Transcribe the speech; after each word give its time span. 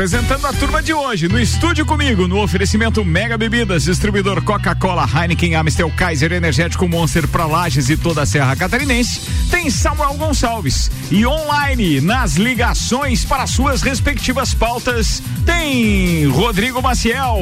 apresentando 0.00 0.46
a 0.46 0.52
turma 0.54 0.82
de 0.82 0.94
hoje. 0.94 1.28
No 1.28 1.38
estúdio 1.38 1.84
comigo, 1.84 2.26
no 2.26 2.42
oferecimento 2.42 3.04
Mega 3.04 3.36
Bebidas, 3.36 3.84
distribuidor 3.84 4.42
Coca-Cola, 4.42 5.06
Heineken, 5.06 5.54
Amstel, 5.54 5.92
Kaiser, 5.94 6.32
Energético 6.32 6.88
Monster 6.88 7.28
para 7.28 7.44
Lages 7.44 7.90
e 7.90 7.98
toda 7.98 8.22
a 8.22 8.26
Serra 8.26 8.56
Catarinense, 8.56 9.20
tem 9.50 9.68
Samuel 9.68 10.14
Gonçalves. 10.14 10.90
E 11.10 11.26
online, 11.26 12.00
nas 12.00 12.36
ligações 12.36 13.26
para 13.26 13.46
suas 13.46 13.82
respectivas 13.82 14.54
pautas, 14.54 15.22
tem 15.44 16.26
Rodrigo 16.28 16.80
Maciel, 16.80 17.36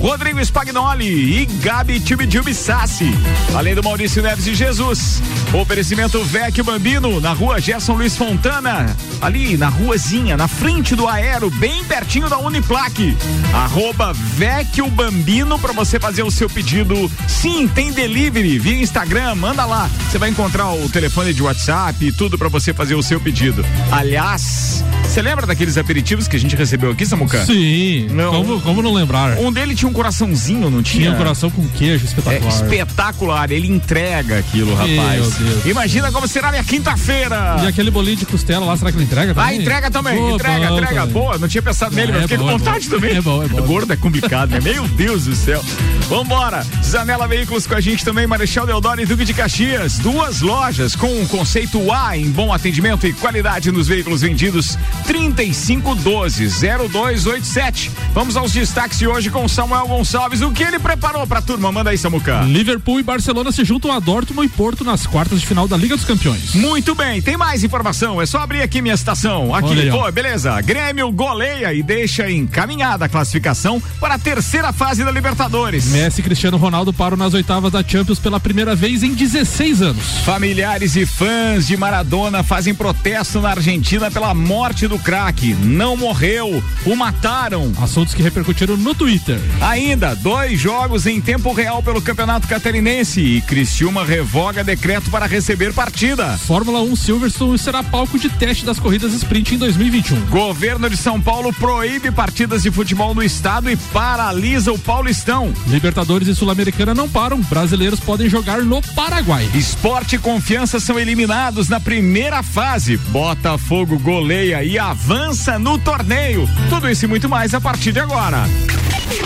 Rodrigo 0.00 0.38
Spagnoli 0.44 1.42
e 1.42 1.46
Gabi 1.46 1.98
Tibidilbi 1.98 2.54
Sassi. 2.54 3.10
Além 3.56 3.74
do 3.74 3.82
Maurício 3.82 4.22
Neves 4.22 4.46
e 4.46 4.54
Jesus. 4.54 5.20
Oferecimento 5.52 6.22
Vecchio 6.22 6.62
Bambino, 6.62 7.20
na 7.20 7.32
rua 7.32 7.60
Gerson 7.60 7.94
Luiz 7.94 8.16
Fontana, 8.16 8.96
ali 9.20 9.56
na 9.56 9.68
ruazinha, 9.68 10.36
na 10.36 10.46
frente 10.46 10.94
do 10.94 11.08
Aero, 11.08 11.50
bem 11.50 11.82
pertinho 11.84 12.03
da 12.28 12.38
Uniplaque. 12.38 13.16
Arroba 13.52 14.12
Vecchio 14.12 14.88
Bambino 14.88 15.58
para 15.58 15.72
você 15.72 15.98
fazer 15.98 16.22
o 16.22 16.30
seu 16.30 16.48
pedido. 16.48 17.10
Sim, 17.26 17.66
tem 17.66 17.92
delivery 17.92 18.58
via 18.58 18.80
Instagram, 18.80 19.34
manda 19.34 19.64
lá. 19.64 19.90
Você 20.10 20.18
vai 20.18 20.28
encontrar 20.28 20.72
o 20.72 20.88
telefone 20.88 21.32
de 21.32 21.42
WhatsApp 21.42 22.04
e 22.04 22.12
tudo 22.12 22.38
para 22.38 22.48
você 22.48 22.72
fazer 22.72 22.94
o 22.94 23.02
seu 23.02 23.20
pedido. 23.20 23.64
Aliás, 23.90 24.84
você 25.02 25.22
lembra 25.22 25.46
daqueles 25.46 25.76
aperitivos 25.76 26.28
que 26.28 26.36
a 26.36 26.40
gente 26.40 26.54
recebeu 26.54 26.90
aqui, 26.90 27.04
Samuca? 27.06 27.44
Sim. 27.46 28.06
Não. 28.10 28.32
Como, 28.32 28.60
como 28.60 28.82
não 28.82 28.92
lembrar? 28.92 29.38
Um 29.38 29.52
dele 29.52 29.74
tinha 29.74 29.88
um 29.88 29.92
coraçãozinho, 29.92 30.70
não 30.70 30.82
tinha? 30.82 31.04
Tinha 31.04 31.14
um 31.14 31.18
coração 31.18 31.50
com 31.50 31.66
queijo 31.68 32.04
espetacular. 32.04 32.52
É, 32.52 32.54
espetacular. 32.54 33.50
Ele 33.50 33.68
entrega 33.68 34.38
aquilo, 34.38 34.74
rapaz. 34.74 35.38
Meu 35.38 35.50
Deus. 35.50 35.66
Imagina 35.66 36.12
como 36.12 36.28
será 36.28 36.50
minha 36.50 36.64
quinta-feira. 36.64 37.56
E 37.62 37.66
aquele 37.66 37.90
bolinho 37.90 38.16
de 38.16 38.26
costela 38.26 38.64
lá, 38.66 38.76
será 38.76 38.92
que 38.92 38.98
ele 38.98 39.04
entrega 39.04 39.34
também? 39.34 39.50
Ah, 39.50 39.54
entrega 39.60 39.90
também. 39.90 40.16
Boa, 40.16 40.34
entrega, 40.34 40.70
entrega. 40.70 41.00
Também. 41.00 41.12
Boa, 41.12 41.38
não 41.38 41.48
tinha 41.48 41.62
pensado 41.62 41.93
é, 42.02 42.06
mas 42.06 42.22
fiquei 42.22 42.38
com 42.38 42.48
é 42.48 42.52
vontade 42.52 42.88
bom. 42.88 42.94
também. 42.96 43.16
É 43.16 43.20
bom, 43.20 43.42
é 43.42 43.48
bom. 43.48 43.62
Gordo 43.66 43.92
é 43.92 43.96
complicado, 43.96 44.50
né? 44.50 44.60
Meu 44.60 44.86
Deus 44.88 45.24
do 45.24 45.34
céu. 45.34 45.62
Vambora. 46.08 46.64
Zanela 46.82 47.26
Veículos 47.26 47.66
com 47.66 47.74
a 47.74 47.80
gente 47.80 48.04
também, 48.04 48.26
Marechal 48.26 48.66
Deodoro 48.66 49.00
e 49.00 49.06
Duque 49.06 49.24
de 49.24 49.32
Caxias. 49.32 49.98
Duas 49.98 50.40
lojas 50.40 50.94
com 50.94 51.06
um 51.06 51.26
conceito 51.26 51.90
A 51.92 52.16
em 52.16 52.30
bom 52.30 52.52
atendimento 52.52 53.06
e 53.06 53.12
qualidade 53.12 53.70
nos 53.72 53.88
veículos 53.88 54.20
vendidos. 54.20 54.78
3512 55.06 56.48
0287. 56.90 57.90
Vamos 58.12 58.36
aos 58.36 58.52
destaques 58.52 58.98
de 58.98 59.06
hoje 59.06 59.30
com 59.30 59.48
Samuel 59.48 59.86
Gonçalves. 59.86 60.42
O 60.42 60.50
que 60.50 60.62
ele 60.62 60.78
preparou 60.78 61.26
pra 61.26 61.40
turma? 61.40 61.72
Manda 61.72 61.90
aí, 61.90 61.98
Samuca. 61.98 62.42
Liverpool 62.42 63.00
e 63.00 63.02
Barcelona 63.02 63.50
se 63.50 63.64
juntam 63.64 63.92
a 63.92 63.98
Dortmund 63.98 64.46
e 64.46 64.50
Porto 64.50 64.84
nas 64.84 65.06
quartas 65.06 65.40
de 65.40 65.46
final 65.46 65.66
da 65.66 65.76
Liga 65.76 65.96
dos 65.96 66.04
Campeões. 66.04 66.54
Muito 66.54 66.94
bem, 66.94 67.22
tem 67.22 67.36
mais 67.36 67.64
informação. 67.64 68.20
É 68.20 68.26
só 68.26 68.38
abrir 68.38 68.62
aqui 68.62 68.82
minha 68.82 68.94
estação. 68.94 69.54
Aqui, 69.54 69.80
aí, 69.80 69.90
pô, 69.90 70.10
beleza. 70.12 70.60
Grêmio 70.60 71.10
goleia 71.10 71.72
e 71.72 71.82
deixa 71.84 72.30
encaminhada 72.30 73.04
a 73.04 73.08
classificação 73.08 73.80
para 74.00 74.14
a 74.14 74.18
terceira 74.18 74.72
fase 74.72 75.04
da 75.04 75.10
Libertadores. 75.10 75.86
Messi 75.86 76.20
e 76.20 76.24
Cristiano 76.24 76.56
Ronaldo 76.56 76.92
param 76.92 77.16
nas 77.16 77.34
oitavas 77.34 77.70
da 77.70 77.84
Champions 77.86 78.18
pela 78.18 78.40
primeira 78.40 78.74
vez 78.74 79.02
em 79.02 79.14
16 79.14 79.82
anos. 79.82 80.18
Familiares 80.24 80.96
e 80.96 81.06
fãs 81.06 81.66
de 81.66 81.76
Maradona 81.76 82.42
fazem 82.42 82.74
protesto 82.74 83.40
na 83.40 83.50
Argentina 83.50 84.10
pela 84.10 84.34
morte 84.34 84.88
do 84.88 84.98
craque. 84.98 85.54
Não 85.54 85.96
morreu, 85.96 86.62
o 86.84 86.96
mataram. 86.96 87.72
Assuntos 87.80 88.14
que 88.14 88.22
repercutiram 88.22 88.76
no 88.76 88.94
Twitter. 88.94 89.38
Ainda, 89.60 90.14
dois 90.16 90.58
jogos 90.58 91.06
em 91.06 91.20
tempo 91.20 91.52
real 91.52 91.82
pelo 91.82 92.00
Campeonato 92.00 92.48
Catarinense 92.48 93.20
e 93.20 93.40
Criciúma 93.42 94.04
revoga 94.04 94.64
decreto 94.64 95.10
para 95.10 95.26
receber 95.26 95.72
partida. 95.72 96.38
Fórmula 96.38 96.80
1 96.82 96.96
Silverstone 96.96 97.58
será 97.58 97.82
palco 97.82 98.18
de 98.18 98.28
teste 98.30 98.64
das 98.64 98.78
corridas 98.78 99.12
sprint 99.12 99.54
em 99.54 99.58
2021. 99.58 100.26
Governo 100.26 100.88
de 100.88 100.96
São 100.96 101.20
Paulo 101.20 101.52
proíbe 101.74 102.12
partidas 102.12 102.62
de 102.62 102.70
futebol 102.70 103.12
no 103.16 103.22
estado 103.22 103.68
e 103.68 103.76
paralisa 103.76 104.72
o 104.72 104.78
Paulistão. 104.78 105.52
Libertadores 105.66 106.28
e 106.28 106.34
Sul-Americana 106.34 106.94
não 106.94 107.08
param. 107.08 107.40
Brasileiros 107.40 107.98
podem 107.98 108.28
jogar 108.28 108.62
no 108.62 108.80
Paraguai. 108.94 109.50
Esporte 109.52 110.14
e 110.14 110.18
confiança 110.20 110.78
são 110.78 111.00
eliminados 111.00 111.68
na 111.68 111.80
primeira 111.80 112.44
fase. 112.44 112.96
Botafogo 112.96 113.98
goleia 113.98 114.62
e 114.62 114.78
avança 114.78 115.58
no 115.58 115.76
torneio. 115.76 116.48
Tudo 116.70 116.88
isso 116.88 117.06
e 117.06 117.08
muito 117.08 117.28
mais 117.28 117.52
a 117.54 117.60
partir 117.60 117.90
de 117.90 117.98
agora. 117.98 118.44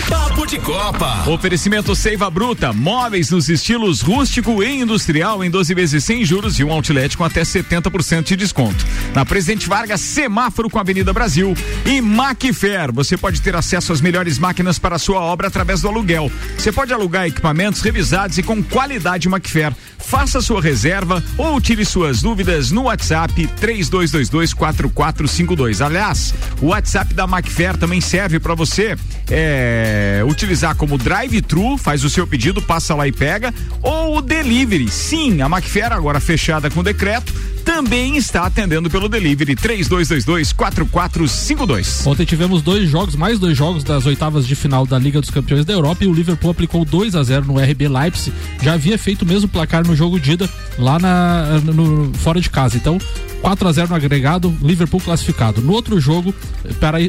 Papo 0.09 0.45
de 0.45 0.59
Copa. 0.59 1.29
Oferecimento 1.29 1.95
Seiva 1.95 2.29
Bruta, 2.29 2.73
móveis 2.73 3.29
nos 3.29 3.47
estilos 3.47 4.01
rústico 4.01 4.63
e 4.63 4.81
industrial 4.81 5.43
em 5.43 5.49
12 5.49 5.73
vezes 5.73 6.03
sem 6.03 6.25
juros 6.25 6.59
e 6.59 6.63
um 6.63 6.71
outlet 6.71 7.15
com 7.15 7.23
até 7.23 7.41
70% 7.41 8.23
de 8.23 8.35
desconto. 8.35 8.85
Na 9.13 9.25
Presidente 9.25 9.67
Vargas, 9.67 10.01
semáforo 10.01 10.69
com 10.69 10.77
a 10.77 10.81
Avenida 10.81 11.13
Brasil 11.13 11.53
e 11.85 12.01
Macfair. 12.39 12.93
Você 12.93 13.17
pode 13.17 13.41
ter 13.41 13.53
acesso 13.55 13.91
às 13.91 13.99
melhores 13.99 14.39
máquinas 14.39 14.79
para 14.79 14.95
a 14.95 14.99
sua 14.99 15.19
obra 15.19 15.49
através 15.49 15.81
do 15.81 15.89
aluguel. 15.89 16.31
Você 16.57 16.71
pode 16.71 16.93
alugar 16.93 17.27
equipamentos 17.27 17.81
revisados 17.81 18.37
e 18.37 18.43
com 18.43 18.63
qualidade 18.63 19.27
Macfair. 19.27 19.73
Faça 19.97 20.39
sua 20.41 20.61
reserva 20.61 21.23
ou 21.37 21.59
tire 21.61 21.85
suas 21.85 22.21
dúvidas 22.21 22.71
no 22.71 22.83
WhatsApp 22.83 23.49
32224452. 23.61 25.85
Aliás, 25.85 26.33
o 26.61 26.67
WhatsApp 26.67 27.13
da 27.13 27.27
Macfair 27.27 27.75
também 27.77 27.99
serve 28.01 28.39
para 28.39 28.55
você 28.55 28.97
é, 29.29 30.23
utilizar 30.25 30.75
como 30.75 30.97
drive-thru, 30.97 31.77
faz 31.77 32.03
o 32.03 32.09
seu 32.09 32.25
pedido, 32.25 32.59
passa 32.61 32.95
lá 32.95 33.07
e 33.07 33.11
pega, 33.11 33.53
ou 33.81 34.17
o 34.17 34.21
delivery. 34.21 34.89
Sim, 34.89 35.41
a 35.41 35.49
Macfair 35.49 35.91
agora 35.91 36.19
fechada 36.19 36.69
com 36.69 36.83
decreto 36.83 37.33
também 37.63 38.17
está 38.17 38.45
atendendo 38.45 38.89
pelo 38.89 39.07
delivery 39.07 39.55
3222-4452. 39.55 42.07
Ontem 42.07 42.25
tivemos 42.25 42.61
dois 42.61 42.89
jogos, 42.89 43.15
mais 43.15 43.39
dois 43.39 43.57
jogos 43.57 43.83
das 43.83 44.05
oitavas 44.05 44.47
de 44.47 44.55
final 44.55 44.85
da 44.85 44.97
Liga 44.97 45.21
dos 45.21 45.29
Campeões 45.29 45.65
da 45.65 45.73
Europa 45.73 46.03
e 46.03 46.07
o 46.07 46.13
Liverpool 46.13 46.51
aplicou 46.51 46.83
2 46.83 47.15
a 47.15 47.23
0 47.23 47.45
no 47.45 47.59
RB 47.59 47.87
Leipzig. 47.87 48.35
Já 48.61 48.73
havia 48.73 48.97
feito 48.97 49.23
o 49.23 49.25
mesmo 49.25 49.47
placar 49.47 49.85
no 49.85 49.95
jogo 49.95 50.19
de 50.19 50.31
ida 50.31 50.49
lá 50.77 50.97
na, 50.97 51.59
no, 51.63 52.11
fora 52.15 52.41
de 52.41 52.49
casa. 52.49 52.77
Então, 52.77 52.97
4 53.41 53.67
a 53.67 53.71
0 53.71 53.89
no 53.89 53.95
agregado, 53.95 54.55
Liverpool 54.61 54.99
classificado. 54.99 55.61
No 55.61 55.73
outro 55.73 55.99
jogo, 55.99 56.33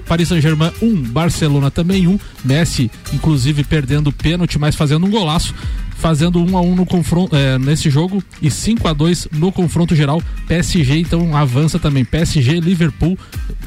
Paris 0.06 0.28
Saint-Germain 0.28 0.72
1, 0.80 0.86
um, 0.86 1.02
Barcelona 1.02 1.70
também 1.70 2.06
1. 2.06 2.10
Um, 2.10 2.18
Messi, 2.44 2.90
inclusive, 3.12 3.64
perdendo 3.64 4.08
o 4.08 4.12
pênalti, 4.12 4.58
mas 4.58 4.74
fazendo 4.74 5.06
um 5.06 5.10
golaço 5.10 5.54
fazendo 6.00 6.40
1 6.40 6.50
um 6.50 6.56
a 6.56 6.60
1 6.62 6.72
um 6.72 6.74
no 6.74 6.86
confronto 6.86 7.36
é, 7.36 7.58
nesse 7.58 7.90
jogo 7.90 8.22
e 8.40 8.50
5 8.50 8.88
a 8.88 8.92
2 8.92 9.28
no 9.32 9.52
confronto 9.52 9.94
geral. 9.94 10.22
PSG 10.48 10.98
então 10.98 11.36
avança 11.36 11.78
também. 11.78 12.04
PSG, 12.04 12.58
Liverpool, 12.58 13.18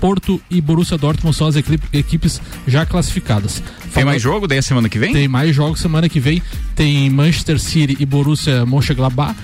Porto 0.02 0.42
e 0.50 0.60
Borussia 0.60 0.98
Dortmund 0.98 1.36
são 1.36 1.48
as 1.48 1.56
equipes 1.56 2.42
já 2.68 2.86
classificadas. 2.86 3.62
Tem 3.94 4.04
mais 4.04 4.22
jogo 4.22 4.48
daí 4.48 4.58
a 4.58 4.62
semana 4.62 4.90
que 4.90 4.98
vem? 4.98 5.14
Tem 5.14 5.28
mais 5.28 5.56
jogos 5.56 5.80
semana 5.80 6.10
que 6.10 6.20
vem. 6.20 6.42
Tem 6.76 7.10
Manchester 7.10 7.60
City 7.60 7.96
e 8.00 8.06
Borussia 8.06 8.66
Mönchengladbach, 8.66 9.36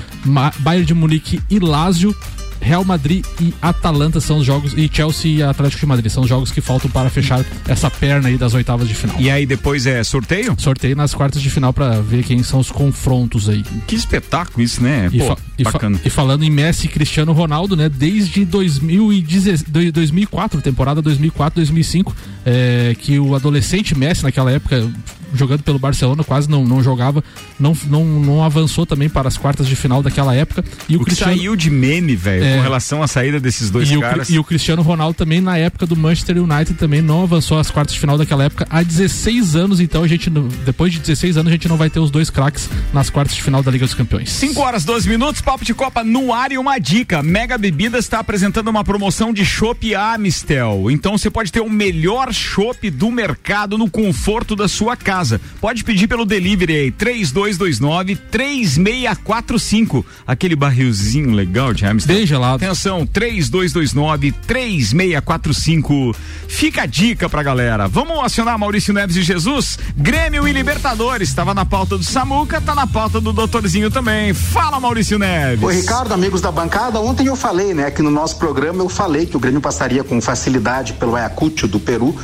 Bayern 0.59 0.85
de 0.85 0.93
Munique 0.95 1.39
e 1.49 1.59
Lazio, 1.59 2.15
Real 2.61 2.83
Madrid 2.83 3.25
e 3.39 3.53
Atalanta 3.61 4.19
são 4.19 4.39
os 4.39 4.45
jogos 4.45 4.73
e 4.75 4.89
Chelsea 4.91 5.31
e 5.31 5.43
Atlético 5.43 5.81
de 5.81 5.85
Madrid 5.85 6.11
são 6.11 6.23
os 6.23 6.29
jogos 6.29 6.51
que 6.51 6.61
faltam 6.61 6.89
para 6.89 7.09
fechar 7.09 7.43
essa 7.67 7.89
perna 7.89 8.29
aí 8.29 8.37
das 8.37 8.53
oitavas 8.53 8.87
de 8.87 8.93
final. 8.93 9.15
E 9.19 9.29
aí 9.29 9.45
depois 9.45 9.85
é 9.85 10.03
sorteio? 10.03 10.55
Sorteio 10.57 10.95
nas 10.95 11.13
quartas 11.13 11.41
de 11.41 11.49
final 11.49 11.73
para 11.73 12.01
ver 12.01 12.23
quem 12.23 12.43
são 12.43 12.59
os 12.59 12.71
confrontos 12.71 13.49
aí. 13.49 13.63
Que 13.87 13.95
espetáculo 13.95 14.63
isso, 14.63 14.83
né? 14.83 15.09
E, 15.11 15.19
Pô, 15.19 15.37
e, 15.57 15.63
bacana. 15.63 15.97
Fa 15.97 16.07
e 16.07 16.09
falando 16.09 16.43
em 16.43 16.49
Messi 16.49 16.87
e 16.87 16.89
Cristiano 16.89 17.33
Ronaldo, 17.33 17.75
né? 17.75 17.89
Desde 17.89 18.45
2004, 18.45 20.61
temporada 20.61 21.01
2004-2005, 21.01 22.13
é, 22.45 22.95
que 22.99 23.19
o 23.19 23.35
adolescente 23.35 23.97
Messi 23.97 24.23
naquela 24.23 24.51
época 24.51 24.89
jogando 25.33 25.63
pelo 25.63 25.79
Barcelona, 25.79 26.23
quase 26.23 26.49
não, 26.49 26.63
não 26.65 26.81
jogava, 26.83 27.23
não, 27.59 27.75
não, 27.87 28.05
não 28.05 28.43
avançou 28.43 28.85
também 28.85 29.09
para 29.09 29.27
as 29.27 29.37
quartas 29.37 29.67
de 29.67 29.75
final 29.75 30.01
daquela 30.01 30.35
época. 30.35 30.63
E 30.87 30.97
o, 30.97 31.01
o 31.01 31.05
Cristiano 31.05 31.35
saiu 31.35 31.55
de 31.55 31.69
meme, 31.69 32.15
velho, 32.15 32.43
é, 32.43 32.57
com 32.57 32.61
relação 32.61 33.03
à 33.03 33.07
saída 33.07 33.39
desses 33.39 33.69
dois 33.69 33.89
e 33.89 33.99
caras. 33.99 34.29
O, 34.29 34.33
e 34.33 34.39
o 34.39 34.43
Cristiano 34.43 34.81
Ronaldo 34.81 35.15
também, 35.15 35.41
na 35.41 35.57
época 35.57 35.85
do 35.85 35.95
Manchester 35.95 36.37
United, 36.41 36.73
também 36.75 37.01
não 37.01 37.23
avançou 37.23 37.59
às 37.59 37.69
quartas 37.69 37.93
de 37.93 37.99
final 37.99 38.17
daquela 38.17 38.43
época. 38.43 38.67
Há 38.69 38.81
16 38.83 39.55
anos, 39.55 39.79
então, 39.79 40.03
a 40.03 40.07
gente, 40.07 40.29
depois 40.65 40.93
de 40.93 40.99
16 40.99 41.37
anos, 41.37 41.49
a 41.49 41.53
gente 41.53 41.67
não 41.67 41.77
vai 41.77 41.89
ter 41.89 41.99
os 41.99 42.11
dois 42.11 42.29
craques 42.29 42.69
nas 42.93 43.09
quartas 43.09 43.35
de 43.35 43.43
final 43.43 43.61
da 43.61 43.71
Liga 43.71 43.85
dos 43.85 43.93
Campeões. 43.93 44.29
5 44.31 44.59
horas, 44.61 44.83
12 44.83 45.07
minutos, 45.09 45.41
papo 45.41 45.63
de 45.63 45.73
Copa 45.73 46.03
no 46.03 46.33
ar 46.33 46.51
e 46.51 46.57
uma 46.57 46.79
dica. 46.79 47.21
Mega 47.21 47.57
Bebidas 47.57 48.05
está 48.05 48.19
apresentando 48.19 48.67
uma 48.69 48.83
promoção 48.83 49.33
de 49.33 49.45
chopp 49.45 49.93
Amistel. 49.93 50.89
Então 50.91 51.17
você 51.17 51.29
pode 51.29 51.51
ter 51.51 51.61
o 51.61 51.69
melhor 51.69 52.33
chopp 52.33 52.89
do 52.89 53.11
mercado 53.11 53.77
no 53.77 53.89
conforto 53.89 54.55
da 54.55 54.67
sua 54.67 54.95
casa 54.95 55.18
casa. 55.19 55.41
Pode 55.59 55.83
pedir 55.83 56.07
pelo 56.07 56.25
delivery 56.25 56.75
aí, 56.75 56.91
3229 56.91 58.15
3645. 58.15 60.05
Aquele 60.25 60.55
barrilzinho 60.55 61.31
legal 61.31 61.73
de 61.73 61.85
Amsterdã. 61.85 62.19
Bem 62.19 62.27
gelado. 62.27 62.63
Atenção, 62.63 63.05
3229 63.05 64.31
3645. 64.31 66.15
Fica 66.47 66.83
a 66.83 66.85
dica 66.85 67.29
pra 67.29 67.43
galera. 67.43 67.87
Vamos 67.87 68.23
acionar 68.23 68.57
Maurício 68.57 68.93
Neves 68.93 69.15
e 69.15 69.21
Jesus? 69.21 69.77
Grêmio 69.95 70.47
e 70.47 70.53
Libertadores. 70.53 71.29
Estava 71.29 71.53
na 71.53 71.65
pauta 71.65 71.97
do 71.97 72.03
Samuca, 72.03 72.61
tá 72.61 72.73
na 72.73 72.87
pauta 72.87 73.19
do 73.19 73.33
doutorzinho 73.33 73.91
também. 73.91 74.33
Fala, 74.33 74.79
Maurício 74.79 75.19
Neves. 75.19 75.63
Oi, 75.63 75.75
Ricardo, 75.75 76.13
amigos 76.13 76.41
da 76.41 76.51
bancada. 76.51 76.99
Ontem 76.99 77.27
eu 77.27 77.35
falei, 77.35 77.73
né, 77.73 77.91
que 77.91 78.01
no 78.01 78.11
nosso 78.11 78.37
programa 78.37 78.81
eu 78.81 78.89
falei 78.89 79.25
que 79.25 79.35
o 79.35 79.39
Grêmio 79.39 79.61
passaria 79.61 80.03
com 80.03 80.21
facilidade 80.21 80.93
pelo 80.93 81.15
Ayacucho 81.15 81.67
do 81.67 81.79
Peru. 81.79 82.15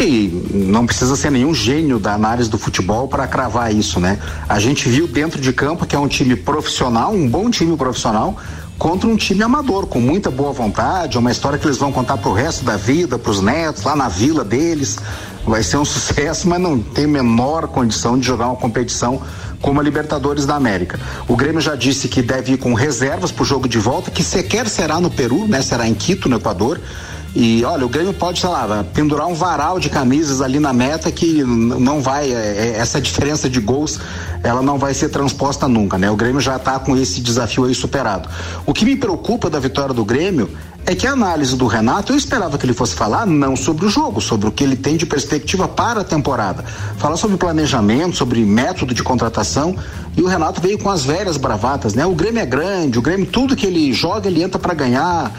E 0.00 0.28
não 0.50 0.86
precisa 0.86 1.14
ser 1.14 1.30
nenhum 1.30 1.52
gênio 1.52 1.98
da 1.98 2.14
análise 2.14 2.48
do 2.48 2.56
futebol 2.56 3.06
para 3.06 3.26
cravar 3.26 3.74
isso, 3.74 4.00
né? 4.00 4.18
A 4.48 4.58
gente 4.58 4.88
viu 4.88 5.06
dentro 5.06 5.38
de 5.38 5.52
campo 5.52 5.84
que 5.84 5.94
é 5.94 5.98
um 5.98 6.08
time 6.08 6.34
profissional, 6.34 7.12
um 7.12 7.28
bom 7.28 7.50
time 7.50 7.76
profissional, 7.76 8.34
contra 8.78 9.06
um 9.06 9.14
time 9.14 9.42
amador, 9.42 9.86
com 9.86 10.00
muita 10.00 10.30
boa 10.30 10.52
vontade, 10.54 11.18
uma 11.18 11.30
história 11.30 11.58
que 11.58 11.66
eles 11.66 11.76
vão 11.76 11.92
contar 11.92 12.16
pro 12.16 12.32
resto 12.32 12.64
da 12.64 12.78
vida, 12.78 13.18
pros 13.18 13.42
netos, 13.42 13.82
lá 13.82 13.94
na 13.94 14.08
vila 14.08 14.42
deles. 14.42 14.96
Vai 15.44 15.62
ser 15.62 15.76
um 15.76 15.84
sucesso, 15.84 16.48
mas 16.48 16.58
não 16.58 16.80
tem 16.80 17.06
menor 17.06 17.68
condição 17.68 18.18
de 18.18 18.26
jogar 18.26 18.46
uma 18.46 18.56
competição 18.56 19.20
como 19.60 19.80
a 19.80 19.82
Libertadores 19.82 20.46
da 20.46 20.56
América. 20.56 20.98
O 21.28 21.36
Grêmio 21.36 21.60
já 21.60 21.74
disse 21.74 22.08
que 22.08 22.22
deve 22.22 22.54
ir 22.54 22.56
com 22.56 22.72
reservas 22.72 23.30
pro 23.30 23.44
jogo 23.44 23.68
de 23.68 23.78
volta, 23.78 24.10
que 24.10 24.24
sequer 24.24 24.66
será 24.66 24.98
no 24.98 25.10
Peru, 25.10 25.46
né? 25.46 25.60
Será 25.60 25.86
em 25.86 25.92
Quito, 25.92 26.26
no 26.26 26.36
Equador. 26.36 26.80
E 27.34 27.64
olha, 27.64 27.86
o 27.86 27.88
Grêmio 27.88 28.12
pode, 28.12 28.40
sei 28.40 28.48
lá, 28.48 28.84
pendurar 28.92 29.26
um 29.26 29.34
varal 29.34 29.78
de 29.78 29.88
camisas 29.88 30.40
ali 30.40 30.58
na 30.58 30.72
meta 30.72 31.10
que 31.12 31.44
não 31.44 32.00
vai, 32.00 32.32
é, 32.32 32.34
é, 32.34 32.76
essa 32.76 33.00
diferença 33.00 33.48
de 33.48 33.60
gols, 33.60 34.00
ela 34.42 34.60
não 34.62 34.78
vai 34.78 34.92
ser 34.94 35.10
transposta 35.10 35.68
nunca, 35.68 35.96
né? 35.96 36.10
O 36.10 36.16
Grêmio 36.16 36.40
já 36.40 36.56
está 36.56 36.78
com 36.80 36.96
esse 36.96 37.20
desafio 37.20 37.66
aí 37.66 37.74
superado. 37.74 38.28
O 38.66 38.74
que 38.74 38.84
me 38.84 38.96
preocupa 38.96 39.48
da 39.48 39.60
vitória 39.60 39.94
do 39.94 40.04
Grêmio 40.04 40.50
é 40.86 40.94
que 40.94 41.06
a 41.06 41.12
análise 41.12 41.56
do 41.56 41.66
Renato, 41.66 42.12
eu 42.12 42.16
esperava 42.16 42.58
que 42.58 42.66
ele 42.66 42.72
fosse 42.72 42.94
falar 42.94 43.26
não 43.26 43.54
sobre 43.54 43.86
o 43.86 43.88
jogo, 43.88 44.20
sobre 44.20 44.48
o 44.48 44.52
que 44.52 44.64
ele 44.64 44.76
tem 44.76 44.96
de 44.96 45.06
perspectiva 45.06 45.68
para 45.68 46.00
a 46.00 46.04
temporada. 46.04 46.64
Falar 46.96 47.16
sobre 47.16 47.36
planejamento, 47.36 48.16
sobre 48.16 48.40
método 48.44 48.92
de 48.92 49.02
contratação. 49.02 49.76
E 50.16 50.22
o 50.22 50.26
Renato 50.26 50.60
veio 50.60 50.78
com 50.78 50.90
as 50.90 51.04
velhas 51.04 51.36
bravatas, 51.36 51.94
né? 51.94 52.04
O 52.06 52.14
Grêmio 52.14 52.40
é 52.40 52.46
grande, 52.46 52.98
o 52.98 53.02
Grêmio, 53.02 53.26
tudo 53.26 53.54
que 53.54 53.66
ele 53.66 53.92
joga, 53.92 54.28
ele 54.28 54.42
entra 54.42 54.58
para 54.58 54.74
ganhar. 54.74 55.30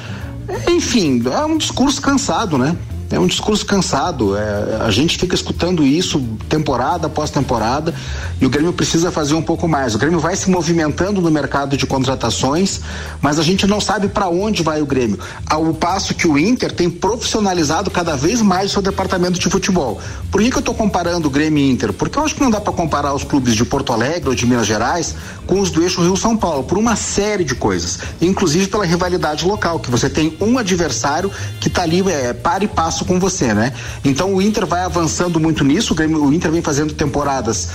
Enfim, 0.68 1.22
é 1.32 1.46
um 1.46 1.58
discurso 1.58 2.02
cansado, 2.02 2.58
né? 2.58 2.76
É 3.12 3.20
um 3.20 3.28
discurso 3.28 3.66
cansado. 3.66 4.38
É, 4.38 4.80
a 4.82 4.90
gente 4.90 5.18
fica 5.18 5.36
escutando 5.36 5.84
isso 5.86 6.20
temporada 6.48 7.08
após 7.08 7.30
temporada 7.30 7.94
e 8.40 8.46
o 8.46 8.50
Grêmio 8.50 8.74
precisa 8.74 9.12
fazer 9.12 9.34
um 9.34 9.42
pouco 9.42 9.68
mais. 9.68 9.94
O 9.94 9.98
Grêmio 9.98 10.20
vai 10.20 10.36
se 10.36 10.50
movimentando 10.50 11.22
no 11.22 11.30
mercado 11.30 11.76
de 11.76 11.86
contratações, 11.86 12.80
mas 13.22 13.38
a 13.38 13.44
gente 13.44 13.68
não 13.68 13.82
sabe 13.82 14.08
para 14.08 14.30
onde 14.30 14.64
vai 14.64 14.82
o 14.82 14.86
Grêmio. 14.86 15.20
Ao 15.46 15.74
passo 15.74 16.14
que 16.14 16.28
o 16.28 16.38
Inter 16.38 16.72
tem 16.72 16.90
profissionalizado 16.90 17.92
cada 17.92 18.16
vez 18.16 18.42
mais 18.42 18.72
o 18.72 18.74
seu 18.74 18.82
departamento 18.82 19.40
de 19.40 19.50
futebol. 19.50 20.00
Por 20.32 20.42
que, 20.42 20.50
que 20.50 20.56
eu 20.56 20.62
estou 20.62 20.74
comparando 20.74 21.28
o 21.28 21.32
Grêmio 21.32 21.64
e 21.64 21.70
Inter? 21.70 21.92
Porque 21.92 22.18
eu 22.18 22.24
acho 22.24 22.36
que 22.36 22.42
não 22.42 22.50
dá 22.50 22.62
para 22.62 22.72
comparar 22.74 23.14
os 23.14 23.24
clubes 23.24 23.56
de 23.56 23.66
Porto 23.66 23.92
Alegre 23.92 24.30
ou 24.30 24.36
de 24.36 24.46
Minas 24.46 24.66
Gerais 24.66 25.16
com 25.46 25.60
os 25.60 25.70
do 25.70 25.82
eixo 25.82 26.02
Rio-São 26.02 26.38
Paulo, 26.38 26.64
por 26.64 26.78
uma 26.78 26.96
série 26.96 27.44
de 27.44 27.56
coisas, 27.56 28.00
inclusive 28.22 28.68
pela 28.68 28.86
rivalidade 28.86 29.46
local, 29.46 29.80
que 29.80 29.92
você 29.92 30.10
tem 30.10 30.38
um 30.40 30.58
adversário 30.58 31.30
que 31.60 31.68
está 31.68 31.84
ali 31.84 32.02
é, 32.10 32.32
para 32.34 32.64
e 32.64 32.68
passo 32.68 33.01
com 33.06 33.20
você, 33.20 33.54
né? 33.54 33.74
Então 34.04 34.34
o 34.34 34.42
Inter 34.42 34.66
vai 34.66 34.84
avançando 34.84 35.40
muito 35.40 35.64
nisso, 35.64 35.94
o, 35.94 35.96
Grêmio, 35.96 36.24
o 36.24 36.34
Inter 36.34 36.52
vem 36.52 36.62
fazendo 36.62 36.94
temporadas 36.94 37.70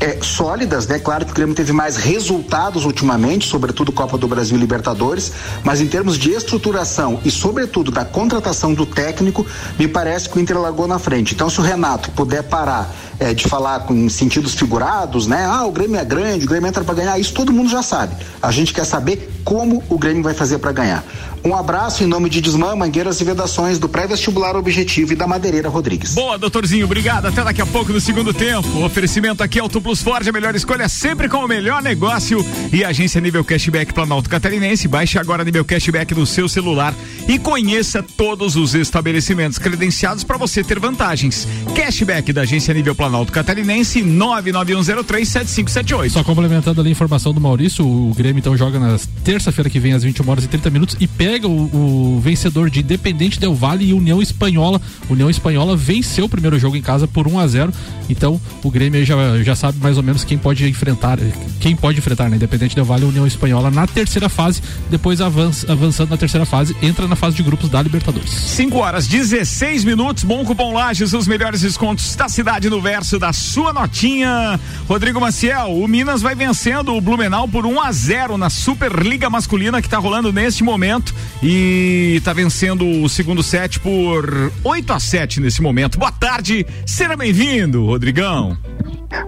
é, 0.00 0.18
sólidas, 0.22 0.86
né? 0.86 0.98
Claro 0.98 1.24
que 1.24 1.32
o 1.32 1.34
Grêmio 1.34 1.54
teve 1.54 1.72
mais 1.72 1.96
resultados 1.96 2.84
ultimamente, 2.84 3.46
sobretudo 3.48 3.92
Copa 3.92 4.18
do 4.18 4.28
Brasil 4.28 4.56
e 4.56 4.60
Libertadores, 4.60 5.32
mas 5.64 5.80
em 5.80 5.86
termos 5.86 6.18
de 6.18 6.32
estruturação 6.32 7.18
e, 7.24 7.30
sobretudo, 7.30 7.90
da 7.90 8.04
contratação 8.04 8.74
do 8.74 8.84
técnico, 8.84 9.46
me 9.78 9.88
parece 9.88 10.28
que 10.28 10.36
o 10.36 10.40
Inter 10.40 10.58
largou 10.60 10.86
na 10.86 10.98
frente. 10.98 11.34
Então, 11.34 11.48
se 11.48 11.58
o 11.60 11.62
Renato 11.62 12.10
puder 12.10 12.42
parar 12.42 12.94
é, 13.18 13.32
de 13.32 13.48
falar 13.48 13.80
com 13.80 14.08
sentidos 14.08 14.54
figurados, 14.54 15.26
né? 15.26 15.46
Ah, 15.46 15.64
o 15.64 15.72
Grêmio 15.72 15.98
é 15.98 16.04
grande, 16.04 16.44
o 16.44 16.48
Grêmio 16.48 16.68
entra 16.68 16.84
para 16.84 16.94
ganhar, 16.94 17.18
isso 17.18 17.32
todo 17.32 17.52
mundo 17.52 17.70
já 17.70 17.82
sabe. 17.82 18.14
A 18.42 18.50
gente 18.50 18.74
quer 18.74 18.84
saber 18.84 19.40
como 19.44 19.82
o 19.88 19.98
Grêmio 19.98 20.22
vai 20.22 20.34
fazer 20.34 20.58
para 20.58 20.72
ganhar. 20.72 21.04
Um 21.46 21.54
abraço 21.54 22.02
em 22.02 22.08
nome 22.08 22.28
de 22.28 22.40
Desmã, 22.40 22.74
Mangueiras 22.74 23.20
e 23.20 23.24
Vedações, 23.24 23.78
do 23.78 23.88
pré-vestibular 23.88 24.56
Objetivo 24.56 25.12
e 25.12 25.16
da 25.16 25.28
Madeireira 25.28 25.68
Rodrigues. 25.68 26.12
Boa, 26.12 26.36
doutorzinho, 26.36 26.84
obrigado. 26.84 27.26
Até 27.26 27.44
daqui 27.44 27.62
a 27.62 27.66
pouco 27.66 27.92
no 27.92 28.00
segundo 28.00 28.34
tempo. 28.34 28.66
O 28.70 28.84
oferecimento 28.84 29.44
aqui 29.44 29.60
Auto 29.60 29.80
Plus 29.80 30.02
Ford, 30.02 30.26
a 30.26 30.32
melhor 30.32 30.56
escolha 30.56 30.88
sempre 30.88 31.28
com 31.28 31.36
o 31.36 31.46
melhor 31.46 31.80
negócio 31.80 32.44
e 32.72 32.84
agência 32.84 33.20
nível 33.20 33.44
cashback 33.44 33.94
Planalto 33.94 34.28
Catarinense. 34.28 34.88
Baixe 34.88 35.20
agora 35.20 35.44
nível 35.44 35.64
cashback 35.64 36.12
no 36.16 36.26
seu 36.26 36.48
celular 36.48 36.92
e 37.28 37.38
conheça 37.38 38.02
todos 38.02 38.56
os 38.56 38.74
estabelecimentos 38.74 39.56
credenciados 39.56 40.24
para 40.24 40.36
você 40.36 40.64
ter 40.64 40.80
vantagens. 40.80 41.46
Cashback 41.76 42.32
da 42.32 42.40
agência 42.40 42.74
nível 42.74 42.96
Planalto 42.96 43.30
Catarinense 43.30 44.02
991037578. 44.02 46.10
Só 46.10 46.24
complementando 46.24 46.80
ali 46.80 46.88
a 46.88 46.92
informação 46.92 47.32
do 47.32 47.40
Maurício, 47.40 47.86
o 47.86 48.12
Grêmio 48.16 48.40
então 48.40 48.56
joga 48.56 48.80
na 48.80 48.98
terça-feira 49.22 49.70
que 49.70 49.78
vem 49.78 49.92
às 49.92 50.02
21 50.02 50.28
horas 50.28 50.42
e 50.42 50.48
30 50.48 50.70
minutos 50.70 50.96
e 50.98 51.06
pega 51.06 51.35
o, 51.44 51.50
o 51.50 52.20
vencedor 52.20 52.70
de 52.70 52.80
Independente 52.80 53.38
Del 53.38 53.54
Vale 53.54 53.86
e 53.86 53.92
União 53.92 54.22
Espanhola. 54.22 54.80
União 55.10 55.28
Espanhola 55.28 55.76
venceu 55.76 56.26
o 56.26 56.28
primeiro 56.28 56.58
jogo 56.58 56.76
em 56.76 56.82
casa 56.82 57.06
por 57.06 57.26
1 57.26 57.38
a 57.38 57.46
0 57.46 57.72
Então 58.08 58.40
o 58.62 58.70
Grêmio 58.70 59.04
já, 59.04 59.16
já 59.42 59.56
sabe 59.56 59.78
mais 59.78 59.96
ou 59.96 60.02
menos 60.02 60.24
quem 60.24 60.38
pode 60.38 60.66
enfrentar, 60.68 61.18
quem 61.60 61.74
pode 61.74 61.98
enfrentar, 61.98 62.30
né? 62.30 62.36
Independente 62.36 62.74
Del 62.74 62.84
Vale 62.84 63.04
e 63.04 63.08
União 63.08 63.26
Espanhola 63.26 63.70
na 63.70 63.86
terceira 63.86 64.28
fase. 64.28 64.62
Depois 64.90 65.20
avança, 65.20 65.70
avançando 65.70 66.10
na 66.10 66.16
terceira 66.16 66.46
fase, 66.46 66.76
entra 66.80 67.06
na 67.06 67.16
fase 67.16 67.36
de 67.36 67.42
grupos 67.42 67.68
da 67.68 67.82
Libertadores. 67.82 68.30
5 68.30 68.78
horas 68.78 69.06
16 69.06 69.84
minutos. 69.84 70.24
Bom 70.24 70.44
cupom 70.44 70.72
Lages, 70.72 71.12
os 71.12 71.26
melhores 71.26 71.60
descontos 71.60 72.14
da 72.14 72.28
cidade 72.28 72.70
no 72.70 72.80
verso 72.80 73.18
da 73.18 73.32
sua 73.32 73.72
notinha. 73.72 74.58
Rodrigo 74.88 75.20
Maciel, 75.20 75.72
o 75.72 75.88
Minas 75.88 76.22
vai 76.22 76.34
vencendo 76.34 76.94
o 76.94 77.00
Blumenau 77.00 77.48
por 77.48 77.66
1 77.66 77.80
a 77.80 77.92
0 77.92 78.38
na 78.38 78.48
Superliga 78.48 79.28
Masculina 79.28 79.80
que 79.80 79.86
está 79.86 79.98
rolando 79.98 80.32
neste 80.32 80.62
momento 80.62 81.14
e 81.42 82.14
está 82.16 82.32
vencendo 82.32 82.86
o 83.02 83.08
segundo 83.08 83.42
set 83.42 83.78
por 83.80 84.52
8 84.64 84.92
a 84.92 85.00
7 85.00 85.40
nesse 85.40 85.60
momento. 85.62 85.98
Boa 85.98 86.12
tarde, 86.12 86.66
seja 86.84 87.16
bem-vindo, 87.16 87.84
Rodrigão. 87.84 88.56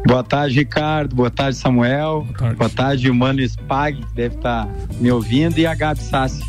Boa 0.06 0.24
tarde, 0.24 0.54
Ricardo. 0.56 1.14
Boa 1.14 1.30
tarde, 1.30 1.56
Samuel. 1.56 2.26
Boa 2.26 2.34
tarde, 2.34 2.56
Boa 2.56 2.70
tarde 2.70 3.12
Mano 3.12 3.40
Spag, 3.42 3.98
que 3.98 4.14
deve 4.14 4.36
estar 4.36 4.66
tá 4.66 4.72
me 5.00 5.10
ouvindo, 5.10 5.58
e 5.58 5.66
a 5.66 5.74
Gabi 5.74 6.02
Sassi, 6.02 6.42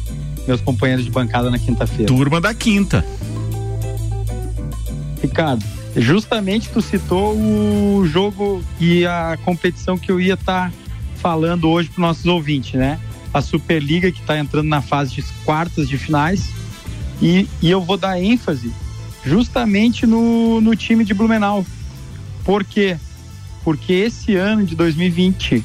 meus 0.48 0.62
companheiros 0.62 1.06
de 1.06 1.12
bancada 1.12 1.50
na 1.50 1.60
quinta-feira. 1.60 2.06
Turma 2.06 2.42
da 2.42 2.54
quinta. 2.54 3.06
Ricardo, 5.22 5.64
justamente 5.96 6.70
tu 6.70 6.82
citou 6.82 7.36
o 7.38 8.06
jogo 8.08 8.64
e 8.80 9.06
a 9.06 9.38
competição 9.44 9.98
que 9.98 10.12
eu 10.12 10.20
ia 10.20 10.36
estar 10.36 10.70
tá 10.70 10.74
falando 11.18 11.70
hoje 11.70 11.90
para 11.90 12.02
nossos 12.02 12.26
ouvintes, 12.26 12.74
né? 12.74 13.00
A 13.34 13.42
Superliga 13.42 14.12
que 14.12 14.22
está 14.22 14.38
entrando 14.38 14.68
na 14.68 14.82
fase 14.82 15.16
de 15.16 15.24
quartas 15.44 15.88
de 15.88 15.98
finais 15.98 16.50
e, 17.22 17.48
e 17.62 17.70
eu 17.70 17.82
vou 17.82 17.98
dar 17.98 18.22
ênfase 18.22 18.72
justamente 19.24 20.06
no, 20.06 20.62
no 20.62 20.76
time 20.76 21.04
de 21.04 21.14
Blumenau. 21.14 21.66
Por 22.44 22.64
quê? 22.64 22.98
Porque 23.64 23.94
esse 23.94 24.36
ano 24.36 24.66
de 24.66 24.76
2020 24.76 25.64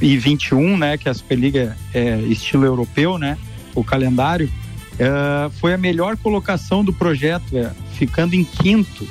e 0.00 0.16
21, 0.16 0.76
né, 0.76 0.96
que 0.96 1.08
a 1.08 1.14
Superliga 1.14 1.76
é 1.92 2.18
estilo 2.22 2.64
europeu, 2.64 3.18
né, 3.18 3.36
o 3.74 3.84
calendário, 3.84 4.50
é, 4.98 5.50
foi 5.60 5.74
a 5.74 5.78
melhor 5.78 6.16
colocação 6.16 6.84
do 6.84 6.92
projeto, 6.92 7.56
é, 7.56 7.70
ficando 7.94 8.34
em 8.34 8.44
quinto 8.44 9.06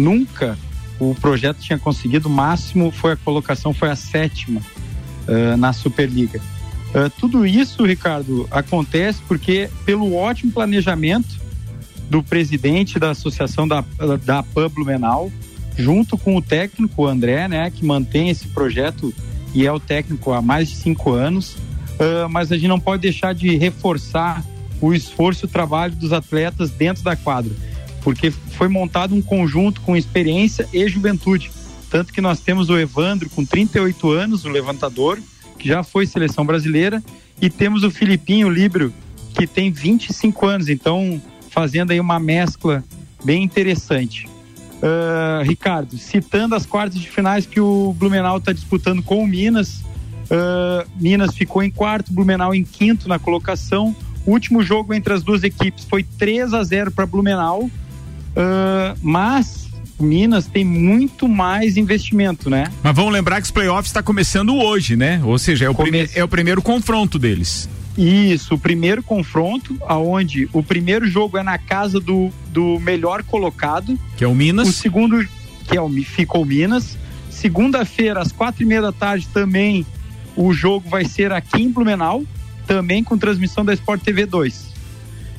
Nunca 0.00 0.58
o 0.98 1.14
projeto 1.14 1.58
tinha 1.58 1.78
conseguido, 1.78 2.28
o 2.28 2.30
máximo 2.30 2.90
foi 2.90 3.12
a 3.12 3.16
colocação, 3.16 3.72
foi 3.74 3.90
a 3.90 3.96
sétima 3.96 4.60
uh, 5.28 5.56
na 5.56 5.72
Superliga. 5.72 6.40
Uh, 6.90 7.08
tudo 7.18 7.46
isso, 7.46 7.84
Ricardo, 7.84 8.48
acontece 8.50 9.20
porque 9.28 9.70
pelo 9.84 10.14
ótimo 10.14 10.52
planejamento 10.52 11.38
do 12.08 12.22
presidente 12.22 12.98
da 12.98 13.10
associação 13.10 13.66
da, 13.66 13.84
da 14.24 14.44
Blumenau, 14.68 15.30
junto 15.76 16.18
com 16.18 16.36
o 16.36 16.42
técnico 16.42 17.06
André, 17.06 17.46
né, 17.46 17.70
que 17.70 17.84
mantém 17.84 18.28
esse 18.28 18.48
projeto 18.48 19.14
e 19.54 19.64
é 19.64 19.72
o 19.72 19.78
técnico 19.78 20.32
há 20.32 20.42
mais 20.42 20.68
de 20.68 20.76
cinco 20.76 21.12
anos. 21.12 21.54
Uh, 21.54 22.28
mas 22.28 22.50
a 22.50 22.56
gente 22.56 22.68
não 22.68 22.80
pode 22.80 23.02
deixar 23.02 23.34
de 23.34 23.56
reforçar 23.56 24.44
o 24.80 24.92
esforço 24.92 25.44
e 25.44 25.46
o 25.46 25.48
trabalho 25.48 25.94
dos 25.94 26.12
atletas 26.12 26.70
dentro 26.70 27.04
da 27.04 27.14
quadra 27.14 27.54
porque 28.02 28.30
foi 28.30 28.68
montado 28.68 29.14
um 29.14 29.22
conjunto 29.22 29.80
com 29.82 29.96
experiência 29.96 30.68
e 30.72 30.86
juventude. 30.88 31.50
Tanto 31.90 32.12
que 32.12 32.20
nós 32.20 32.40
temos 32.40 32.68
o 32.68 32.78
Evandro 32.78 33.28
com 33.30 33.44
38 33.44 34.10
anos, 34.10 34.44
o 34.44 34.48
levantador, 34.48 35.18
que 35.60 35.68
já 35.68 35.82
foi 35.82 36.06
seleção 36.06 36.44
brasileira, 36.44 37.02
e 37.40 37.50
temos 37.50 37.84
o 37.84 37.90
Filipinho 37.90 38.48
Libro, 38.48 38.92
que 39.34 39.46
tem 39.46 39.70
25 39.70 40.46
anos, 40.46 40.68
então 40.68 41.20
fazendo 41.50 41.90
aí 41.90 42.00
uma 42.00 42.18
mescla 42.18 42.82
bem 43.22 43.42
interessante. 43.42 44.26
Uh, 44.26 45.42
Ricardo, 45.44 45.98
citando 45.98 46.54
as 46.54 46.64
quartas 46.64 46.98
de 46.98 47.08
finais 47.10 47.44
que 47.44 47.60
o 47.60 47.92
Blumenau 47.92 48.38
está 48.38 48.52
disputando 48.52 49.02
com 49.02 49.22
o 49.22 49.26
Minas. 49.26 49.82
Uh, 50.30 50.88
Minas 50.96 51.34
ficou 51.34 51.62
em 51.62 51.70
quarto, 51.70 52.12
Blumenau 52.12 52.54
em 52.54 52.64
quinto 52.64 53.06
na 53.06 53.18
colocação. 53.18 53.94
O 54.24 54.30
último 54.30 54.62
jogo 54.62 54.94
entre 54.94 55.12
as 55.12 55.22
duas 55.22 55.42
equipes 55.42 55.84
foi 55.84 56.02
3 56.02 56.54
a 56.54 56.62
0 56.62 56.90
para 56.92 57.04
Blumenau, 57.04 57.64
uh, 57.64 57.70
mas 59.02 59.69
Minas 60.02 60.46
tem 60.46 60.64
muito 60.64 61.28
mais 61.28 61.76
investimento, 61.76 62.48
né? 62.48 62.70
Mas 62.82 62.94
vamos 62.94 63.12
lembrar 63.12 63.40
que 63.40 63.46
os 63.46 63.50
playoffs 63.50 63.90
está 63.90 64.02
começando 64.02 64.54
hoje, 64.54 64.96
né? 64.96 65.20
Ou 65.24 65.38
seja, 65.38 65.66
é 65.66 65.70
o, 65.70 65.74
prime 65.74 66.08
é 66.14 66.24
o 66.24 66.28
primeiro 66.28 66.62
confronto 66.62 67.18
deles. 67.18 67.68
Isso, 67.96 68.54
o 68.54 68.58
primeiro 68.58 69.02
confronto, 69.02 69.76
aonde 69.86 70.48
o 70.52 70.62
primeiro 70.62 71.06
jogo 71.06 71.36
é 71.36 71.42
na 71.42 71.58
casa 71.58 72.00
do, 72.00 72.30
do 72.48 72.78
melhor 72.80 73.22
colocado. 73.22 73.98
Que 74.16 74.24
é 74.24 74.26
o 74.26 74.34
Minas. 74.34 74.68
O 74.68 74.72
segundo, 74.72 75.26
que 75.68 75.76
é 75.76 75.80
o, 75.82 75.90
ficou 76.04 76.44
Minas. 76.44 76.96
Segunda-feira, 77.30 78.20
às 78.20 78.32
quatro 78.32 78.62
e 78.62 78.66
meia 78.66 78.82
da 78.82 78.92
tarde, 78.92 79.28
também 79.32 79.84
o 80.36 80.52
jogo 80.52 80.88
vai 80.88 81.04
ser 81.04 81.32
aqui 81.32 81.62
em 81.62 81.70
Blumenau, 81.70 82.24
também 82.66 83.02
com 83.02 83.18
transmissão 83.18 83.64
da 83.64 83.74
Sport 83.74 84.02
TV 84.02 84.26
2. 84.26 84.70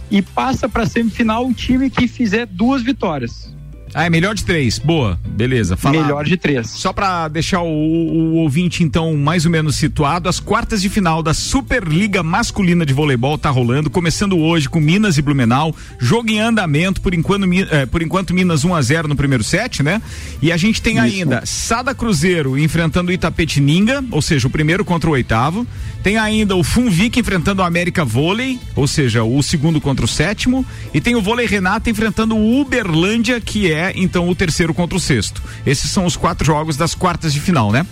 E 0.09 0.21
passa 0.21 0.67
para 0.67 0.85
semifinal 0.85 1.47
o 1.47 1.53
time 1.53 1.89
que 1.89 2.07
fizer 2.07 2.45
duas 2.45 2.83
vitórias. 2.83 3.51
Ah, 3.93 4.05
é 4.05 4.09
melhor 4.09 4.33
de 4.33 4.45
três. 4.45 4.79
Boa, 4.79 5.19
beleza. 5.25 5.75
Fala. 5.75 6.01
Melhor 6.01 6.23
de 6.23 6.37
três. 6.37 6.69
Só 6.69 6.93
para 6.93 7.27
deixar 7.27 7.61
o, 7.61 7.67
o, 7.67 8.35
ouvinte, 8.35 8.83
então, 8.83 9.15
mais 9.15 9.45
ou 9.45 9.51
menos 9.51 9.75
situado, 9.75 10.29
as 10.29 10.39
quartas 10.39 10.81
de 10.81 10.89
final 10.89 11.21
da 11.21 11.33
Superliga 11.33 12.23
Masculina 12.23 12.85
de 12.85 12.93
Voleibol 12.93 13.37
tá 13.37 13.49
rolando, 13.49 13.89
começando 13.89 14.37
hoje 14.37 14.69
com 14.69 14.79
Minas 14.79 15.17
e 15.17 15.21
Blumenau. 15.21 15.75
Jogo 15.99 16.29
em 16.29 16.39
andamento, 16.39 17.01
por 17.01 17.13
enquanto, 17.13 17.45
é, 17.71 17.85
por 17.85 18.01
enquanto 18.01 18.33
Minas 18.33 18.63
1 18.63 18.73
a 18.73 18.81
0 18.81 19.07
no 19.07 19.15
primeiro 19.15 19.43
set, 19.43 19.83
né? 19.83 20.01
E 20.41 20.51
a 20.51 20.57
gente 20.57 20.81
tem 20.81 20.95
Isso. 20.95 21.05
ainda 21.05 21.45
Sada 21.45 21.93
Cruzeiro 21.93 22.57
enfrentando 22.57 23.11
o 23.11 23.13
Itapetininga, 23.13 24.03
ou 24.11 24.21
seja, 24.21 24.47
o 24.47 24.51
primeiro 24.51 24.85
contra 24.85 25.09
o 25.09 25.13
oitavo. 25.13 25.67
Tem 26.03 26.17
ainda 26.17 26.55
o 26.55 26.63
Funvic 26.63 27.19
enfrentando 27.19 27.61
o 27.61 27.65
América 27.65 28.03
Vôlei, 28.03 28.59
ou 28.75 28.87
seja, 28.87 29.23
o 29.23 29.43
segundo 29.43 29.79
contra 29.79 30.03
o 30.05 30.07
sétimo. 30.07 30.65
E 30.93 31.01
tem 31.01 31.15
o 31.15 31.21
Vôlei 31.21 31.45
Renata 31.45 31.89
enfrentando 31.89 32.35
o 32.35 32.61
Uberlândia, 32.61 33.39
que 33.39 33.71
é 33.71 33.80
então 33.95 34.29
o 34.29 34.35
terceiro 34.35 34.73
contra 34.73 34.97
o 34.97 34.99
sexto. 34.99 35.41
Esses 35.65 35.89
são 35.89 36.05
os 36.05 36.15
quatro 36.15 36.45
jogos 36.45 36.77
das 36.77 36.93
quartas 36.93 37.33
de 37.33 37.39
final, 37.39 37.71
né? 37.71 37.85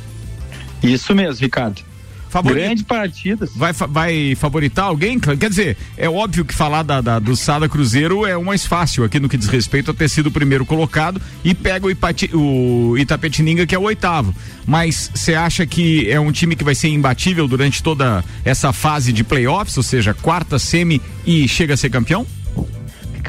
Isso 0.83 1.13
mesmo, 1.13 1.41
Ricardo. 1.41 1.81
Favorita. 2.29 2.61
Grande 2.67 2.83
partida. 2.83 3.49
Vai, 3.55 3.73
vai 3.73 4.35
favoritar 4.35 4.85
alguém? 4.85 5.19
Quer 5.19 5.49
dizer, 5.49 5.77
é 5.97 6.07
óbvio 6.07 6.45
que 6.45 6.53
falar 6.53 6.83
da, 6.83 7.01
da, 7.01 7.17
do 7.17 7.35
Sada 7.35 7.67
Cruzeiro 7.67 8.25
é 8.25 8.37
o 8.37 8.45
mais 8.45 8.65
fácil 8.65 9.03
aqui 9.03 9.19
no 9.19 9.27
que 9.27 9.35
diz 9.35 9.47
respeito 9.47 9.89
a 9.89 9.93
ter 9.93 10.07
sido 10.07 10.27
o 10.27 10.31
primeiro 10.31 10.63
colocado 10.63 11.19
e 11.43 11.55
pega 11.55 11.87
o, 11.87 11.91
Ipati, 11.91 12.29
o 12.31 12.95
Itapetininga, 12.97 13.65
que 13.65 13.73
é 13.73 13.79
o 13.79 13.83
oitavo. 13.83 14.33
Mas 14.65 15.09
você 15.13 15.33
acha 15.33 15.65
que 15.65 16.09
é 16.09 16.19
um 16.19 16.31
time 16.31 16.55
que 16.55 16.63
vai 16.63 16.75
ser 16.75 16.89
imbatível 16.89 17.47
durante 17.47 17.81
toda 17.81 18.23
essa 18.45 18.71
fase 18.71 19.11
de 19.11 19.23
playoffs, 19.23 19.75
ou 19.75 19.83
seja, 19.83 20.13
quarta, 20.13 20.59
semi 20.59 21.01
e 21.25 21.47
chega 21.47 21.73
a 21.73 21.77
ser 21.77 21.89
campeão? 21.89 22.27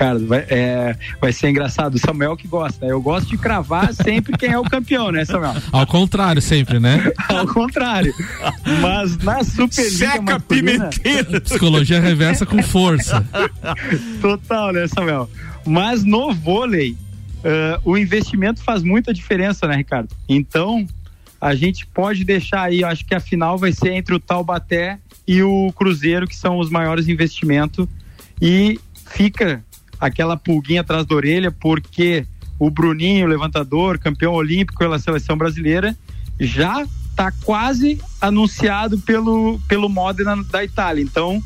Ricardo, 0.00 0.26
vai, 0.26 0.47
é, 0.49 0.97
vai 1.21 1.30
ser 1.30 1.50
engraçado. 1.50 1.97
O 1.97 1.99
Samuel 1.99 2.35
que 2.35 2.49
gosta. 2.49 2.87
Eu 2.87 3.02
gosto 3.02 3.28
de 3.28 3.37
cravar 3.37 3.92
sempre 3.92 4.37
quem 4.38 4.50
é 4.50 4.59
o 4.59 4.64
campeão, 4.64 5.12
né, 5.12 5.26
Samuel? 5.26 5.54
Ao 5.71 5.87
contrário, 5.87 6.40
sempre, 6.40 6.80
né? 6.80 7.12
Ao 7.28 7.47
contrário. 7.47 8.14
Mas 8.80 9.19
na 9.19 9.45
Superliga 9.45 9.90
Seca 9.90 10.23
masculina... 10.23 10.90
Psicologia 11.45 12.00
reversa 12.00 12.47
com 12.47 12.62
força. 12.62 13.23
Total, 14.23 14.73
né, 14.73 14.88
Samuel? 14.88 15.28
Mas 15.66 16.02
no 16.02 16.33
vôlei, 16.33 16.92
uh, 16.92 17.80
o 17.85 17.99
investimento 17.99 18.62
faz 18.62 18.83
muita 18.83 19.12
diferença, 19.12 19.66
né, 19.66 19.76
Ricardo? 19.76 20.09
Então, 20.26 20.87
a 21.38 21.54
gente 21.54 21.87
pode 21.87 22.25
deixar 22.25 22.62
aí, 22.62 22.83
acho 22.83 23.04
que 23.04 23.14
a 23.14 23.21
final 23.21 23.59
vai 23.59 23.73
ser 23.73 23.92
entre 23.92 24.14
o 24.14 24.21
Taubaté 24.21 24.99
e 25.28 25.42
o 25.42 25.71
Cruzeiro, 25.75 26.26
que 26.26 26.37
são 26.37 26.59
os 26.59 26.71
maiores 26.71 27.07
investimentos. 27.07 27.87
E 28.40 28.80
fica 29.07 29.62
aquela 30.00 30.37
pulguinha 30.37 30.80
atrás 30.80 31.04
da 31.04 31.14
orelha, 31.14 31.50
porque 31.50 32.26
o 32.59 32.71
Bruninho, 32.71 33.26
levantador, 33.26 33.99
campeão 33.99 34.33
olímpico 34.33 34.78
pela 34.78 34.99
seleção 34.99 35.37
brasileira, 35.37 35.97
já 36.38 36.83
está 36.83 37.30
quase 37.45 38.00
anunciado 38.21 38.99
pelo, 38.99 39.61
pelo 39.69 39.88
Modena 39.88 40.42
da 40.45 40.64
Itália. 40.64 41.02
Então, 41.02 41.42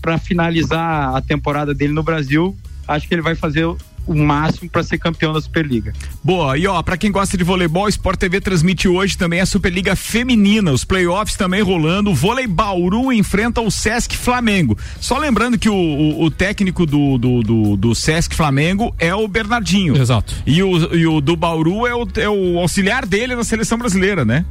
para 0.00 0.18
finalizar 0.18 1.14
a 1.14 1.20
temporada 1.20 1.74
dele 1.74 1.92
no 1.92 2.02
Brasil, 2.02 2.56
acho 2.88 3.06
que 3.06 3.14
ele 3.14 3.22
vai 3.22 3.34
fazer 3.34 3.66
o 4.06 4.14
máximo 4.14 4.68
para 4.70 4.82
ser 4.82 4.98
campeão 4.98 5.32
da 5.32 5.40
Superliga. 5.40 5.92
Boa, 6.22 6.56
e 6.58 6.66
ó, 6.66 6.82
para 6.82 6.96
quem 6.96 7.10
gosta 7.10 7.36
de 7.36 7.44
voleibol, 7.44 7.88
Sport 7.88 8.18
TV 8.18 8.40
transmite 8.40 8.88
hoje 8.88 9.16
também 9.16 9.40
a 9.40 9.46
Superliga 9.46 9.94
Feminina, 9.96 10.72
os 10.72 10.84
playoffs 10.84 11.36
também 11.36 11.62
rolando. 11.62 12.10
O 12.10 12.14
vôlei 12.14 12.46
Bauru 12.46 13.12
enfrenta 13.12 13.60
o 13.60 13.70
Sesc 13.70 14.16
Flamengo. 14.16 14.76
Só 15.00 15.18
lembrando 15.18 15.58
que 15.58 15.68
o, 15.68 15.74
o, 15.74 16.24
o 16.24 16.30
técnico 16.30 16.86
do, 16.86 17.18
do, 17.18 17.42
do, 17.42 17.76
do, 17.76 17.94
Sesc 17.94 18.34
Flamengo 18.34 18.94
é 18.98 19.14
o 19.14 19.26
Bernardinho. 19.28 19.96
Exato. 19.96 20.34
E 20.46 20.62
o, 20.62 20.94
e 20.94 21.06
o 21.06 21.20
do 21.20 21.36
Bauru 21.36 21.86
é 21.86 21.94
o, 21.94 22.06
é 22.16 22.28
o 22.28 22.58
auxiliar 22.58 23.06
dele 23.06 23.36
na 23.36 23.44
seleção 23.44 23.78
brasileira, 23.78 24.24
né? 24.24 24.44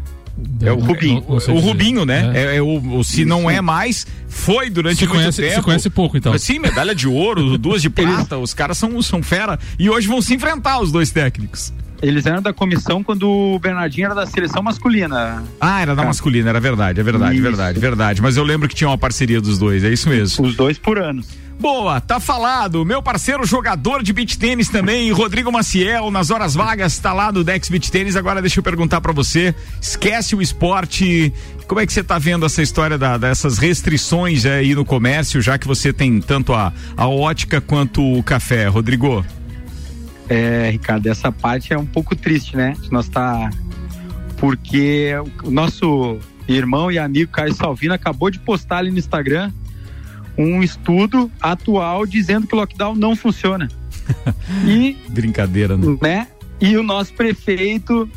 É 0.62 0.72
o 0.72 0.80
Rubinho. 0.80 1.24
O, 1.28 1.36
o 1.36 1.60
Rubinho, 1.60 2.06
né? 2.06 2.32
É, 2.34 2.44
é, 2.44 2.56
é 2.58 2.62
o, 2.62 2.98
o, 2.98 3.04
se 3.04 3.26
não 3.26 3.50
é 3.50 3.62
mais, 3.62 4.08
foi 4.28 4.70
durante 4.70 4.98
se 4.98 5.06
muito 5.06 5.18
conhece, 5.18 5.42
tempo. 5.42 5.56
Se 5.56 5.62
conhece 5.62 5.90
pouco, 5.90 6.18
então. 6.18 6.38
Sim, 6.38 6.60
medalha 6.60 6.96
de 6.96 7.08
ouro, 7.08 7.58
duas 7.60 7.82
de 7.82 7.90
prata, 7.90 8.38
os 8.38 8.54
caras 8.54 8.78
são, 8.78 9.02
são 9.02 9.22
fera. 9.22 9.60
E 9.78 9.90
hoje 9.90 10.08
vão 10.08 10.22
se 10.22 10.34
enfrentar 10.34 10.80
os 10.80 10.92
dois 10.92 11.12
técnicos. 11.12 11.74
Eles 12.02 12.26
eram 12.26 12.42
da 12.42 12.52
comissão 12.52 13.04
quando 13.04 13.30
o 13.30 13.60
Bernardinho 13.60 14.06
era 14.06 14.16
da 14.16 14.26
seleção 14.26 14.64
masculina. 14.64 15.44
Ah, 15.60 15.82
era 15.82 15.96
da 15.96 16.04
masculina, 16.04 16.50
era 16.50 16.60
verdade, 16.60 17.00
é 17.00 17.04
verdade, 17.04 17.36
isso. 17.36 17.44
verdade, 17.44 17.80
verdade. 17.80 18.22
Mas 18.24 18.38
eu 18.38 18.44
lembro 18.44 18.68
que 18.68 18.74
tinha 18.74 18.88
uma 18.88 18.98
parceria 18.98 19.40
dos 19.40 19.60
dois, 19.60 19.84
é 19.84 19.90
isso 19.90 20.10
mesmo. 20.10 20.44
Os 20.44 20.56
dois 20.56 20.80
por 20.80 20.98
anos. 20.98 21.28
Boa, 21.60 22.02
tá 22.02 22.20
falado. 22.20 22.84
Meu 22.84 23.04
parceiro 23.04 23.46
jogador 23.46 24.02
de 24.02 24.12
beach 24.12 24.38
tênis 24.38 24.68
também, 24.68 25.12
Rodrigo 25.12 25.52
Maciel, 25.52 26.10
nas 26.10 26.32
horas 26.32 26.56
vagas, 26.56 26.98
tá 26.98 27.14
lá 27.14 27.32
no 27.32 27.44
Dex 27.44 27.70
Beach 27.70 27.92
Tênis. 27.92 28.16
Agora 28.16 28.42
deixa 28.42 28.60
eu 28.60 28.64
perguntar 28.64 29.00
para 29.00 29.12
você, 29.12 29.54
esquece 29.80 30.36
o 30.36 30.42
esporte. 30.42 31.32
Como 31.68 31.80
é 31.80 31.86
que 31.86 31.94
você 31.94 32.04
tá 32.04 32.18
vendo 32.18 32.46
essa 32.46 32.62
história 32.62 32.98
da, 32.98 33.18
dessas 33.18 33.58
restrições 33.58 34.46
aí 34.46 34.74
no 34.74 34.84
comércio, 34.84 35.42
já 35.42 35.58
que 35.58 35.68
você 35.68 35.94
tem 35.94 36.20
tanto 36.20 36.54
a, 36.54 36.74
a 36.98 37.08
ótica 37.08 37.62
quanto 37.62 38.02
o 38.02 38.24
café, 38.24 38.68
Rodrigo? 38.68 39.24
É, 40.28 40.70
Ricardo, 40.72 41.08
essa 41.08 41.32
parte 41.32 41.74
é 41.74 41.78
um 41.78 41.86
pouco 41.86 42.16
triste, 42.16 42.58
né? 42.58 42.74
Nós 42.90 43.08
tá 43.08 43.50
porque 44.38 45.12
o 45.44 45.52
nosso 45.52 46.18
irmão 46.48 46.92
e 46.92 46.98
amigo 46.98 47.32
Caio 47.32 47.54
Salvino 47.54 47.94
acabou 47.94 48.32
de 48.32 48.40
postar 48.40 48.78
ali 48.78 48.90
no 48.90 48.98
Instagram 48.98 49.52
um 50.38 50.64
estudo 50.64 51.32
atual 51.42 52.06
dizendo 52.06 52.48
que 52.48 52.56
o 52.56 52.58
lockdown 52.58 52.96
não 52.96 53.16
funciona. 53.16 53.70
e 54.66 54.98
brincadeira, 55.10 55.78
né? 55.78 55.98
né? 56.02 56.28
E 56.60 56.78
o 56.78 56.84
nosso 56.84 57.14
prefeito 57.14 58.10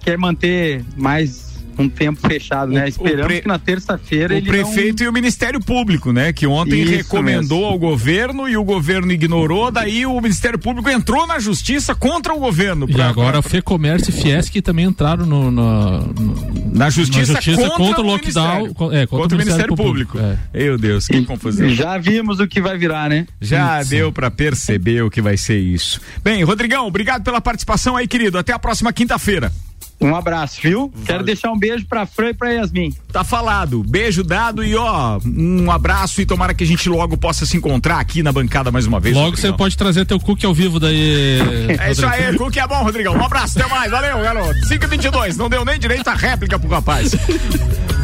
quer 0.00 0.18
manter 0.18 0.84
mais 0.96 1.45
um 1.78 1.88
tempo 1.88 2.26
fechado, 2.26 2.72
né? 2.72 2.88
Esperamos 2.88 3.26
pre... 3.26 3.40
que 3.42 3.48
na 3.48 3.58
terça-feira 3.58 4.36
O 4.36 4.42
prefeito 4.42 5.00
não... 5.00 5.06
e 5.06 5.08
o 5.08 5.12
Ministério 5.12 5.60
Público, 5.60 6.12
né? 6.12 6.32
Que 6.32 6.46
ontem 6.46 6.82
Isso 6.82 6.92
recomendou 6.92 7.58
mesmo. 7.58 7.72
ao 7.72 7.78
governo 7.78 8.48
e 8.48 8.56
o 8.56 8.64
governo 8.64 9.12
ignorou, 9.12 9.70
daí 9.70 10.06
o 10.06 10.20
Ministério 10.20 10.58
Público 10.58 10.88
entrou 10.88 11.26
na 11.26 11.38
justiça 11.38 11.94
contra 11.94 12.34
o 12.34 12.38
governo. 12.38 12.86
Pra... 12.86 13.06
E 13.06 13.08
agora 13.08 13.38
o 13.38 13.42
FEComércio 13.42 14.10
e 14.10 14.12
Fiesc 14.12 14.60
também 14.62 14.86
entraram 14.86 15.26
no, 15.26 15.50
no, 15.50 16.00
no 16.00 16.72
na, 16.72 16.90
justiça 16.90 17.34
na 17.34 17.40
justiça, 17.40 17.68
contra, 17.68 17.76
contra 17.76 18.00
o 18.00 18.06
lockdown, 18.06 18.66
é, 18.66 18.74
contra, 18.74 19.06
contra, 19.06 19.36
o 19.36 19.38
Ministério, 19.38 19.76
Público. 19.76 20.12
Público. 20.12 20.38
É. 20.54 20.58
Meu 20.64 20.78
Deus, 20.78 21.06
que 21.06 21.22
confusão. 21.24 21.68
Já 21.68 21.98
vimos 21.98 22.40
o 22.40 22.46
que 22.46 22.60
vai 22.60 22.76
virar, 22.78 23.08
né? 23.08 23.26
Já 23.40 23.80
isso. 23.80 23.90
deu 23.90 24.12
para 24.12 24.30
perceber 24.30 25.02
o 25.02 25.10
que 25.10 25.20
vai 25.20 25.36
ser 25.36 25.58
isso. 25.58 26.00
Bem, 26.22 26.42
Rodrigão, 26.42 26.86
obrigado 26.86 27.22
pela 27.22 27.40
participação 27.40 27.96
aí, 27.96 28.06
querido. 28.06 28.38
Até 28.38 28.52
a 28.52 28.58
próxima 28.58 28.92
quinta-feira. 28.92 29.52
Um 30.00 30.14
abraço, 30.14 30.60
viu? 30.60 30.90
Valeu. 30.92 31.06
Quero 31.06 31.24
deixar 31.24 31.50
um 31.50 31.58
beijo 31.58 31.86
pra 31.86 32.04
Fran 32.06 32.30
e 32.30 32.34
pra 32.34 32.50
Yasmin. 32.50 32.94
Tá 33.10 33.24
falado. 33.24 33.82
Beijo 33.82 34.22
dado 34.22 34.62
e 34.62 34.76
ó, 34.76 35.18
um 35.24 35.70
abraço 35.70 36.20
e 36.20 36.26
tomara 36.26 36.52
que 36.52 36.64
a 36.64 36.66
gente 36.66 36.88
logo 36.88 37.16
possa 37.16 37.46
se 37.46 37.56
encontrar 37.56 37.98
aqui 37.98 38.22
na 38.22 38.32
bancada 38.32 38.70
mais 38.70 38.86
uma 38.86 39.00
vez. 39.00 39.16
Logo 39.16 39.36
você 39.36 39.52
pode 39.52 39.76
trazer 39.76 40.04
teu 40.04 40.20
cookie 40.20 40.44
ao 40.44 40.52
vivo 40.52 40.78
daí. 40.78 41.38
é 41.80 41.90
isso 41.90 42.06
aí, 42.06 42.36
cookie 42.36 42.60
é 42.60 42.66
bom, 42.66 42.82
Rodrigão. 42.82 43.16
Um 43.16 43.24
abraço, 43.24 43.58
até 43.58 43.68
mais. 43.68 43.90
Valeu, 43.90 44.20
garoto. 44.20 44.66
5 44.66 44.86
22 44.86 45.36
não 45.36 45.48
deu 45.48 45.64
nem 45.64 45.78
direito 45.78 46.08
a 46.08 46.14
réplica 46.14 46.58
pro 46.58 46.68
rapaz. 46.68 47.12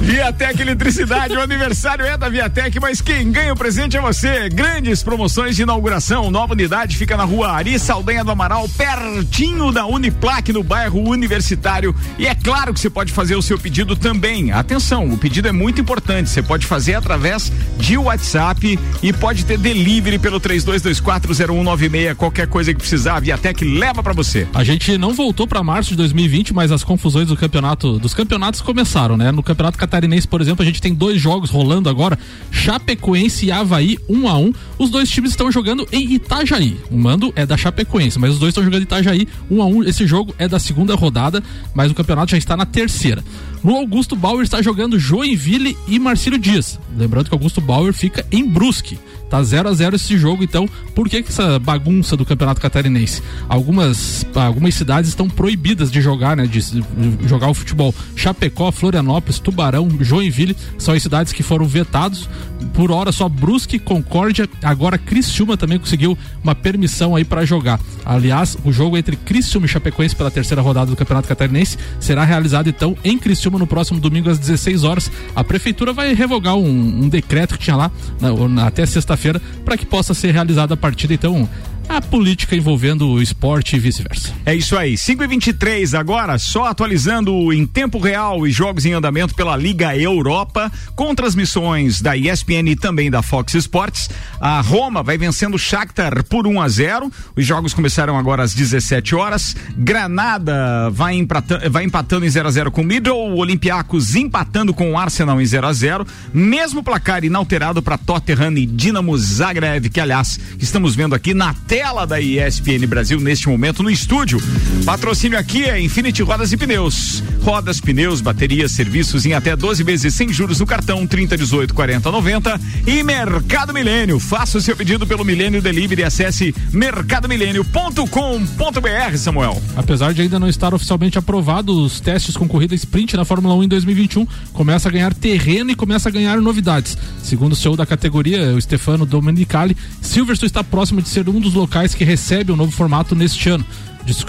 Viatec 0.00 0.62
Eletricidade, 0.62 1.36
o 1.36 1.40
aniversário 1.42 2.06
é 2.06 2.16
da 2.16 2.28
Viatec, 2.28 2.80
mas 2.80 3.02
quem 3.02 3.30
ganha 3.30 3.52
o 3.52 3.56
presente 3.56 3.98
é 3.98 4.00
você. 4.00 4.48
Grandes 4.48 5.02
promoções 5.02 5.54
de 5.54 5.62
inauguração. 5.62 6.30
Nova 6.30 6.54
unidade 6.54 6.96
fica 6.96 7.18
na 7.18 7.24
rua 7.24 7.52
Ari 7.52 7.78
Saldanha 7.78 8.24
do 8.24 8.30
Amaral, 8.30 8.66
pertinho 8.70 9.70
da 9.70 9.84
Uniplac, 9.84 10.52
no 10.52 10.62
bairro 10.62 11.06
Universitário. 11.06 11.94
E 12.18 12.26
é 12.26 12.34
claro 12.34 12.72
que 12.72 12.80
você 12.80 12.88
pode 12.88 13.12
fazer 13.12 13.36
o 13.36 13.42
seu 13.42 13.58
pedido 13.58 13.94
também. 13.94 14.50
Atenção, 14.52 15.06
o 15.06 15.18
pedido 15.18 15.48
é 15.48 15.52
muito 15.52 15.82
importante. 15.82 16.30
Você 16.30 16.42
pode 16.42 16.66
fazer 16.66 16.94
através 16.94 17.52
de 17.76 17.98
WhatsApp 17.98 18.78
e 19.02 19.12
pode 19.12 19.44
ter 19.44 19.58
delivery 19.58 20.18
pelo 20.18 20.40
32240196. 20.40 22.14
Qualquer 22.14 22.46
coisa 22.46 22.72
que 22.72 22.80
precisar, 22.80 23.16
a 23.16 23.20
Viatec 23.20 23.64
leva 23.64 24.02
para 24.02 24.14
você. 24.14 24.48
A 24.54 24.64
gente 24.64 24.96
não 24.96 25.12
voltou 25.12 25.46
para 25.46 25.62
março 25.62 25.90
de 25.90 25.96
2020, 25.96 26.54
mas 26.54 26.72
as 26.72 26.82
confusões 26.82 27.28
do 27.28 27.36
campeonato, 27.36 27.98
dos 27.98 28.14
campeonatos 28.14 28.62
começaram, 28.62 29.16
né? 29.16 29.30
No 29.30 29.42
Campeonato 29.42 29.78
Catarinense, 29.90 30.28
por 30.28 30.40
exemplo, 30.40 30.62
a 30.62 30.66
gente 30.66 30.80
tem 30.80 30.94
dois 30.94 31.20
jogos 31.20 31.50
rolando 31.50 31.88
agora, 31.88 32.16
Chapecoense 32.52 33.46
e 33.46 33.52
Havaí, 33.52 33.98
um 34.08 34.28
a 34.28 34.38
um. 34.38 34.52
Os 34.78 34.88
dois 34.88 35.10
times 35.10 35.32
estão 35.32 35.50
jogando 35.50 35.86
em 35.90 36.14
Itajaí. 36.14 36.78
O 36.90 36.96
mando 36.96 37.32
é 37.34 37.44
da 37.44 37.56
Chapecoense, 37.56 38.18
mas 38.18 38.30
os 38.30 38.38
dois 38.38 38.50
estão 38.50 38.62
jogando 38.62 38.82
em 38.82 38.84
Itajaí, 38.84 39.28
um 39.50 39.60
a 39.60 39.66
um. 39.66 39.82
Esse 39.82 40.06
jogo 40.06 40.32
é 40.38 40.46
da 40.46 40.60
segunda 40.60 40.94
rodada, 40.94 41.42
mas 41.74 41.90
o 41.90 41.94
campeonato 41.94 42.30
já 42.30 42.38
está 42.38 42.56
na 42.56 42.64
terceira. 42.64 43.24
No 43.62 43.76
Augusto 43.76 44.16
Bauer 44.16 44.42
está 44.42 44.62
jogando 44.62 44.98
Joinville 44.98 45.76
e 45.86 45.98
Marcílio 45.98 46.38
Dias. 46.38 46.78
Lembrando 46.96 47.28
que 47.28 47.34
Augusto 47.34 47.60
Bauer 47.60 47.92
fica 47.92 48.26
em 48.32 48.48
Brusque. 48.48 48.98
Tá 49.30 49.40
0 49.40 49.68
a 49.68 49.72
0 49.72 49.94
esse 49.94 50.18
jogo, 50.18 50.42
então 50.42 50.68
por 50.92 51.08
que, 51.08 51.22
que 51.22 51.28
essa 51.28 51.56
bagunça 51.60 52.16
do 52.16 52.26
Campeonato 52.26 52.60
Catarinense? 52.60 53.22
Algumas, 53.48 54.26
algumas 54.34 54.74
cidades 54.74 55.10
estão 55.10 55.30
proibidas 55.30 55.88
de 55.88 56.00
jogar, 56.00 56.36
né? 56.36 56.48
De, 56.48 56.60
de 56.60 57.28
jogar 57.28 57.48
o 57.48 57.54
futebol. 57.54 57.94
Chapecó, 58.16 58.72
Florianópolis, 58.72 59.38
Tubarão, 59.38 59.88
Joinville 60.00 60.56
são 60.76 60.94
as 60.94 61.02
cidades 61.02 61.32
que 61.32 61.44
foram 61.44 61.64
vetados. 61.64 62.28
Por 62.74 62.90
hora 62.90 63.12
só 63.12 63.28
Brusque, 63.28 63.78
Concórdia, 63.78 64.48
agora 64.64 64.98
Criciúma 64.98 65.56
também 65.56 65.78
conseguiu 65.78 66.18
uma 66.42 66.54
permissão 66.54 67.14
aí 67.14 67.24
para 67.24 67.46
jogar. 67.46 67.78
Aliás, 68.04 68.58
o 68.64 68.72
jogo 68.72 68.96
entre 68.96 69.14
Criciúma 69.14 69.66
e 69.66 69.68
Chapecoense 69.68 70.16
pela 70.16 70.30
terceira 70.30 70.60
rodada 70.60 70.90
do 70.90 70.96
Campeonato 70.96 71.28
Catarinense 71.28 71.78
será 72.00 72.24
realizado 72.24 72.68
então 72.68 72.96
em 73.04 73.16
Criciúma 73.16 73.49
no 73.58 73.66
próximo 73.66 74.00
domingo 74.00 74.30
às 74.30 74.38
16 74.38 74.84
horas. 74.84 75.10
A 75.34 75.42
prefeitura 75.44 75.92
vai 75.92 76.14
revogar 76.14 76.56
um, 76.56 76.68
um 77.04 77.08
decreto 77.08 77.54
que 77.54 77.64
tinha 77.64 77.76
lá 77.76 77.90
na, 78.20 78.48
na, 78.48 78.66
até 78.66 78.84
sexta-feira 78.86 79.40
para 79.64 79.76
que 79.76 79.86
possa 79.86 80.14
ser 80.14 80.32
realizada 80.32 80.74
a 80.74 80.76
partida. 80.76 81.14
Então, 81.14 81.48
a 81.90 82.00
política 82.00 82.54
envolvendo 82.54 83.08
o 83.08 83.20
esporte 83.20 83.74
e 83.74 83.78
vice-versa. 83.80 84.32
É 84.46 84.54
isso 84.54 84.76
aí. 84.76 84.96
5 84.96 85.24
e 85.24 85.26
23 85.26 85.92
agora, 85.92 86.38
só 86.38 86.66
atualizando 86.66 87.52
em 87.52 87.66
tempo 87.66 87.98
real 87.98 88.38
os 88.38 88.54
jogos 88.54 88.86
em 88.86 88.92
andamento 88.92 89.34
pela 89.34 89.56
Liga 89.56 89.96
Europa, 89.96 90.70
com 90.94 91.12
transmissões 91.16 92.00
da 92.00 92.16
ESPN 92.16 92.70
e 92.70 92.76
também 92.76 93.10
da 93.10 93.22
Fox 93.22 93.54
Sports. 93.54 94.08
A 94.40 94.60
Roma 94.60 95.02
vai 95.02 95.18
vencendo 95.18 95.54
o 95.54 95.58
Shakhtar 95.58 96.24
por 96.26 96.46
1 96.46 96.60
a 96.60 96.68
0. 96.68 97.12
Os 97.34 97.44
jogos 97.44 97.74
começaram 97.74 98.16
agora 98.16 98.44
às 98.44 98.54
17 98.54 99.16
horas. 99.16 99.56
Granada 99.76 100.90
vai 100.90 101.16
empatando, 101.16 101.68
vai 101.70 101.82
empatando 101.82 102.24
em 102.24 102.30
0 102.30 102.46
a 102.46 102.50
0 102.52 102.70
com 102.70 102.82
o 102.82 102.84
Middle, 102.84 103.16
o 103.16 103.38
Olympiacos 103.38 104.14
empatando 104.14 104.72
com 104.72 104.92
o 104.92 104.96
Arsenal 104.96 105.40
em 105.40 105.44
0 105.44 105.66
a 105.66 105.72
0. 105.72 106.06
Mesmo 106.32 106.84
placar 106.84 107.24
inalterado 107.24 107.82
para 107.82 107.98
Tottenham 107.98 108.56
e 108.58 108.64
Dinamo 108.64 109.18
Zagreb, 109.18 109.90
que 109.90 109.98
aliás, 109.98 110.38
estamos 110.56 110.94
vendo 110.94 111.16
aqui 111.16 111.34
na 111.34 111.52
tela 111.52 111.79
tela 111.80 112.06
da 112.06 112.20
ESPN 112.20 112.86
Brasil 112.86 113.18
neste 113.18 113.48
momento 113.48 113.82
no 113.82 113.90
estúdio. 113.90 114.38
Patrocínio 114.84 115.38
aqui 115.38 115.64
é 115.64 115.80
Infinity 115.80 116.22
Rodas 116.22 116.52
e 116.52 116.56
Pneus. 116.58 117.24
Rodas, 117.40 117.80
pneus, 117.80 118.20
baterias, 118.20 118.72
serviços 118.72 119.24
em 119.24 119.32
até 119.32 119.56
12 119.56 119.82
vezes 119.82 120.14
sem 120.14 120.30
juros 120.30 120.60
no 120.60 120.66
cartão 120.66 121.06
30 121.06 121.38
18 121.38 121.72
40 121.72 122.12
90 122.12 122.60
e 122.86 123.02
Mercado 123.02 123.72
Milênio. 123.72 124.20
Faça 124.20 124.58
o 124.58 124.60
seu 124.60 124.76
pedido 124.76 125.06
pelo 125.06 125.24
Milênio 125.24 125.62
Delivery 125.62 126.02
e 126.02 126.04
acesse 126.04 126.54
mercadomilênio.com.br, 126.70 129.16
Samuel. 129.16 129.62
Apesar 129.74 130.12
de 130.12 130.20
ainda 130.20 130.38
não 130.38 130.50
estar 130.50 130.74
oficialmente 130.74 131.18
aprovado 131.18 131.82
os 131.82 131.98
testes 131.98 132.36
com 132.36 132.46
corrida 132.46 132.74
sprint 132.74 133.16
na 133.16 133.24
Fórmula 133.24 133.54
1 133.54 133.64
em 133.64 133.68
2021, 133.68 134.26
começa 134.52 134.90
a 134.90 134.92
ganhar 134.92 135.14
terreno 135.14 135.70
e 135.70 135.74
começa 135.74 136.10
a 136.10 136.12
ganhar 136.12 136.38
novidades. 136.42 136.98
Segundo 137.22 137.52
o 137.52 137.56
CEO 137.56 137.74
da 137.74 137.86
categoria, 137.86 138.54
o 138.54 138.60
Stefano 138.60 139.06
Domenicali, 139.06 139.74
Silverstone 140.02 140.48
está 140.48 140.62
próximo 140.62 141.00
de 141.00 141.08
ser 141.08 141.26
um 141.26 141.40
dos 141.40 141.54
locais 141.54 141.69
locais 141.70 141.94
que 141.94 142.02
recebem 142.02 142.52
o 142.52 142.56
novo 142.56 142.72
formato 142.72 143.14
neste 143.14 143.48
ano. 143.48 143.64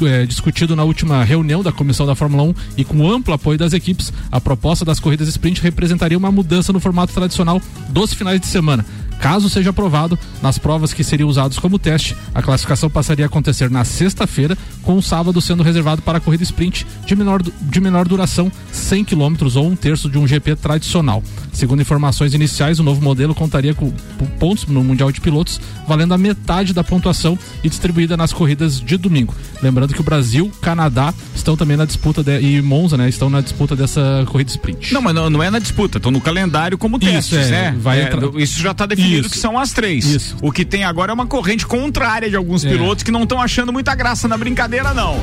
É, 0.07 0.25
discutido 0.27 0.75
na 0.75 0.83
última 0.83 1.24
reunião 1.24 1.63
da 1.63 1.71
comissão 1.71 2.05
da 2.05 2.13
Fórmula 2.13 2.43
1 2.43 2.55
e 2.77 2.86
com 2.86 3.10
amplo 3.10 3.33
apoio 3.33 3.57
das 3.57 3.74
equipes, 3.74 4.13
a 4.31 4.39
proposta 4.39 4.86
das 4.86 5.00
corridas 5.00 5.27
sprint 5.27 5.60
representaria 5.60 6.17
uma 6.17 6.31
mudança 6.31 6.71
no 6.71 6.79
formato 6.79 7.12
tradicional 7.13 7.60
dos 7.89 8.13
finais 8.13 8.39
de 8.39 8.45
semana. 8.45 8.86
Caso 9.22 9.48
seja 9.51 9.70
aprovado, 9.70 10.18
nas 10.42 10.57
provas 10.57 10.94
que 10.94 11.03
seriam 11.03 11.29
usados 11.29 11.60
como 11.60 11.77
teste, 11.77 12.18
a 12.34 12.42
classificação 12.42 12.90
passaria 12.90 13.24
a 13.24 13.27
acontecer 13.27 13.70
na 13.70 13.86
sexta-feira, 13.86 14.57
com 14.81 14.98
o 14.98 15.01
sábado 15.01 15.40
sendo 15.40 15.62
reservado 15.62 16.01
para 16.01 16.18
a 16.18 16.22
corrida 16.22 16.42
sprint 16.42 16.88
de 17.05 17.16
menor, 17.16 17.44
de 17.44 17.79
menor 17.79 18.07
duração, 18.07 18.51
100 18.72 19.05
km 19.05 19.36
ou 19.55 19.68
um 19.68 19.75
terço 19.75 20.10
de 20.10 20.18
um 20.18 20.25
GP 20.25 20.55
tradicional. 20.55 21.24
Segundo 21.53 21.81
informações 21.81 22.34
iniciais, 22.34 22.79
o 22.79 22.84
novo 22.84 23.00
modelo 23.00 23.36
contaria 23.36 23.75
com 23.75 23.94
pontos 24.40 24.66
no 24.66 24.84
Mundial 24.84 25.12
de 25.12 25.22
Pilotos, 25.22 25.62
valendo 25.88 26.16
a 26.16 26.18
metade 26.18 26.74
da 26.74 26.84
pontuação 26.84 27.38
e 27.64 27.70
distribuída 27.70 28.18
nas 28.18 28.34
corridas 28.34 28.81
de 28.81 28.98
domingo. 28.98 29.36
Lembrando 29.62 29.94
que 29.94 30.01
o 30.01 30.03
Brasil, 30.03 30.51
Canadá 30.62 31.14
estão 31.36 31.55
também 31.55 31.77
na 31.77 31.86
disputa 31.86 32.24
de, 32.24 32.42
e 32.42 32.60
Monza, 32.60 32.98
né, 32.98 33.07
estão 33.07 33.29
na 33.29 33.42
disputa 33.42 33.75
dessa 33.75 34.25
corrida 34.27 34.50
sprint. 34.50 34.92
Não, 34.92 35.01
mas 35.01 35.14
não, 35.14 35.29
não 35.29 35.44
é 35.44 35.51
na 35.51 35.60
disputa, 35.60 36.00
estão 36.00 36.12
no 36.12 36.20
calendário 36.20 36.75
como 36.75 36.98
testes, 36.98 37.25
isso, 37.25 37.36
é, 37.36 37.50
né? 37.51 37.77
Vai 37.79 38.01
é, 38.01 38.03
entrar... 38.05 38.42
Isso 38.42 38.60
já 38.60 38.72
está 38.72 38.88
definido 38.88 39.10
definido 39.11 39.27
isso. 39.27 39.35
que 39.35 39.39
são 39.39 39.57
as 39.57 39.71
três. 39.71 40.05
Isso. 40.05 40.37
O 40.41 40.51
que 40.51 40.65
tem 40.65 40.83
agora 40.83 41.11
é 41.11 41.13
uma 41.13 41.27
corrente 41.27 41.65
contrária 41.65 42.29
de 42.29 42.35
alguns 42.35 42.63
é. 42.65 42.69
pilotos 42.69 43.03
que 43.03 43.11
não 43.11 43.24
estão 43.24 43.41
achando 43.41 43.71
muita 43.74 43.93
graça 43.95 44.27
na 44.27 44.37
brincadeira, 44.37 44.93
não. 44.93 45.19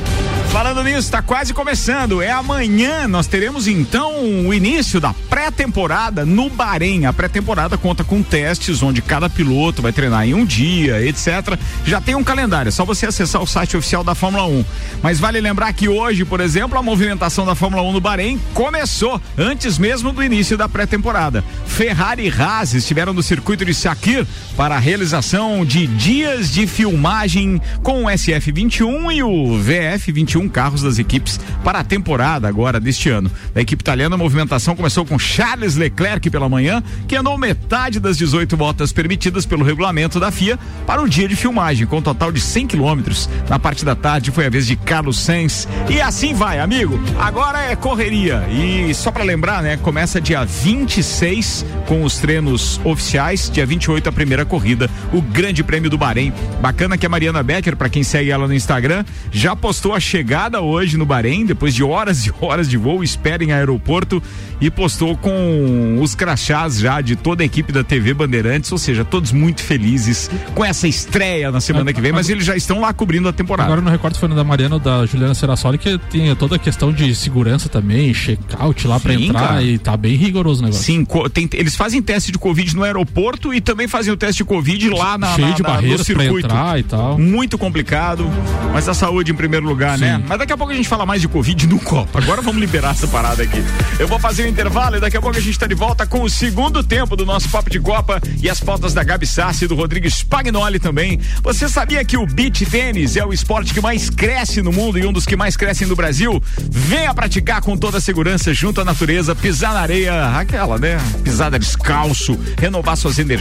Falando 0.51 0.83
nisso, 0.83 0.99
está 0.99 1.21
quase 1.21 1.53
começando. 1.53 2.21
É 2.21 2.31
amanhã. 2.31 3.07
Nós 3.07 3.27
teremos 3.27 3.67
então 3.67 4.47
o 4.47 4.53
início 4.53 4.99
da 4.99 5.13
pré-temporada 5.29 6.25
no 6.25 6.49
Bahrein. 6.49 7.05
A 7.05 7.13
pré-temporada 7.13 7.77
conta 7.77 8.03
com 8.03 8.23
testes 8.23 8.81
onde 8.81 9.01
cada 9.01 9.29
piloto 9.29 9.81
vai 9.81 9.93
treinar 9.93 10.27
em 10.27 10.33
um 10.33 10.43
dia, 10.43 11.05
etc. 11.05 11.57
Já 11.85 12.01
tem 12.01 12.15
um 12.15 12.23
calendário, 12.23 12.69
é 12.69 12.71
só 12.71 12.83
você 12.83 13.05
acessar 13.05 13.41
o 13.41 13.47
site 13.47 13.77
oficial 13.77 14.03
da 14.03 14.15
Fórmula 14.15 14.45
1. 14.45 14.65
Mas 15.03 15.19
vale 15.19 15.39
lembrar 15.39 15.71
que 15.73 15.87
hoje, 15.87 16.25
por 16.25 16.41
exemplo, 16.41 16.77
a 16.77 16.83
movimentação 16.83 17.45
da 17.45 17.53
Fórmula 17.53 17.83
1 17.83 17.93
no 17.93 18.01
Bahrein 18.01 18.39
começou 18.53 19.21
antes 19.37 19.77
mesmo 19.77 20.11
do 20.11 20.23
início 20.23 20.57
da 20.57 20.67
pré-temporada. 20.67 21.43
Ferrari 21.67 22.27
e 22.27 22.41
Haas 22.41 22.73
estiveram 22.73 23.13
no 23.13 23.21
circuito 23.21 23.63
de 23.63 23.73
Shakir 23.81 24.25
para 24.55 24.75
a 24.75 24.79
realização 24.79 25.65
de 25.65 25.87
dias 25.87 26.51
de 26.51 26.67
filmagem 26.67 27.61
com 27.81 28.03
o 28.03 28.07
SF21 28.07 29.15
e 29.15 29.23
o 29.23 29.59
VF21 29.63 30.49
carros 30.49 30.81
das 30.81 30.99
equipes 30.99 31.39
para 31.63 31.79
a 31.79 31.83
temporada 31.83 32.47
agora 32.47 32.79
deste 32.79 33.09
ano. 33.09 33.31
Da 33.53 33.61
equipe 33.61 33.81
italiana, 33.81 34.15
a 34.15 34.17
movimentação 34.17 34.75
começou 34.75 35.05
com 35.05 35.17
Charles 35.17 35.75
Leclerc 35.75 36.29
pela 36.29 36.49
manhã, 36.49 36.83
que 37.07 37.15
andou 37.15 37.37
metade 37.37 37.99
das 37.99 38.17
18 38.17 38.57
voltas 38.57 38.91
permitidas 38.91 39.45
pelo 39.45 39.63
regulamento 39.63 40.19
da 40.19 40.31
FIA 40.31 40.59
para 40.85 41.01
o 41.01 41.07
dia 41.07 41.27
de 41.27 41.35
filmagem, 41.35 41.87
com 41.87 41.97
um 41.97 42.01
total 42.01 42.31
de 42.31 42.41
100 42.41 42.67
quilômetros. 42.67 43.29
Na 43.47 43.57
parte 43.57 43.85
da 43.85 43.95
tarde 43.95 44.31
foi 44.31 44.45
a 44.45 44.49
vez 44.49 44.67
de 44.67 44.75
Carlos 44.75 45.19
Sainz. 45.19 45.67
E 45.89 46.01
assim 46.01 46.33
vai, 46.33 46.59
amigo. 46.59 46.99
Agora 47.19 47.61
é 47.61 47.75
correria. 47.75 48.45
E 48.49 48.93
só 48.93 49.11
para 49.11 49.23
lembrar, 49.23 49.63
né? 49.63 49.77
Começa 49.77 50.19
dia 50.19 50.43
26 50.43 51.65
com 51.87 52.03
os 52.03 52.17
treinos 52.17 52.79
oficiais, 52.83 53.49
dia 53.49 53.65
28 53.69 54.09
a 54.09 54.11
primeira 54.11 54.43
corrida, 54.43 54.89
o 55.13 55.21
Grande 55.21 55.63
Prêmio 55.63 55.89
do 55.89 55.97
Bahrein. 55.97 56.33
Bacana 56.59 56.97
que 56.97 57.05
a 57.05 57.09
Mariana 57.09 57.43
Becker, 57.43 57.77
para 57.77 57.87
quem 57.87 58.03
segue 58.03 58.31
ela 58.31 58.47
no 58.47 58.53
Instagram, 58.53 59.05
já 59.31 59.55
postou 59.55 59.93
a 59.93 59.99
chegada 59.99 60.59
hoje 60.59 60.97
no 60.97 61.05
Bahrein, 61.05 61.45
depois 61.45 61.73
de 61.73 61.83
horas 61.83 62.25
e 62.25 62.33
horas 62.41 62.67
de 62.67 62.77
voo, 62.77 63.03
espera 63.03 63.43
em 63.43 63.51
aeroporto 63.51 64.21
e 64.59 64.69
postou 64.69 65.15
com 65.15 65.99
os 66.01 66.15
crachás 66.15 66.79
já 66.79 66.99
de 66.99 67.15
toda 67.15 67.43
a 67.43 67.45
equipe 67.45 67.71
da 67.71 67.83
TV 67.83 68.13
Bandeirantes, 68.13 68.71
ou 68.71 68.77
seja, 68.77 69.05
todos 69.05 69.31
muito 69.31 69.61
felizes 69.61 70.29
com 70.53 70.65
essa 70.65 70.87
estreia 70.87 71.51
na 71.51 71.61
semana 71.61 71.93
que 71.93 72.01
vem, 72.01 72.11
mas 72.11 72.29
eles 72.29 72.45
já 72.45 72.55
estão 72.55 72.81
lá 72.81 72.91
cobrindo 72.91 73.29
a 73.29 73.33
temporada. 73.33 73.67
Agora 73.67 73.81
no 73.81 73.89
recorte 73.89 74.19
foi 74.19 74.27
no 74.27 74.35
da 74.35 74.43
Mariana 74.43 74.75
ou 74.75 74.79
da 74.79 75.05
Juliana 75.05 75.33
Serassoli 75.33 75.77
que 75.77 75.97
tem 76.09 76.33
toda 76.35 76.55
a 76.55 76.59
questão 76.59 76.91
de 76.91 77.13
segurança 77.15 77.69
também, 77.69 78.13
check-out 78.13 78.87
lá 78.87 78.99
para 78.99 79.13
entrar 79.13 79.47
cara. 79.47 79.63
e 79.63 79.77
tá 79.77 79.95
bem 79.95 80.15
rigoroso 80.15 80.61
o 80.61 80.65
negócio. 80.65 80.83
Sim, 80.83 81.05
tem, 81.31 81.49
eles 81.53 81.75
fazem 81.75 82.01
teste 82.01 82.31
de 82.31 82.37
Covid 82.37 82.75
no 82.75 82.83
aeroporto 82.83 83.48
aeroporto 83.49 83.53
e 83.53 83.61
também 83.61 83.87
fazem 83.87 84.13
o 84.13 84.17
teste 84.17 84.37
de 84.37 84.45
Covid 84.45 84.89
lá 84.89 85.17
na, 85.17 85.33
Cheio 85.35 85.47
na, 85.49 85.53
de 85.53 85.63
na, 85.63 85.69
barreiras 85.69 85.99
no 85.99 86.05
circuito. 86.05 86.47
pra 86.47 86.57
entrar 86.57 86.79
e 86.79 86.83
tal. 86.83 87.17
Muito 87.17 87.57
complicado, 87.57 88.29
mas 88.73 88.87
a 88.87 88.93
saúde 88.93 89.31
em 89.31 89.35
primeiro 89.35 89.65
lugar, 89.65 89.97
Sim. 89.97 90.05
né? 90.05 90.23
Mas 90.27 90.39
daqui 90.39 90.53
a 90.53 90.57
pouco 90.57 90.71
a 90.71 90.75
gente 90.75 90.87
fala 90.87 91.05
mais 91.05 91.21
de 91.21 91.27
Covid 91.27 91.67
no 91.67 91.79
Copa. 91.89 92.19
Agora 92.19 92.41
vamos 92.41 92.59
liberar 92.59 92.91
essa 92.91 93.07
parada 93.07 93.43
aqui. 93.43 93.63
Eu 93.97 94.07
vou 94.07 94.19
fazer 94.19 94.43
o 94.43 94.47
intervalo 94.47 94.97
e 94.97 94.99
daqui 94.99 95.17
a 95.17 95.21
pouco 95.21 95.37
a 95.37 95.41
gente 95.41 95.57
tá 95.57 95.67
de 95.67 95.75
volta 95.75 96.05
com 96.05 96.21
o 96.23 96.29
segundo 96.29 96.83
tempo 96.83 97.15
do 97.15 97.25
nosso 97.25 97.49
Papo 97.49 97.69
de 97.69 97.79
Copa 97.79 98.21
e 98.41 98.49
as 98.49 98.59
pautas 98.59 98.93
da 98.93 99.03
Gabi 99.03 99.25
Sassi 99.25 99.65
e 99.65 99.67
do 99.67 99.75
Rodrigo 99.75 100.07
Spagnoli 100.07 100.79
também. 100.79 101.19
Você 101.43 101.67
sabia 101.67 102.03
que 102.05 102.17
o 102.17 102.25
beach 102.25 102.65
tênis 102.65 103.15
é 103.15 103.25
o 103.25 103.33
esporte 103.33 103.73
que 103.73 103.81
mais 103.81 104.09
cresce 104.09 104.61
no 104.61 104.71
mundo 104.71 104.97
e 104.97 105.05
um 105.05 105.13
dos 105.13 105.25
que 105.25 105.35
mais 105.35 105.55
crescem 105.57 105.87
no 105.87 105.95
Brasil? 105.95 106.41
Venha 106.69 107.13
praticar 107.13 107.61
com 107.61 107.77
toda 107.77 107.97
a 107.97 108.01
segurança 108.01 108.53
junto 108.53 108.81
à 108.81 108.85
natureza, 108.85 109.35
pisar 109.35 109.73
na 109.73 109.81
areia, 109.81 110.37
aquela, 110.37 110.77
né? 110.77 110.97
Pisada 111.23 111.57
descalço, 111.59 112.37
renovar 112.57 112.95
suas 112.97 113.19
energias. 113.19 113.38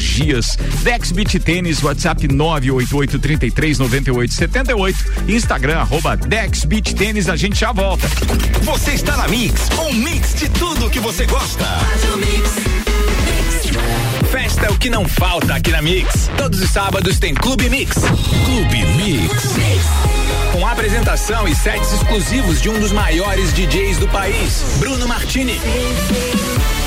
Dex 0.82 1.12
Beach 1.12 1.38
Tênis, 1.40 1.82
WhatsApp 1.82 2.26
988 2.28 3.18
33 3.18 3.78
98 3.78 4.34
78, 4.34 4.98
Instagram 5.28 5.78
arroba 5.78 6.16
Dex 6.16 6.64
Beach 6.64 6.94
Tênis, 6.94 7.28
a 7.28 7.36
gente 7.36 7.58
já 7.58 7.72
volta. 7.72 8.08
Você 8.62 8.92
está 8.92 9.16
na 9.16 9.28
Mix, 9.28 9.68
um 9.78 9.92
mix 9.92 10.34
de 10.34 10.48
tudo 10.50 10.90
que 10.90 11.00
você 11.00 11.26
gosta. 11.26 11.64
Festa 14.30 14.66
é 14.66 14.70
o 14.70 14.78
que 14.78 14.90
não 14.90 15.08
falta 15.08 15.54
aqui 15.54 15.70
na 15.70 15.80
Mix. 15.80 16.30
Todos 16.36 16.60
os 16.60 16.70
sábados 16.70 17.18
tem 17.18 17.34
Clube 17.34 17.68
Mix. 17.70 17.96
Clube 17.96 18.84
Mix. 18.96 19.54
Com 20.52 20.66
apresentação 20.66 21.48
e 21.48 21.54
sets 21.54 21.92
exclusivos 21.92 22.60
de 22.60 22.68
um 22.68 22.78
dos 22.78 22.92
maiores 22.92 23.52
DJs 23.52 23.98
do 23.98 24.08
país, 24.08 24.76
Bruno 24.78 25.06
Martini. 25.08 25.58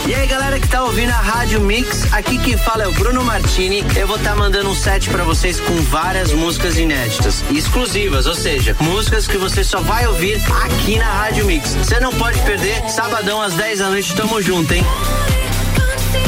E 0.08 0.16
aí 0.16 0.28
galera 0.28 0.60
que 0.60 0.68
tá 0.68 0.84
ouvindo 0.84 1.12
a 1.12 1.18
Rádio 1.18 1.62
Mix, 1.62 2.12
aqui 2.12 2.38
quem 2.40 2.58
fala 2.58 2.84
é 2.84 2.88
o 2.88 2.92
Bruno 2.94 3.24
Martini. 3.24 3.84
Eu 3.96 4.08
vou 4.08 4.18
estar 4.18 4.36
mandando 4.36 4.70
um 4.70 4.76
set 4.76 5.10
pra 5.10 5.24
vocês 5.24 5.60
com 5.60 5.76
várias 5.84 6.34
músicas 6.34 6.78
inéditas 6.78 7.44
exclusivas, 7.52 8.26
ou 8.26 8.34
seja, 8.34 8.76
músicas 8.80 9.28
que 9.28 9.38
você 9.38 9.64
só 9.64 9.80
vai 9.80 10.08
ouvir 10.08 10.42
aqui 10.64 10.98
na 10.98 11.06
Rádio 11.06 11.46
Mix. 11.46 11.76
Você 11.76 12.00
não 12.00 12.12
pode 12.14 12.40
perder, 12.40 12.90
sabadão 12.90 13.42
às 13.42 13.54
10 13.54 13.80
da 13.80 13.90
noite, 13.90 14.16
tamo 14.16 14.42
junto, 14.42 14.74
hein? 14.74 14.84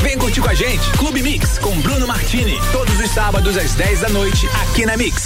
Vem 0.01 0.17
curtir 0.17 0.41
com 0.41 0.49
a 0.49 0.53
gente, 0.53 0.87
Clube 0.91 1.23
Mix, 1.23 1.57
com 1.57 1.75
Bruno 1.81 2.05
Martini. 2.07 2.59
Todos 2.71 2.99
os 2.99 3.09
sábados 3.09 3.57
às 3.57 3.73
10 3.73 4.01
da 4.01 4.09
noite, 4.09 4.47
aqui 4.61 4.85
na 4.85 4.95
Mix. 4.95 5.25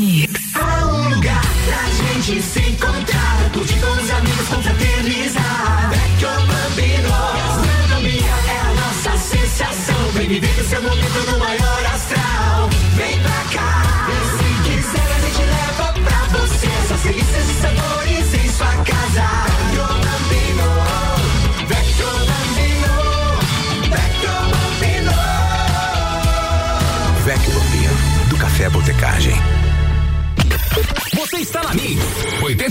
Lugar 1.31 1.41
pra 1.65 1.83
gente 1.89 2.41
se 2.41 2.59
encontrar, 2.59 3.49
curtir 3.53 3.79
com 3.79 3.91
os 3.91 4.11
amigos, 4.11 4.47
confraternizar. 4.49 5.89
Vecchio 5.89 6.29
Bambino, 6.29 7.09
gastronomia 7.09 8.33
é 8.47 8.59
a 8.59 8.73
nossa 8.73 9.17
sensação. 9.17 10.11
Vem 10.13 10.27
viver 10.27 10.59
o 10.59 10.63
seu 10.67 10.81
momento 10.81 11.31
no 11.31 11.39
maior 11.39 11.85
astral. 11.85 12.69
Vem 12.95 13.17
pra 13.19 13.43
cá, 13.53 14.07
e 14.09 14.13
se 14.37 14.49
quiser 14.69 15.07
a 15.15 15.19
gente 15.21 15.43
leva 15.43 15.93
pra 15.93 16.37
você. 16.37 16.69
Só 16.89 16.95
delícias 17.07 17.49
e 17.49 17.61
sabores 17.61 18.33
em 18.33 18.49
sua 18.49 18.75
casa. 18.83 19.50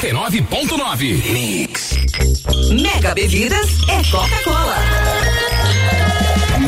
89.9. 0.01 1.31
Mix. 1.31 1.91
Mega 2.71 3.15
Bebidas 3.15 3.69
é 3.87 4.03
Coca-Cola. 4.11 5.60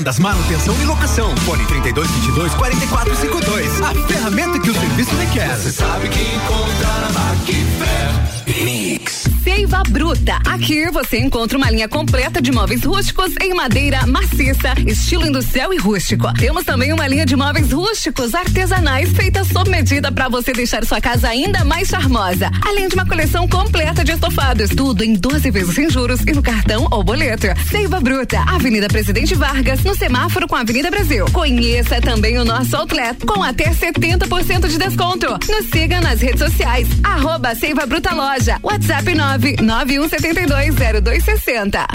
Vendas, 0.03 0.19
manutenção 0.19 0.75
e 0.81 0.85
locação. 0.85 1.33
Fone 1.37 1.65
32 1.65 2.11
22 2.11 2.53
44 2.55 3.15
52. 3.15 3.81
A 3.81 3.93
ferramenta 4.05 4.59
que 4.59 4.69
o 4.69 4.73
serviço 4.73 5.15
requer. 5.15 5.55
Você 5.55 5.71
sabe 5.71 6.09
que 6.09 6.19
encontra 6.19 6.87
na 6.99 7.09
Macfer. 7.09 8.63
Mix. 8.65 9.23
Seiva 9.43 9.83
Bruta. 9.89 10.39
Aqui 10.47 10.89
você 10.89 11.19
encontra 11.19 11.57
uma 11.57 11.69
linha 11.69 11.87
completa 11.87 12.41
de 12.41 12.51
móveis 12.51 12.83
rústicos 12.83 13.33
em 13.41 13.53
madeira 13.53 14.05
maciça, 14.07 14.73
estilo 14.87 15.27
industrial 15.27 15.73
e 15.73 15.77
rústico. 15.77 16.33
Temos 16.33 16.63
também 16.63 16.93
uma 16.93 17.05
linha 17.07 17.25
de 17.25 17.35
móveis 17.35 17.71
rústicos 17.71 18.33
artesanais 18.33 19.11
feita 19.11 19.43
sob 19.43 19.69
medida 19.69 20.11
para 20.11 20.29
você 20.29 20.53
deixar 20.53 20.85
sua 20.85 21.01
casa 21.01 21.27
ainda 21.27 21.65
mais 21.65 21.89
charmosa. 21.89 22.49
Além 22.65 22.87
de 22.87 22.95
uma 22.95 23.05
coleção 23.05 23.45
completa 23.47 24.03
de 24.03 24.13
estofados, 24.13 24.69
tudo 24.69 25.03
em 25.03 25.13
12 25.13 25.51
vezes 25.51 25.75
sem 25.75 25.89
juros 25.89 26.21
e 26.21 26.31
no 26.31 26.41
cartão 26.41 26.87
ou 26.89 27.03
boleto. 27.03 27.47
Seiva 27.69 27.99
Bruta, 27.99 28.39
Avenida 28.47 28.87
Presidente 28.87 29.35
Vargas, 29.35 29.83
no 29.83 29.92
semáforo 29.95 30.47
com 30.47 30.55
a 30.55 30.61
Avenida 30.61 30.89
Brasil. 30.89 31.25
Conheça 31.31 32.01
também 32.01 32.37
o 32.37 32.45
nosso 32.45 32.75
outlet 32.75 33.23
com 33.25 33.43
até 33.43 33.69
70% 33.71 34.67
de 34.67 34.77
desconto. 34.77 35.27
Nos 35.47 35.69
siga 35.71 36.01
nas 36.01 36.21
redes 36.21 36.39
sociais, 36.39 36.87
arroba 37.03 37.55
Seiva 37.55 37.85
Bruta 37.85 38.13
Loja, 38.13 38.57
WhatsApp 38.63 39.11
991720260. 39.11 41.85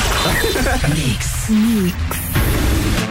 Mix. 0.94 1.48
Mix. 1.48 2.27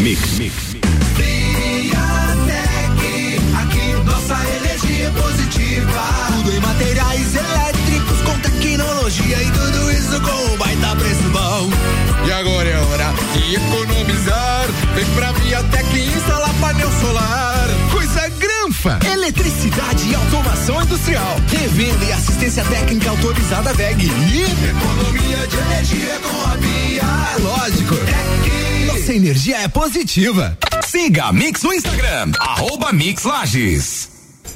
Mix, 0.00 0.38
mix. 0.38 0.54
Aqui 3.60 3.92
nossa 4.04 4.36
energia 4.56 5.06
é 5.06 5.10
positiva. 5.10 6.02
Tudo 6.28 6.52
em 6.52 6.60
materiais 6.60 7.34
elétricos 7.36 8.20
com 8.22 8.38
tecnologia 8.40 9.42
e 9.42 9.50
tudo 9.50 9.90
isso 9.92 10.20
com 10.20 10.52
um 10.52 10.56
baita 10.56 10.96
preço 10.96 11.22
bom. 11.30 11.70
E 12.26 12.32
agora 12.32 12.68
é 12.68 12.78
hora 12.78 13.14
de 13.32 13.54
economizar. 13.54 14.66
Vem 14.94 15.04
pra 15.14 15.32
Viatec 15.32 15.98
instalar 15.98 16.52
painel 16.60 16.90
solar. 17.00 17.68
Coisa 17.90 18.28
granfa. 18.28 18.98
Eletricidade 19.12 20.08
e 20.08 20.14
automação 20.14 20.82
industrial. 20.82 21.36
Revenda 21.48 22.04
e 22.04 22.12
assistência 22.12 22.64
técnica 22.64 23.10
autorizada 23.10 23.72
VEG. 23.74 24.06
E 24.06 24.42
economia 24.42 25.46
de 25.46 25.56
energia 25.56 26.20
com 26.20 26.50
a 26.50 26.56
Via. 26.56 27.02
É 27.02 27.40
lógico. 27.40 28.71
Nossa 29.02 29.14
energia 29.14 29.56
é 29.56 29.66
positiva. 29.66 30.56
Siga 30.86 31.24
a 31.24 31.32
Mix 31.32 31.64
no 31.64 31.72
Instagram, 31.72 32.30
arroba 32.38 32.92
Mix 32.92 33.24
Lages. 33.24 34.11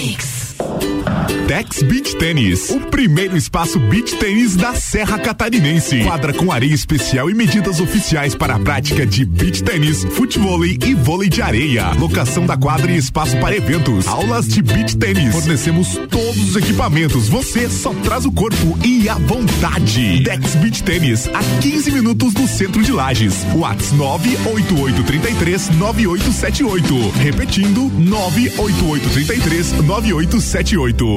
Mix. 0.00 1.09
Dex 1.46 1.82
Beach 1.82 2.16
Tênis, 2.16 2.70
o 2.70 2.80
primeiro 2.80 3.36
espaço 3.36 3.78
beach 3.78 4.16
tênis 4.16 4.54
da 4.54 4.74
Serra 4.74 5.18
Catarinense. 5.18 6.04
Quadra 6.04 6.32
com 6.32 6.52
areia 6.52 6.72
especial 6.72 7.28
e 7.28 7.34
medidas 7.34 7.80
oficiais 7.80 8.34
para 8.34 8.54
a 8.54 8.58
prática 8.58 9.04
de 9.04 9.24
beach 9.24 9.62
tênis, 9.62 10.04
futebol 10.04 10.64
e 10.64 10.94
vôlei 10.94 11.28
de 11.28 11.42
areia. 11.42 11.90
Locação 11.98 12.46
da 12.46 12.56
quadra 12.56 12.90
e 12.92 12.96
espaço 12.96 13.36
para 13.38 13.56
eventos. 13.56 14.06
Aulas 14.06 14.46
de 14.46 14.62
beach 14.62 14.96
tênis. 14.96 15.32
Fornecemos 15.32 15.98
todos 16.08 16.50
os 16.50 16.56
equipamentos. 16.56 17.28
Você 17.28 17.68
só 17.68 17.92
traz 17.94 18.24
o 18.24 18.32
corpo 18.32 18.78
e 18.84 19.08
a 19.08 19.14
vontade. 19.14 20.20
Dex 20.20 20.54
Beach 20.56 20.82
Tênis, 20.82 21.28
a 21.28 21.42
15 21.60 21.90
minutos 21.90 22.32
do 22.34 22.46
centro 22.46 22.82
de 22.82 22.92
Lages. 22.92 23.34
Whats 23.54 23.92
98833 23.92 25.70
9878. 25.70 27.10
Repetindo, 27.18 27.90
98833 27.98 29.72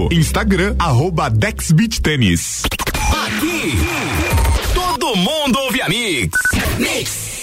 9878. 0.10 0.14
Instagram, 0.14 0.76
arroba 0.80 1.30
Dex 1.30 1.72
Beach 1.72 2.02
Tênis. 2.02 2.64
Aqui, 3.26 3.74
todo 4.74 5.16
mundo 5.16 5.60
ouve 5.60 5.82
a 5.82 5.90
Mix. 5.90 6.32
Mix. 6.80 7.43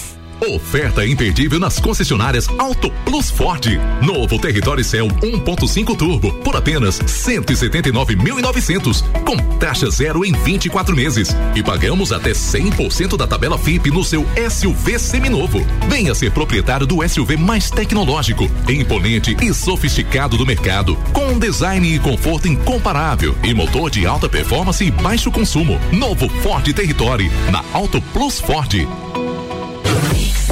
Oferta 0.49 1.05
imperdível 1.05 1.59
nas 1.59 1.79
concessionárias 1.79 2.47
Auto 2.57 2.89
Plus 3.05 3.29
Ford. 3.29 3.63
Novo 4.01 4.39
Território 4.39 4.83
Cell 4.83 5.07
1.5 5.07 5.95
Turbo 5.95 6.33
por 6.39 6.55
apenas 6.55 6.99
179.900 6.99 9.03
com 9.23 9.37
taxa 9.59 9.87
zero 9.91 10.25
em 10.25 10.31
24 10.31 10.95
meses 10.95 11.29
e 11.53 11.61
pagamos 11.61 12.11
até 12.11 12.31
100% 12.31 13.15
da 13.15 13.27
tabela 13.27 13.55
FIP 13.55 13.91
no 13.91 14.03
seu 14.03 14.25
SUV 14.49 14.97
seminovo. 14.97 15.63
Venha 15.87 16.15
ser 16.15 16.31
proprietário 16.31 16.87
do 16.87 17.07
SUV 17.07 17.37
mais 17.37 17.69
tecnológico, 17.69 18.49
imponente 18.67 19.37
e 19.43 19.53
sofisticado 19.53 20.37
do 20.37 20.45
mercado, 20.45 20.97
com 21.13 21.27
um 21.27 21.37
design 21.37 21.93
e 21.93 21.99
conforto 21.99 22.47
incomparável 22.47 23.37
e 23.43 23.53
motor 23.53 23.91
de 23.91 24.07
alta 24.07 24.27
performance 24.27 24.83
e 24.83 24.89
baixo 24.89 25.29
consumo. 25.29 25.79
Novo 25.91 26.27
Ford 26.41 26.65
Territory 26.73 27.31
na 27.51 27.63
Auto 27.73 28.01
Plus 28.01 28.39
Ford. 28.39 28.87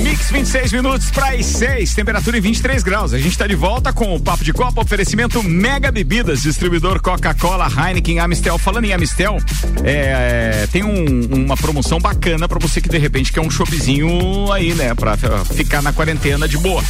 Mix 0.01 0.31
26 0.31 0.71
minutos 0.71 1.11
para 1.11 1.29
as 1.33 1.45
6, 1.45 1.93
temperatura 1.93 2.37
em 2.37 2.41
23 2.41 2.81
graus. 2.83 3.13
A 3.13 3.17
gente 3.17 3.31
está 3.31 3.45
de 3.45 3.55
volta 3.55 3.91
com 3.91 4.15
o 4.15 4.19
Papo 4.19 4.43
de 4.43 4.53
Copa, 4.53 4.81
oferecimento 4.81 5.43
Mega 5.43 5.91
Bebidas, 5.91 6.41
distribuidor 6.41 7.01
Coca-Cola, 7.01 7.67
Heineken, 7.67 8.19
Amistel. 8.19 8.57
Falando 8.57 8.85
em 8.85 8.93
Amistel, 8.93 9.37
é, 9.83 10.67
tem 10.71 10.83
um- 10.83 11.43
uma 11.43 11.57
promoção 11.57 11.99
bacana 11.99 12.47
para 12.47 12.59
você 12.59 12.79
que 12.79 12.87
de 12.87 12.97
repente 12.97 13.33
quer 13.33 13.41
um 13.41 13.49
choppzinho 13.49 14.51
aí, 14.53 14.73
né? 14.73 14.95
Para 14.95 15.17
ficar 15.45 15.81
na 15.81 15.91
quarentena 15.91 16.47
de 16.47 16.57
boa. 16.57 16.81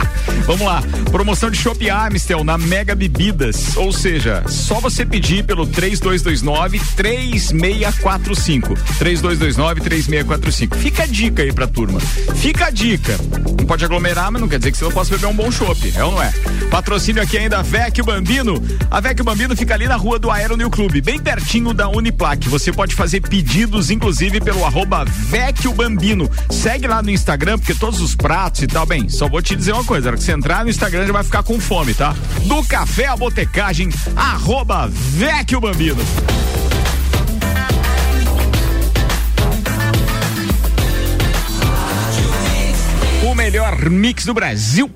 Vamos 0.46 0.66
lá, 0.66 0.82
promoção 1.10 1.50
de 1.50 1.56
chopp 1.58 1.88
Amistel 1.88 2.44
na 2.44 2.58
Mega 2.58 2.94
Bebidas. 2.94 3.76
Ou 3.76 3.92
seja, 3.92 4.44
só 4.46 4.78
você 4.80 5.06
pedir 5.06 5.44
pelo 5.44 5.66
3229 5.66 6.78
3645. 6.96 8.74
3229 8.98 9.80
3645. 9.80 10.76
Fica 10.76 11.04
a 11.04 11.06
dica 11.06 11.42
aí 11.42 11.52
pra 11.52 11.66
turma. 11.66 11.98
Fica 12.36 12.57
a 12.64 12.70
dica. 12.70 13.18
Não 13.58 13.66
pode 13.66 13.84
aglomerar, 13.84 14.30
mas 14.30 14.40
não 14.40 14.48
quer 14.48 14.58
dizer 14.58 14.72
que 14.72 14.78
você 14.78 14.84
não 14.84 14.92
possa 14.92 15.10
beber 15.10 15.26
um 15.26 15.34
bom 15.34 15.50
chopp, 15.50 15.92
é 15.94 16.04
ou 16.04 16.12
não 16.12 16.22
é? 16.22 16.32
Patrocínio 16.70 17.22
aqui 17.22 17.38
ainda 17.38 17.62
Vecchio 17.62 18.04
Bambino. 18.04 18.62
A 18.90 19.00
Vecchio 19.00 19.24
Bambino 19.24 19.56
fica 19.56 19.74
ali 19.74 19.86
na 19.86 19.96
rua 19.96 20.18
do 20.18 20.30
Aero 20.30 20.56
New 20.56 20.70
Clube, 20.70 21.00
bem 21.00 21.18
pertinho 21.18 21.72
da 21.72 21.88
Uniplac. 21.88 22.48
Você 22.48 22.72
pode 22.72 22.94
fazer 22.94 23.20
pedidos, 23.20 23.90
inclusive, 23.90 24.40
pelo 24.40 24.64
arroba 24.64 25.04
Vecchio 25.04 25.72
Bambino. 25.72 26.30
Segue 26.50 26.86
lá 26.86 27.02
no 27.02 27.10
Instagram, 27.10 27.58
porque 27.58 27.74
todos 27.74 28.00
os 28.00 28.14
pratos 28.14 28.62
e 28.62 28.66
tal, 28.66 28.86
bem, 28.86 29.08
só 29.08 29.28
vou 29.28 29.42
te 29.42 29.56
dizer 29.56 29.72
uma 29.72 29.84
coisa, 29.84 30.06
na 30.06 30.10
hora 30.10 30.18
que 30.18 30.24
você 30.24 30.32
entrar 30.32 30.64
no 30.64 30.70
Instagram 30.70 31.06
já 31.06 31.12
vai 31.12 31.24
ficar 31.24 31.42
com 31.42 31.60
fome, 31.60 31.94
tá? 31.94 32.14
Do 32.44 32.62
café 32.64 33.06
à 33.06 33.16
botecagem, 33.16 33.90
arroba 34.16 34.88
Vecchio 34.88 35.60
Bambino. 35.60 36.02
Melhor 43.48 43.88
mix 43.88 44.26
do 44.26 44.34
Brasil. 44.34 44.90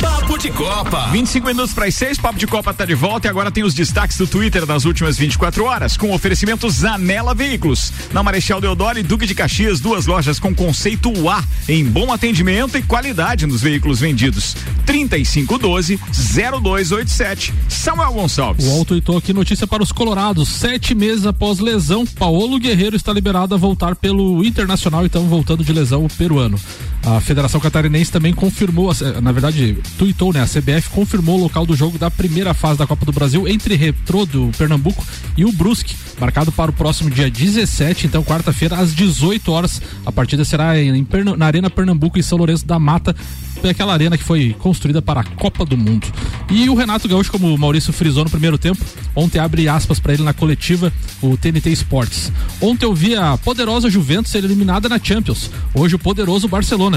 Papo 0.00 0.36
de 0.36 0.50
Copa. 0.50 1.10
25 1.12 1.46
minutos 1.46 1.72
para 1.72 1.86
as 1.86 1.94
6, 1.94 2.18
Papo 2.18 2.36
de 2.36 2.44
Copa 2.46 2.74
tá 2.74 2.84
de 2.84 2.96
volta 2.96 3.28
e 3.28 3.30
agora 3.30 3.52
tem 3.52 3.62
os 3.62 3.72
destaques 3.72 4.18
do 4.18 4.26
Twitter 4.26 4.66
das 4.66 4.84
últimas 4.84 5.16
24 5.16 5.64
horas, 5.64 5.96
com 5.96 6.12
oferecimento 6.12 6.68
Zanela 6.68 7.36
Veículos. 7.36 7.92
Na 8.12 8.20
Marechal 8.20 8.60
Deodoro 8.60 8.98
e 8.98 9.04
Duque 9.04 9.26
de 9.26 9.34
Caxias, 9.36 9.78
duas 9.78 10.06
lojas 10.06 10.40
com 10.40 10.52
conceito 10.52 11.12
A, 11.28 11.44
em 11.68 11.84
bom 11.84 12.12
atendimento 12.12 12.76
e 12.76 12.82
qualidade 12.82 13.46
nos 13.46 13.62
veículos 13.62 14.00
vendidos. 14.00 14.56
3512-0287. 14.84 17.52
Samuel 17.68 18.12
Gonçalves. 18.12 18.66
O 18.66 18.72
Alto 18.72 18.94
Heitor 18.94 19.18
aqui 19.18 19.32
notícia 19.32 19.68
para 19.68 19.84
os 19.84 19.92
colorados. 19.92 20.48
Sete 20.48 20.96
meses 20.96 21.26
após 21.26 21.60
lesão, 21.60 22.04
Paulo 22.04 22.58
Guerreiro 22.58 22.96
está 22.96 23.12
liberado 23.12 23.54
a 23.54 23.58
voltar 23.58 23.94
pelo 23.94 24.44
Internacional, 24.44 25.06
então 25.06 25.28
voltando 25.28 25.62
de 25.62 25.72
lesão 25.72 26.04
o 26.04 26.08
peruano. 26.08 26.58
A 27.04 27.20
Federação 27.20 27.60
Catarinense 27.60 28.12
também 28.12 28.32
confirmou, 28.32 28.92
na 29.20 29.32
verdade, 29.32 29.76
tuitou, 29.98 30.32
né? 30.32 30.40
A 30.40 30.46
CBF 30.46 30.88
confirmou 30.90 31.38
o 31.38 31.42
local 31.42 31.66
do 31.66 31.74
jogo 31.74 31.98
da 31.98 32.10
primeira 32.10 32.54
fase 32.54 32.78
da 32.78 32.86
Copa 32.86 33.04
do 33.04 33.12
Brasil 33.12 33.48
entre 33.48 33.74
Retrô 33.74 34.24
do 34.24 34.52
Pernambuco 34.56 35.04
e 35.36 35.44
o 35.44 35.50
Brusque, 35.50 35.96
marcado 36.20 36.52
para 36.52 36.70
o 36.70 36.74
próximo 36.74 37.10
dia 37.10 37.28
17, 37.28 38.06
então 38.06 38.22
quarta-feira 38.22 38.76
às 38.76 38.94
18 38.94 39.50
horas. 39.50 39.82
A 40.06 40.12
partida 40.12 40.44
será 40.44 40.80
em, 40.80 41.04
na 41.36 41.46
Arena 41.46 41.68
Pernambuco 41.68 42.18
em 42.18 42.22
São 42.22 42.38
Lourenço 42.38 42.66
da 42.66 42.78
Mata, 42.78 43.16
aquela 43.68 43.92
arena 43.92 44.18
que 44.18 44.24
foi 44.24 44.54
construída 44.58 45.00
para 45.00 45.20
a 45.20 45.24
Copa 45.24 45.64
do 45.64 45.76
Mundo. 45.76 46.06
E 46.50 46.68
o 46.68 46.74
Renato 46.74 47.08
Gaúcho, 47.08 47.30
como 47.30 47.52
o 47.52 47.58
Maurício 47.58 47.92
frisou 47.92 48.24
no 48.24 48.30
primeiro 48.30 48.58
tempo, 48.58 48.84
ontem 49.14 49.38
abre 49.38 49.68
aspas 49.68 50.00
para 50.00 50.14
ele 50.14 50.22
na 50.22 50.32
coletiva, 50.32 50.92
o 51.22 51.36
TNT 51.36 51.70
Sports. 51.70 52.32
Ontem 52.60 52.86
eu 52.86 52.94
vi 52.94 53.14
a 53.14 53.36
poderosa 53.38 53.88
Juventus 53.88 54.32
ser 54.32 54.44
eliminada 54.44 54.88
na 54.88 54.98
Champions. 54.98 55.50
Hoje 55.74 55.94
o 55.94 55.98
poderoso 55.98 56.48
Barcelona. 56.48 56.91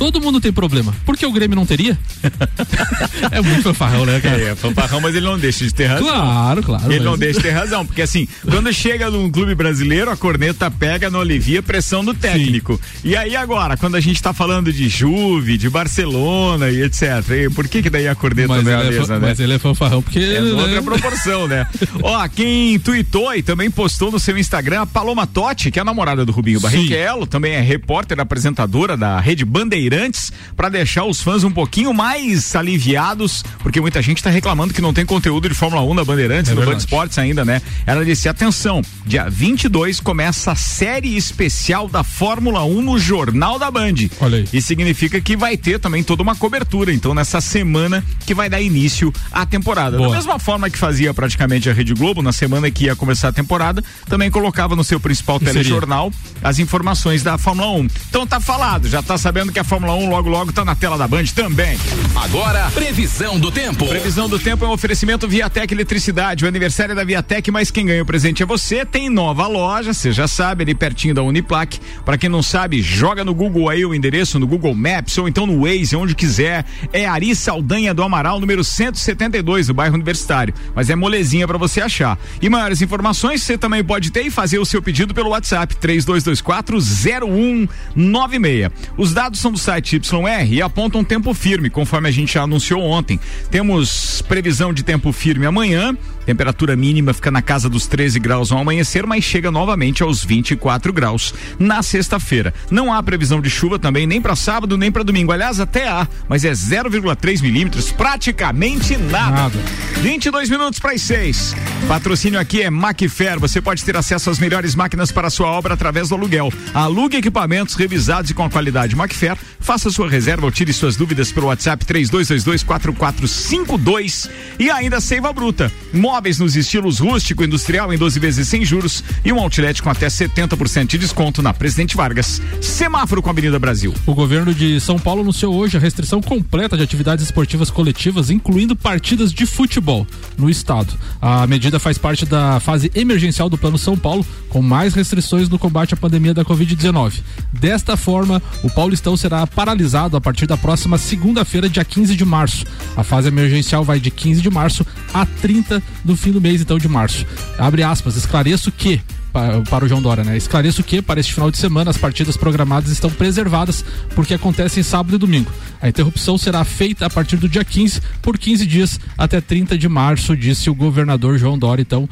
Todo 0.00 0.18
mundo 0.18 0.40
tem 0.40 0.50
problema. 0.50 0.94
Por 1.04 1.14
que 1.14 1.26
o 1.26 1.30
Grêmio 1.30 1.54
não 1.54 1.66
teria? 1.66 1.98
é 3.30 3.42
muito 3.42 3.62
fanfarrão, 3.62 4.06
né, 4.06 4.18
cara? 4.18 4.40
É, 4.40 4.54
fanfarrão, 4.54 4.98
mas 4.98 5.14
ele 5.14 5.26
não 5.26 5.38
deixa 5.38 5.62
de 5.62 5.74
ter 5.74 5.86
razão. 5.86 6.06
Claro, 6.06 6.62
claro. 6.62 6.84
Ele 6.86 7.00
mas- 7.00 7.04
não 7.04 7.18
deixa 7.18 7.38
de 7.38 7.44
ter 7.44 7.50
razão, 7.50 7.84
porque 7.84 8.00
assim, 8.00 8.26
quando 8.48 8.72
chega 8.72 9.10
num 9.10 9.30
clube 9.30 9.54
brasileiro, 9.54 10.10
a 10.10 10.16
corneta 10.16 10.70
pega, 10.70 11.10
não 11.10 11.20
alivia 11.20 11.60
a 11.60 11.62
pressão 11.62 12.02
do 12.02 12.14
técnico. 12.14 12.80
E 13.04 13.14
aí 13.14 13.36
agora, 13.36 13.76
quando 13.76 13.96
a 13.96 14.00
gente 14.00 14.22
tá 14.22 14.32
falando 14.32 14.72
de 14.72 14.88
Juve, 14.88 15.58
de 15.58 15.68
Barcelona 15.68 16.70
e 16.70 16.82
etc, 16.82 17.02
e 17.46 17.50
por 17.50 17.68
que 17.68 17.82
que 17.82 17.90
daí 17.90 18.08
a 18.08 18.14
corneta 18.14 18.48
Mas 18.48 18.64
não 18.64 18.72
é 18.72 18.76
a 18.76 18.80
é, 18.84 18.90
mesma, 18.90 19.18
né? 19.18 19.26
mas 19.28 19.38
ele 19.38 19.52
é 19.52 19.58
fanfarrão 19.58 20.00
porque. 20.00 20.18
É 20.18 20.40
né? 20.40 20.50
outra 20.52 20.82
proporção, 20.82 21.46
né? 21.46 21.66
Ó, 22.02 22.26
quem 22.28 22.78
tweetou 22.78 23.34
e 23.34 23.42
também 23.42 23.70
postou 23.70 24.10
no 24.10 24.18
seu 24.18 24.38
Instagram 24.38 24.80
a 24.80 24.86
Paloma 24.86 25.26
Totti, 25.26 25.70
que 25.70 25.78
é 25.78 25.82
a 25.82 25.84
namorada 25.84 26.24
do 26.24 26.32
Rubinho 26.32 26.58
Barrichello, 26.58 27.26
também 27.26 27.52
é 27.52 27.60
repórter, 27.60 28.18
apresentadora 28.18 28.96
da 28.96 29.20
Rede 29.20 29.39
Bandeirantes, 29.44 30.32
pra 30.56 30.68
deixar 30.68 31.04
os 31.04 31.20
fãs 31.20 31.44
um 31.44 31.50
pouquinho 31.50 31.92
mais 31.92 32.54
aliviados, 32.54 33.44
porque 33.60 33.80
muita 33.80 34.00
gente 34.02 34.22
tá 34.22 34.30
reclamando 34.30 34.74
que 34.74 34.80
não 34.80 34.92
tem 34.92 35.06
conteúdo 35.06 35.48
de 35.48 35.54
Fórmula 35.54 35.82
1 35.82 35.94
na 35.94 36.04
Bandeirantes, 36.04 36.50
É 36.50 36.54
no 36.54 36.64
Band. 36.64 36.76
Esportes 36.76 37.18
ainda, 37.18 37.44
né? 37.44 37.60
Ela 37.86 38.04
disse: 38.04 38.28
atenção, 38.28 38.82
dia 39.06 39.28
22 39.28 40.00
começa 40.00 40.52
a 40.52 40.54
série 40.56 41.16
especial 41.16 41.88
da 41.88 42.02
Fórmula 42.02 42.64
1 42.64 42.82
no 42.82 42.98
Jornal 42.98 43.58
da 43.58 43.70
Band. 43.70 43.94
Olha 44.20 44.38
aí. 44.38 44.48
E 44.52 44.60
significa 44.60 45.20
que 45.20 45.36
vai 45.36 45.56
ter 45.56 45.78
também 45.78 46.02
toda 46.02 46.22
uma 46.22 46.34
cobertura, 46.36 46.92
então, 46.92 47.14
nessa 47.14 47.40
semana 47.40 48.04
que 48.26 48.34
vai 48.34 48.48
dar 48.48 48.60
início 48.60 49.12
à 49.32 49.46
temporada. 49.46 49.96
Boa. 49.96 50.10
Da 50.10 50.16
mesma 50.16 50.38
forma 50.38 50.68
que 50.68 50.78
fazia 50.78 51.12
praticamente 51.14 51.68
a 51.68 51.72
Rede 51.72 51.94
Globo, 51.94 52.22
na 52.22 52.32
semana 52.32 52.70
que 52.70 52.84
ia 52.84 52.96
começar 52.96 53.28
a 53.28 53.32
temporada, 53.32 53.82
também 54.08 54.30
colocava 54.30 54.76
no 54.76 54.84
seu 54.84 55.00
principal 55.00 55.38
telejornal 55.40 56.12
as 56.42 56.58
informações 56.58 57.22
da 57.22 57.38
Fórmula 57.38 57.70
1. 57.72 57.88
Então 58.08 58.26
tá 58.26 58.40
falado, 58.40 58.88
já 58.88 59.02
tá 59.02 59.16
sabendo 59.16 59.29
que 59.52 59.58
a 59.58 59.64
Fórmula 59.64 59.94
1 59.94 60.10
logo 60.10 60.28
logo 60.28 60.52
tá 60.52 60.64
na 60.64 60.74
tela 60.74 60.98
da 60.98 61.06
Band 61.06 61.24
também. 61.34 61.78
Agora, 62.16 62.70
previsão 62.72 63.38
do 63.38 63.50
tempo. 63.50 63.86
Previsão 63.86 64.28
do 64.28 64.38
tempo 64.38 64.64
é 64.64 64.68
um 64.68 64.72
oferecimento 64.72 65.28
Viatec 65.28 65.72
Eletricidade. 65.72 66.44
O 66.44 66.48
aniversário 66.48 66.92
é 66.92 66.94
da 66.94 67.04
Viatec, 67.04 67.50
mas 67.50 67.70
quem 67.70 67.86
ganha 67.86 68.02
o 68.02 68.06
presente 68.06 68.42
é 68.42 68.46
você. 68.46 68.84
Tem 68.84 69.08
nova 69.08 69.46
loja, 69.46 69.92
você 69.92 70.12
já 70.12 70.26
sabe, 70.26 70.64
ali 70.64 70.74
pertinho 70.74 71.14
da 71.14 71.22
Uniplac. 71.22 71.78
Pra 72.04 72.18
quem 72.18 72.28
não 72.28 72.42
sabe, 72.42 72.82
joga 72.82 73.24
no 73.24 73.32
Google 73.32 73.68
aí 73.68 73.86
o 73.86 73.94
endereço, 73.94 74.38
no 74.38 74.46
Google 74.46 74.74
Maps 74.74 75.16
ou 75.18 75.28
então 75.28 75.46
no 75.46 75.62
Waze, 75.62 75.94
onde 75.94 76.14
quiser. 76.14 76.64
É 76.92 77.06
Ari 77.06 77.34
Saldanha 77.34 77.94
do 77.94 78.02
Amaral, 78.02 78.40
número 78.40 78.64
172, 78.64 79.68
no 79.68 79.74
bairro 79.74 79.94
Universitário. 79.94 80.52
Mas 80.74 80.90
é 80.90 80.96
molezinha 80.96 81.46
pra 81.46 81.56
você 81.56 81.80
achar. 81.80 82.18
E 82.42 82.48
maiores 82.48 82.82
informações 82.82 83.42
você 83.42 83.56
também 83.56 83.84
pode 83.84 84.10
ter 84.10 84.22
e 84.22 84.30
fazer 84.30 84.58
o 84.58 84.64
seu 84.64 84.82
pedido 84.82 85.14
pelo 85.14 85.30
WhatsApp 85.30 85.76
32240196. 85.76 88.72
Os 88.96 89.12
dados 89.20 89.38
são 89.38 89.52
do 89.52 89.58
site 89.58 89.96
YR 89.96 90.50
e 90.50 90.62
apontam 90.62 91.04
tempo 91.04 91.34
firme, 91.34 91.68
conforme 91.68 92.08
a 92.08 92.10
gente 92.10 92.32
já 92.32 92.42
anunciou 92.44 92.80
ontem. 92.80 93.20
Temos 93.50 94.22
previsão 94.22 94.72
de 94.72 94.82
tempo 94.82 95.12
firme 95.12 95.44
amanhã, 95.44 95.94
temperatura 96.30 96.76
mínima 96.76 97.12
fica 97.12 97.28
na 97.28 97.42
casa 97.42 97.68
dos 97.68 97.88
13 97.88 98.20
graus 98.20 98.52
ao 98.52 98.58
amanhecer, 98.58 99.04
mas 99.04 99.24
chega 99.24 99.50
novamente 99.50 100.00
aos 100.00 100.24
24 100.24 100.92
graus 100.92 101.34
na 101.58 101.82
sexta-feira. 101.82 102.54
Não 102.70 102.92
há 102.92 103.02
previsão 103.02 103.40
de 103.40 103.50
chuva 103.50 103.80
também, 103.80 104.06
nem 104.06 104.22
para 104.22 104.36
sábado, 104.36 104.78
nem 104.78 104.92
para 104.92 105.02
domingo. 105.02 105.32
Aliás, 105.32 105.58
até 105.58 105.88
há, 105.88 106.06
mas 106.28 106.44
é 106.44 106.52
0,3 106.52 107.42
milímetros, 107.42 107.90
praticamente 107.90 108.96
nada. 108.96 109.30
Nada. 109.30 109.58
22 110.02 110.48
minutos 110.48 110.78
para 110.78 110.92
as 110.92 111.02
6. 111.02 111.56
Patrocínio 111.88 112.38
aqui 112.38 112.62
é 112.62 112.70
Macfer. 112.70 113.40
Você 113.40 113.60
pode 113.60 113.84
ter 113.84 113.96
acesso 113.96 114.30
às 114.30 114.38
melhores 114.38 114.76
máquinas 114.76 115.10
para 115.10 115.26
a 115.26 115.30
sua 115.30 115.48
obra 115.48 115.74
através 115.74 116.10
do 116.10 116.14
aluguel. 116.14 116.52
Alugue 116.72 117.16
equipamentos 117.16 117.74
revisados 117.74 118.30
e 118.30 118.34
com 118.34 118.44
a 118.44 118.50
qualidade 118.50 118.94
Macfer. 118.94 119.36
Faça 119.58 119.90
sua 119.90 120.08
reserva 120.08 120.46
ou 120.46 120.52
tire 120.52 120.72
suas 120.72 120.94
dúvidas 120.96 121.32
pelo 121.32 121.48
WhatsApp 121.48 121.84
32224452 121.84 124.30
e 124.58 124.70
ainda 124.70 125.00
Seiva 125.00 125.32
Bruta. 125.32 125.72
Móveis 126.20 126.38
nos 126.38 126.54
estilos 126.54 126.98
rústico, 126.98 127.42
industrial 127.42 127.94
em 127.94 127.96
12 127.96 128.20
vezes 128.20 128.46
sem 128.46 128.62
juros 128.62 129.02
e 129.24 129.32
um 129.32 129.38
outlet 129.38 129.82
com 129.82 129.88
até 129.88 130.06
70% 130.06 130.86
de 130.86 130.98
desconto 130.98 131.40
na 131.40 131.54
Presidente 131.54 131.96
Vargas. 131.96 132.42
Semáforo 132.60 133.22
com 133.22 133.30
a 133.30 133.32
Avenida 133.32 133.58
Brasil. 133.58 133.94
O 134.04 134.14
governo 134.14 134.52
de 134.52 134.78
São 134.80 134.98
Paulo 134.98 135.22
anunciou 135.22 135.54
hoje 135.54 135.78
a 135.78 135.80
restrição 135.80 136.20
completa 136.20 136.76
de 136.76 136.82
atividades 136.82 137.24
esportivas 137.24 137.70
coletivas, 137.70 138.28
incluindo 138.28 138.76
partidas 138.76 139.32
de 139.32 139.46
futebol 139.46 140.06
no 140.36 140.50
estado. 140.50 140.92
A 141.22 141.46
medida 141.46 141.80
faz 141.80 141.96
parte 141.96 142.26
da 142.26 142.60
fase 142.60 142.92
emergencial 142.94 143.48
do 143.48 143.56
Plano 143.56 143.78
São 143.78 143.96
Paulo, 143.96 144.26
com 144.50 144.60
mais 144.60 144.92
restrições 144.92 145.48
no 145.48 145.58
combate 145.58 145.94
à 145.94 145.96
pandemia 145.96 146.34
da 146.34 146.44
Covid-19. 146.44 147.14
Desta 147.50 147.96
forma, 147.96 148.42
o 148.62 148.68
Paulistão 148.68 149.16
será 149.16 149.46
paralisado 149.46 150.18
a 150.18 150.20
partir 150.20 150.46
da 150.46 150.58
próxima 150.58 150.98
segunda-feira, 150.98 151.66
dia 151.66 151.84
15 151.84 152.14
de 152.14 152.26
março. 152.26 152.66
A 152.94 153.02
fase 153.02 153.28
emergencial 153.28 153.82
vai 153.82 153.98
de 153.98 154.10
15 154.10 154.42
de 154.42 154.50
março 154.50 154.84
a 155.14 155.24
30 155.24 155.82
do 156.04 156.09
fim 156.16 156.32
do 156.32 156.40
mês, 156.40 156.60
então, 156.60 156.78
de 156.78 156.88
março. 156.88 157.24
Abre 157.58 157.82
aspas, 157.82 158.16
esclareço 158.16 158.70
que 158.72 159.00
pa- 159.32 159.62
para 159.68 159.84
o 159.84 159.88
João 159.88 160.02
Dória, 160.02 160.24
né? 160.24 160.36
Esclareço 160.36 160.82
que, 160.82 161.00
para 161.02 161.20
este 161.20 161.32
final 161.34 161.50
de 161.50 161.58
semana, 161.58 161.90
as 161.90 161.96
partidas 161.96 162.36
programadas 162.36 162.90
estão 162.90 163.10
preservadas 163.10 163.84
porque 164.14 164.34
acontecem 164.34 164.82
sábado 164.82 165.14
e 165.14 165.18
domingo. 165.18 165.50
A 165.80 165.88
interrupção 165.88 166.36
será 166.36 166.64
feita 166.64 167.06
a 167.06 167.10
partir 167.10 167.36
do 167.36 167.48
dia 167.48 167.64
15, 167.64 168.00
por 168.22 168.36
15 168.38 168.66
dias 168.66 168.98
até 169.16 169.40
30 169.40 169.76
de 169.78 169.88
março, 169.88 170.36
disse 170.36 170.68
o 170.68 170.74
governador 170.74 171.38
João 171.38 171.58
Dória. 171.58 171.82
Então, 171.82 172.08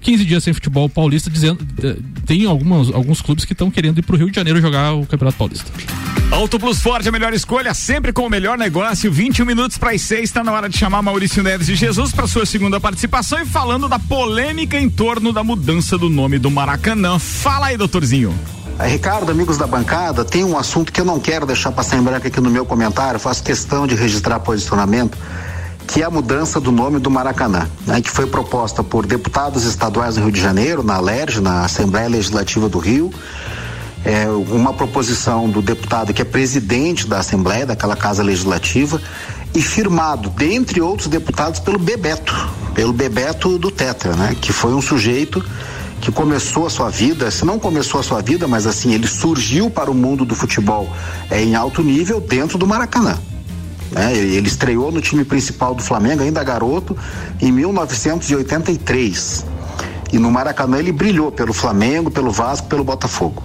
15 0.00 0.24
dias 0.24 0.44
sem 0.44 0.52
futebol 0.52 0.88
paulista, 0.88 1.30
dizendo. 1.30 1.66
eh, 1.82 1.96
Tem 2.26 2.44
algumas, 2.46 2.92
alguns 2.92 3.20
clubes 3.22 3.44
que 3.44 3.52
estão 3.52 3.70
querendo 3.70 3.98
ir 3.98 4.02
para 4.02 4.14
o 4.14 4.18
Rio 4.18 4.30
de 4.30 4.36
Janeiro 4.36 4.60
jogar 4.60 4.94
o 4.94 5.06
Campeonato 5.06 5.38
Paulista. 5.38 5.70
Auto 6.30 6.58
Plus 6.58 6.80
Ford, 6.80 7.06
a 7.06 7.12
melhor 7.12 7.32
escolha, 7.32 7.72
sempre 7.72 8.12
com 8.12 8.22
o 8.26 8.30
melhor 8.30 8.58
negócio. 8.58 9.10
21 9.12 9.46
minutos 9.46 9.78
para 9.78 9.92
as 9.92 10.02
6, 10.02 10.24
está 10.24 10.42
na 10.42 10.52
hora 10.52 10.68
de 10.68 10.76
chamar 10.76 11.00
Maurício 11.02 11.42
Neves 11.42 11.66
de 11.68 11.76
Jesus 11.76 12.12
para 12.12 12.26
sua 12.26 12.44
segunda 12.44 12.80
participação 12.80 13.40
e 13.40 13.46
falando 13.46 13.88
da 13.88 13.98
polêmica 13.98 14.78
em 14.78 14.90
torno 14.90 15.32
da 15.32 15.44
mudança 15.44 15.96
do 15.96 16.10
nome 16.10 16.38
do 16.38 16.50
Maracanã. 16.50 17.18
Fala 17.18 17.66
aí, 17.66 17.76
doutorzinho. 17.76 18.34
Aí, 18.78 18.90
Ricardo, 18.92 19.30
amigos 19.30 19.56
da 19.56 19.66
bancada, 19.66 20.24
tem 20.24 20.44
um 20.44 20.58
assunto 20.58 20.92
que 20.92 21.00
eu 21.00 21.04
não 21.04 21.18
quero 21.18 21.46
deixar 21.46 21.72
passar 21.72 21.96
em 21.96 22.02
branco 22.02 22.26
aqui 22.26 22.40
no 22.40 22.50
meu 22.50 22.66
comentário, 22.66 23.18
faço 23.18 23.42
questão 23.42 23.86
de 23.86 23.94
registrar 23.94 24.38
posicionamento, 24.40 25.16
que 25.86 26.02
é 26.02 26.04
a 26.04 26.10
mudança 26.10 26.60
do 26.60 26.72
nome 26.72 26.98
do 26.98 27.10
Maracanã, 27.10 27.68
né, 27.86 28.00
que 28.00 28.10
foi 28.10 28.26
proposta 28.26 28.82
por 28.82 29.06
deputados 29.06 29.64
estaduais 29.64 30.16
do 30.16 30.22
Rio 30.22 30.32
de 30.32 30.40
Janeiro, 30.40 30.82
na 30.82 30.96
ALERJ, 30.96 31.40
na 31.40 31.64
Assembleia 31.64 32.08
Legislativa 32.08 32.68
do 32.68 32.78
Rio. 32.78 33.10
É 34.04 34.28
uma 34.28 34.72
proposição 34.72 35.48
do 35.48 35.60
deputado 35.60 36.12
que 36.12 36.22
é 36.22 36.24
presidente 36.24 37.06
da 37.06 37.18
Assembleia, 37.18 37.66
daquela 37.66 37.96
casa 37.96 38.22
legislativa, 38.22 39.00
e 39.54 39.62
firmado, 39.62 40.28
dentre 40.30 40.80
outros 40.80 41.08
deputados, 41.08 41.60
pelo 41.60 41.78
Bebeto, 41.78 42.34
pelo 42.74 42.92
Bebeto 42.92 43.58
do 43.58 43.70
Tetra, 43.70 44.14
né, 44.14 44.36
que 44.40 44.52
foi 44.52 44.74
um 44.74 44.82
sujeito 44.82 45.42
que 46.00 46.12
começou 46.12 46.66
a 46.66 46.70
sua 46.70 46.90
vida, 46.90 47.30
se 47.30 47.44
não 47.44 47.58
começou 47.58 48.00
a 48.00 48.02
sua 48.02 48.20
vida, 48.20 48.46
mas 48.46 48.66
assim, 48.66 48.92
ele 48.92 49.06
surgiu 49.06 49.70
para 49.70 49.90
o 49.90 49.94
mundo 49.94 50.24
do 50.24 50.34
futebol 50.34 50.88
é, 51.30 51.42
em 51.42 51.54
alto 51.54 51.82
nível 51.82 52.20
dentro 52.20 52.58
do 52.58 52.66
Maracanã. 52.66 53.18
Né? 53.90 54.16
Ele 54.16 54.46
estreou 54.46 54.90
no 54.90 55.00
time 55.00 55.24
principal 55.24 55.74
do 55.74 55.82
Flamengo, 55.82 56.22
ainda 56.22 56.42
garoto, 56.42 56.96
em 57.40 57.52
1983. 57.52 59.46
E 60.12 60.18
no 60.18 60.30
Maracanã 60.30 60.78
ele 60.78 60.92
brilhou 60.92 61.32
pelo 61.32 61.52
Flamengo, 61.52 62.10
pelo 62.10 62.30
Vasco, 62.30 62.68
pelo 62.68 62.84
Botafogo. 62.84 63.42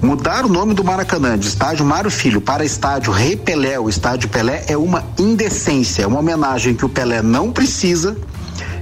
Mudar 0.00 0.44
o 0.44 0.48
nome 0.48 0.74
do 0.74 0.84
Maracanã 0.84 1.36
de 1.36 1.48
estádio 1.48 1.84
Mário 1.84 2.10
Filho 2.10 2.40
para 2.40 2.64
estádio 2.64 3.12
Rei 3.12 3.36
Pelé, 3.36 3.80
o 3.80 3.88
estádio 3.88 4.28
Pelé, 4.28 4.64
é 4.68 4.76
uma 4.76 5.04
indecência, 5.18 6.04
é 6.04 6.06
uma 6.06 6.20
homenagem 6.20 6.74
que 6.74 6.84
o 6.84 6.88
Pelé 6.88 7.20
não 7.20 7.50
precisa 7.50 8.16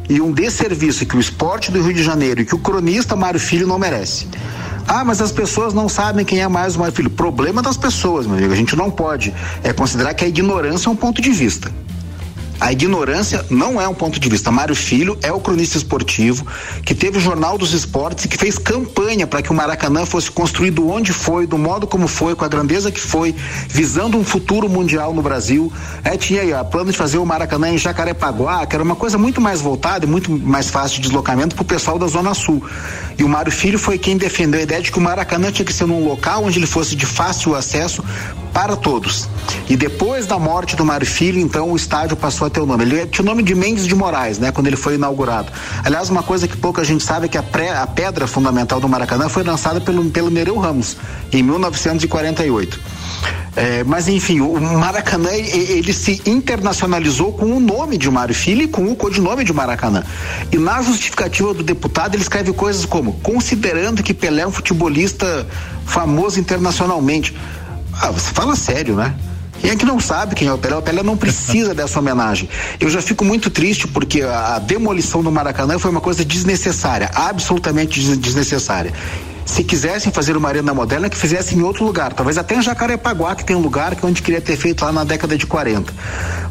e 0.08 0.20
um 0.20 0.30
desserviço 0.30 1.06
que 1.06 1.16
o 1.16 1.20
esporte 1.20 1.72
do 1.72 1.82
Rio 1.82 1.94
de 1.94 2.02
Janeiro 2.02 2.42
e 2.42 2.44
que 2.44 2.54
o 2.54 2.58
cronista 2.58 3.16
Mário 3.16 3.40
Filho 3.40 3.66
não 3.66 3.78
merece. 3.78 4.28
Ah, 4.88 5.04
mas 5.04 5.20
as 5.20 5.32
pessoas 5.32 5.74
não 5.74 5.88
sabem 5.88 6.24
quem 6.24 6.40
é 6.40 6.48
mais 6.48 6.76
o 6.76 6.78
Mário 6.78 6.94
Filho. 6.94 7.10
Problema 7.10 7.60
das 7.60 7.76
pessoas, 7.76 8.26
meu 8.26 8.36
amigo. 8.36 8.52
A 8.52 8.56
gente 8.56 8.76
não 8.76 8.90
pode 8.90 9.34
é, 9.62 9.72
considerar 9.72 10.14
que 10.14 10.24
a 10.24 10.28
ignorância 10.28 10.88
é 10.88 10.92
um 10.92 10.96
ponto 10.96 11.20
de 11.20 11.30
vista. 11.30 11.70
A 12.58 12.72
ignorância 12.72 13.44
não 13.50 13.80
é 13.80 13.86
um 13.86 13.94
ponto 13.94 14.18
de 14.18 14.28
vista. 14.28 14.50
Mário 14.50 14.74
Filho 14.74 15.18
é 15.22 15.30
o 15.30 15.40
cronista 15.40 15.76
esportivo 15.76 16.46
que 16.84 16.94
teve 16.94 17.18
o 17.18 17.20
Jornal 17.20 17.58
dos 17.58 17.72
Esportes 17.72 18.24
e 18.24 18.28
que 18.28 18.36
fez 18.36 18.56
campanha 18.58 19.26
para 19.26 19.42
que 19.42 19.50
o 19.50 19.54
Maracanã 19.54 20.06
fosse 20.06 20.30
construído 20.30 20.88
onde 20.88 21.12
foi, 21.12 21.46
do 21.46 21.58
modo 21.58 21.86
como 21.86 22.08
foi, 22.08 22.34
com 22.34 22.44
a 22.44 22.48
grandeza 22.48 22.90
que 22.90 23.00
foi, 23.00 23.34
visando 23.68 24.16
um 24.16 24.24
futuro 24.24 24.68
mundial 24.68 25.12
no 25.12 25.22
Brasil. 25.22 25.70
É, 26.02 26.16
tinha 26.16 26.42
aí, 26.42 26.52
a 26.52 26.64
plano 26.64 26.90
de 26.90 26.96
fazer 26.96 27.18
o 27.18 27.26
Maracanã 27.26 27.68
em 27.70 27.78
Jacarepaguá, 27.78 28.64
que 28.66 28.74
era 28.74 28.82
uma 28.82 28.96
coisa 28.96 29.18
muito 29.18 29.40
mais 29.40 29.60
voltada 29.60 30.06
e 30.06 30.08
muito 30.08 30.30
mais 30.30 30.70
fácil 30.70 30.96
de 30.96 31.02
deslocamento 31.08 31.54
para 31.54 31.62
o 31.62 31.66
pessoal 31.66 31.98
da 31.98 32.06
Zona 32.06 32.32
Sul. 32.32 32.62
E 33.18 33.22
o 33.22 33.28
Mário 33.28 33.52
Filho 33.52 33.78
foi 33.78 33.98
quem 33.98 34.16
defendeu 34.16 34.60
a 34.60 34.62
ideia 34.62 34.80
de 34.80 34.90
que 34.90 34.98
o 34.98 35.02
Maracanã 35.02 35.52
tinha 35.52 35.64
que 35.64 35.72
ser 35.72 35.86
num 35.86 36.04
local 36.04 36.44
onde 36.44 36.58
ele 36.58 36.66
fosse 36.66 36.96
de 36.96 37.06
fácil 37.06 37.54
acesso 37.54 38.02
para 38.56 38.74
todos. 38.74 39.28
E 39.68 39.76
depois 39.76 40.24
da 40.24 40.38
morte 40.38 40.76
do 40.76 40.82
Mário 40.82 41.06
Filho, 41.06 41.38
então 41.38 41.72
o 41.72 41.76
estádio 41.76 42.16
passou 42.16 42.46
a 42.46 42.50
ter 42.50 42.58
o 42.58 42.64
nome. 42.64 42.84
Ele 42.84 43.06
tinha 43.06 43.22
o 43.22 43.26
nome 43.26 43.42
de 43.42 43.54
Mendes 43.54 43.86
de 43.86 43.94
Moraes, 43.94 44.38
né, 44.38 44.50
quando 44.50 44.66
ele 44.66 44.76
foi 44.76 44.94
inaugurado. 44.94 45.52
Aliás, 45.84 46.08
uma 46.08 46.22
coisa 46.22 46.48
que 46.48 46.56
pouca 46.56 46.82
gente 46.82 47.04
sabe 47.04 47.26
é 47.26 47.28
que 47.28 47.36
a, 47.36 47.42
pré, 47.42 47.76
a 47.76 47.86
pedra 47.86 48.26
fundamental 48.26 48.80
do 48.80 48.88
Maracanã 48.88 49.28
foi 49.28 49.42
lançada 49.42 49.78
pelo, 49.78 50.02
pelo 50.06 50.30
Nereu 50.30 50.56
Ramos, 50.56 50.96
em 51.30 51.42
1948. 51.42 52.80
É, 53.56 53.84
mas 53.84 54.08
enfim, 54.08 54.40
o 54.40 54.58
Maracanã 54.58 55.30
ele 55.34 55.92
se 55.92 56.22
internacionalizou 56.24 57.34
com 57.34 57.54
o 57.54 57.60
nome 57.60 57.98
de 57.98 58.10
Mário 58.10 58.34
Filho 58.34 58.62
e 58.62 58.68
com 58.68 58.90
o 58.90 58.96
codinome 58.96 59.44
de 59.44 59.52
Maracanã. 59.52 60.02
E 60.50 60.56
na 60.56 60.80
justificativa 60.80 61.52
do 61.52 61.62
deputado 61.62 62.14
ele 62.14 62.22
escreve 62.22 62.54
coisas 62.54 62.86
como 62.86 63.14
considerando 63.22 64.02
que 64.02 64.14
Pelé 64.14 64.42
é 64.42 64.46
um 64.46 64.50
futebolista 64.50 65.46
famoso 65.84 66.40
internacionalmente. 66.40 67.34
Ah, 68.00 68.10
você 68.10 68.32
fala 68.32 68.54
sério, 68.56 68.96
né? 68.96 69.14
Quem 69.60 69.70
é 69.70 69.76
que 69.76 69.86
não 69.86 69.98
sabe 69.98 70.34
quem 70.34 70.48
é 70.48 70.52
o 70.52 70.58
Pelé? 70.58 70.76
O 70.76 70.82
Pelé 70.82 71.02
não 71.02 71.16
precisa 71.16 71.72
dessa 71.74 71.98
homenagem. 71.98 72.48
Eu 72.78 72.90
já 72.90 73.00
fico 73.00 73.24
muito 73.24 73.50
triste 73.50 73.88
porque 73.88 74.22
a, 74.22 74.56
a 74.56 74.58
demolição 74.58 75.22
do 75.22 75.32
Maracanã 75.32 75.78
foi 75.78 75.90
uma 75.90 76.00
coisa 76.00 76.24
desnecessária, 76.24 77.10
absolutamente 77.14 78.00
desnecessária. 78.16 78.92
Se 79.46 79.64
quisessem 79.64 80.12
fazer 80.12 80.36
uma 80.36 80.48
arena 80.48 80.74
moderna, 80.74 81.08
que 81.08 81.16
fizessem 81.16 81.58
em 81.58 81.62
outro 81.62 81.84
lugar. 81.84 82.12
Talvez 82.12 82.36
até 82.36 82.56
em 82.56 82.62
Jacarepaguá, 82.62 83.34
que 83.34 83.44
tem 83.44 83.56
um 83.56 83.60
lugar 83.60 83.94
que 83.94 84.04
onde 84.04 84.20
queria 84.20 84.40
ter 84.40 84.56
feito 84.56 84.84
lá 84.84 84.92
na 84.92 85.04
década 85.04 85.38
de 85.38 85.46
40. 85.46 85.94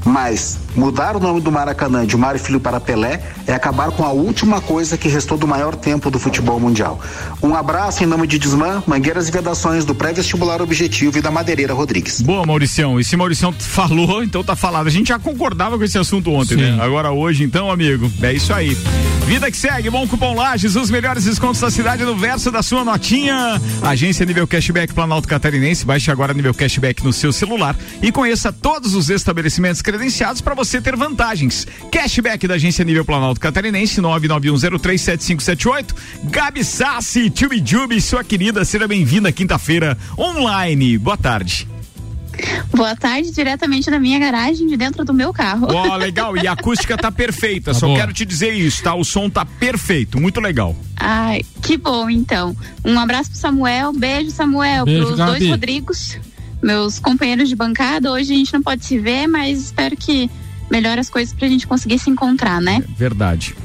Mas 0.05 0.57
mudar 0.75 1.15
o 1.15 1.19
nome 1.19 1.41
do 1.41 1.51
Maracanã 1.51 2.05
de 2.05 2.15
Mário 2.15 2.39
Filho 2.39 2.59
para 2.59 2.79
Pelé 2.79 3.21
é 3.45 3.53
acabar 3.53 3.91
com 3.91 4.03
a 4.03 4.11
última 4.11 4.61
coisa 4.61 4.97
que 4.97 5.09
restou 5.09 5.37
do 5.37 5.47
maior 5.47 5.75
tempo 5.75 6.09
do 6.09 6.17
futebol 6.17 6.59
mundial. 6.59 6.99
Um 7.43 7.53
abraço 7.53 8.03
em 8.03 8.07
nome 8.07 8.27
de 8.27 8.39
Desmã, 8.39 8.81
Mangueiras 8.87 9.27
e 9.27 9.31
Vedações 9.31 9.83
do 9.83 9.93
Pré-Vestibular 9.93 10.61
Objetivo 10.61 11.17
e 11.17 11.21
da 11.21 11.29
Madeireira 11.29 11.73
Rodrigues. 11.73 12.21
Boa, 12.21 12.45
Mauricião. 12.45 12.99
E 12.99 13.03
se 13.03 13.17
Mauricião 13.17 13.51
falou, 13.51 14.23
então 14.23 14.43
tá 14.43 14.55
falado. 14.55 14.87
A 14.87 14.91
gente 14.91 15.09
já 15.09 15.19
concordava 15.19 15.77
com 15.77 15.83
esse 15.83 15.97
assunto 15.97 16.31
ontem, 16.31 16.55
Sim. 16.55 16.61
né? 16.61 16.77
Agora 16.81 17.11
hoje, 17.11 17.43
então, 17.43 17.69
amigo, 17.69 18.09
é 18.21 18.31
isso 18.31 18.53
aí. 18.53 18.77
Vida 19.25 19.49
que 19.49 19.57
segue, 19.57 19.89
bom 19.89 20.07
cupom 20.07 20.35
Lages, 20.35 20.75
os 20.75 20.91
melhores 20.91 21.23
descontos 21.23 21.59
da 21.59 21.71
cidade 21.71 22.03
no 22.03 22.15
verso 22.15 22.51
da 22.51 22.61
sua 22.61 22.84
notinha. 22.85 23.59
Agência 23.81 24.25
Nível 24.25 24.47
Cashback 24.47 24.93
Planalto 24.93 25.27
Catarinense. 25.27 25.85
Baixe 25.85 26.09
agora 26.11 26.33
Nível 26.33 26.53
Cashback 26.53 27.03
no 27.03 27.11
seu 27.11 27.33
celular 27.33 27.75
e 28.01 28.11
conheça 28.11 28.53
todos 28.53 28.95
os 28.95 29.09
estabelecimentos 29.09 29.81
credenciados 29.81 30.39
para 30.39 30.55
você 30.55 30.79
ter 30.79 30.95
vantagens. 30.95 31.67
Cashback 31.91 32.47
da 32.47 32.53
Agência 32.53 32.85
Nível 32.85 33.03
Planalto 33.03 33.41
Catarinense 33.41 34.01
991037578. 34.01 35.95
Gabi 36.25 36.63
Sassi, 36.63 37.31
Jubi 37.65 37.99
sua 37.99 38.23
querida, 38.23 38.63
seja 38.63 38.87
bem-vinda 38.87 39.31
quinta-feira 39.31 39.97
online. 40.17 40.97
Boa 40.97 41.17
tarde. 41.17 41.74
Boa 42.73 42.95
tarde, 42.95 43.31
diretamente 43.31 43.89
na 43.89 43.99
minha 43.99 44.19
garagem, 44.19 44.67
de 44.67 44.77
dentro 44.77 45.03
do 45.03 45.13
meu 45.13 45.33
carro. 45.33 45.67
Ó, 45.69 45.93
oh, 45.93 45.95
legal. 45.95 46.35
E 46.37 46.47
a 46.47 46.53
acústica 46.53 46.97
tá 46.97 47.11
perfeita. 47.11 47.65
Tá 47.65 47.73
Só 47.73 47.93
quero 47.95 48.13
te 48.13 48.25
dizer 48.25 48.53
isso, 48.53 48.83
tá? 48.83 48.93
O 48.93 49.03
som 49.03 49.29
tá 49.29 49.43
perfeito, 49.43 50.19
muito 50.19 50.39
legal. 50.39 50.75
Ai, 50.97 51.43
que 51.61 51.77
bom, 51.77 52.09
então. 52.09 52.55
Um 52.83 52.99
abraço 52.99 53.31
pro 53.31 53.39
Samuel, 53.39 53.91
beijo, 53.91 54.29
Samuel, 54.29 54.85
beijo, 54.85 55.05
pros 55.05 55.17
Gabi. 55.17 55.31
dois 55.31 55.49
Rodrigos, 55.49 56.17
meus 56.61 56.99
companheiros 56.99 57.49
de 57.49 57.55
bancada. 57.55 58.11
Hoje 58.11 58.33
a 58.33 58.37
gente 58.37 58.53
não 58.53 58.61
pode 58.61 58.85
se 58.85 58.99
ver, 58.99 59.27
mas 59.27 59.59
espero 59.61 59.97
que 59.97 60.29
melhore 60.69 60.99
as 60.99 61.09
coisas 61.09 61.33
pra 61.33 61.47
gente 61.47 61.65
conseguir 61.65 61.97
se 61.97 62.09
encontrar, 62.09 62.61
né? 62.61 62.83
É 62.87 62.99
verdade. 62.99 63.55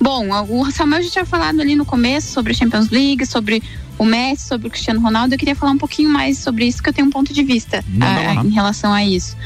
Bom, 0.00 0.28
o 0.48 0.70
Samuel 0.70 1.02
já 1.02 1.10
tinha 1.10 1.24
falado 1.26 1.60
ali 1.60 1.74
no 1.74 1.84
começo 1.84 2.32
sobre 2.32 2.52
a 2.52 2.54
Champions 2.54 2.90
League, 2.90 3.26
sobre 3.26 3.62
o 3.98 4.04
Messi, 4.04 4.46
sobre 4.46 4.68
o 4.68 4.70
Cristiano 4.70 5.00
Ronaldo. 5.00 5.34
Eu 5.34 5.38
queria 5.38 5.54
falar 5.54 5.72
um 5.72 5.78
pouquinho 5.78 6.08
mais 6.08 6.38
sobre 6.38 6.66
isso, 6.66 6.82
que 6.82 6.88
eu 6.88 6.92
tenho 6.92 7.08
um 7.08 7.10
ponto 7.10 7.32
de 7.32 7.42
vista 7.42 7.84
a, 8.00 8.40
a, 8.40 8.44
em 8.44 8.50
relação 8.50 8.92
a 8.92 9.04
isso. 9.04 9.36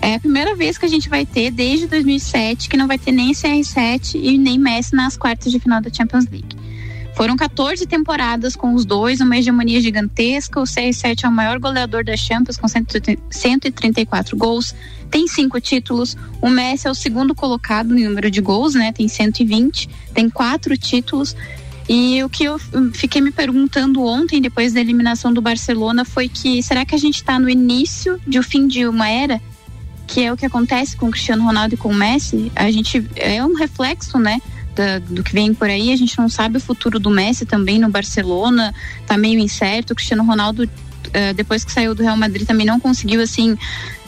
É 0.00 0.16
a 0.16 0.20
primeira 0.20 0.54
vez 0.54 0.76
que 0.76 0.84
a 0.84 0.88
gente 0.88 1.08
vai 1.08 1.24
ter, 1.24 1.50
desde 1.50 1.86
2007, 1.86 2.68
que 2.68 2.76
não 2.76 2.86
vai 2.86 2.98
ter 2.98 3.10
nem 3.10 3.32
CR7 3.32 4.16
e 4.16 4.36
nem 4.36 4.58
Messi 4.58 4.94
nas 4.94 5.16
quartas 5.16 5.50
de 5.50 5.58
final 5.58 5.80
da 5.80 5.90
Champions 5.92 6.26
League. 6.30 6.54
Foram 7.14 7.36
14 7.36 7.86
temporadas 7.86 8.56
com 8.56 8.74
os 8.74 8.84
dois, 8.84 9.20
uma 9.20 9.36
hegemonia 9.36 9.80
gigantesca. 9.80 10.60
O 10.60 10.64
CR7 10.64 11.24
é 11.24 11.28
o 11.28 11.32
maior 11.32 11.60
goleador 11.60 12.04
da 12.04 12.16
Champions, 12.16 12.56
com 12.56 12.66
134 12.66 14.36
gols, 14.36 14.74
tem 15.10 15.28
cinco 15.28 15.60
títulos. 15.60 16.16
O 16.42 16.50
Messi 16.50 16.88
é 16.88 16.90
o 16.90 16.94
segundo 16.94 17.34
colocado 17.34 17.94
no 17.94 18.00
número 18.00 18.28
de 18.28 18.40
gols, 18.40 18.74
né? 18.74 18.92
Tem 18.92 19.06
120, 19.06 19.88
tem 20.12 20.28
quatro 20.28 20.76
títulos. 20.76 21.36
E 21.88 22.22
o 22.24 22.28
que 22.28 22.44
eu 22.44 22.58
fiquei 22.92 23.20
me 23.20 23.30
perguntando 23.30 24.02
ontem, 24.02 24.40
depois 24.40 24.72
da 24.72 24.80
eliminação 24.80 25.32
do 25.32 25.42
Barcelona, 25.42 26.04
foi 26.04 26.28
que 26.28 26.62
será 26.62 26.84
que 26.84 26.94
a 26.94 26.98
gente 26.98 27.16
está 27.16 27.38
no 27.38 27.48
início 27.48 28.18
de 28.26 28.38
o 28.38 28.42
fim 28.42 28.66
de 28.66 28.86
uma 28.86 29.08
era? 29.08 29.40
Que 30.06 30.22
é 30.22 30.32
o 30.32 30.36
que 30.36 30.46
acontece 30.46 30.96
com 30.96 31.08
o 31.08 31.10
Cristiano 31.10 31.44
Ronaldo 31.44 31.74
e 31.74 31.76
com 31.76 31.90
o 31.90 31.94
Messi. 31.94 32.50
A 32.56 32.70
gente 32.70 33.06
é 33.16 33.44
um 33.44 33.54
reflexo, 33.54 34.18
né? 34.18 34.40
Da, 34.74 34.98
do 34.98 35.22
que 35.22 35.32
vem 35.32 35.54
por 35.54 35.68
aí, 35.68 35.92
a 35.92 35.96
gente 35.96 36.18
não 36.18 36.28
sabe 36.28 36.56
o 36.56 36.60
futuro 36.60 36.98
do 36.98 37.08
Messi 37.08 37.46
também 37.46 37.78
no 37.78 37.88
Barcelona, 37.88 38.74
tá 39.06 39.16
meio 39.16 39.38
incerto. 39.38 39.92
O 39.92 39.96
Cristiano 39.96 40.24
Ronaldo 40.24 40.68
Uh, 41.14 41.32
depois 41.32 41.64
que 41.64 41.70
saiu 41.70 41.94
do 41.94 42.02
Real 42.02 42.16
Madrid 42.16 42.44
também 42.44 42.66
não 42.66 42.80
conseguiu 42.80 43.20
assim 43.20 43.56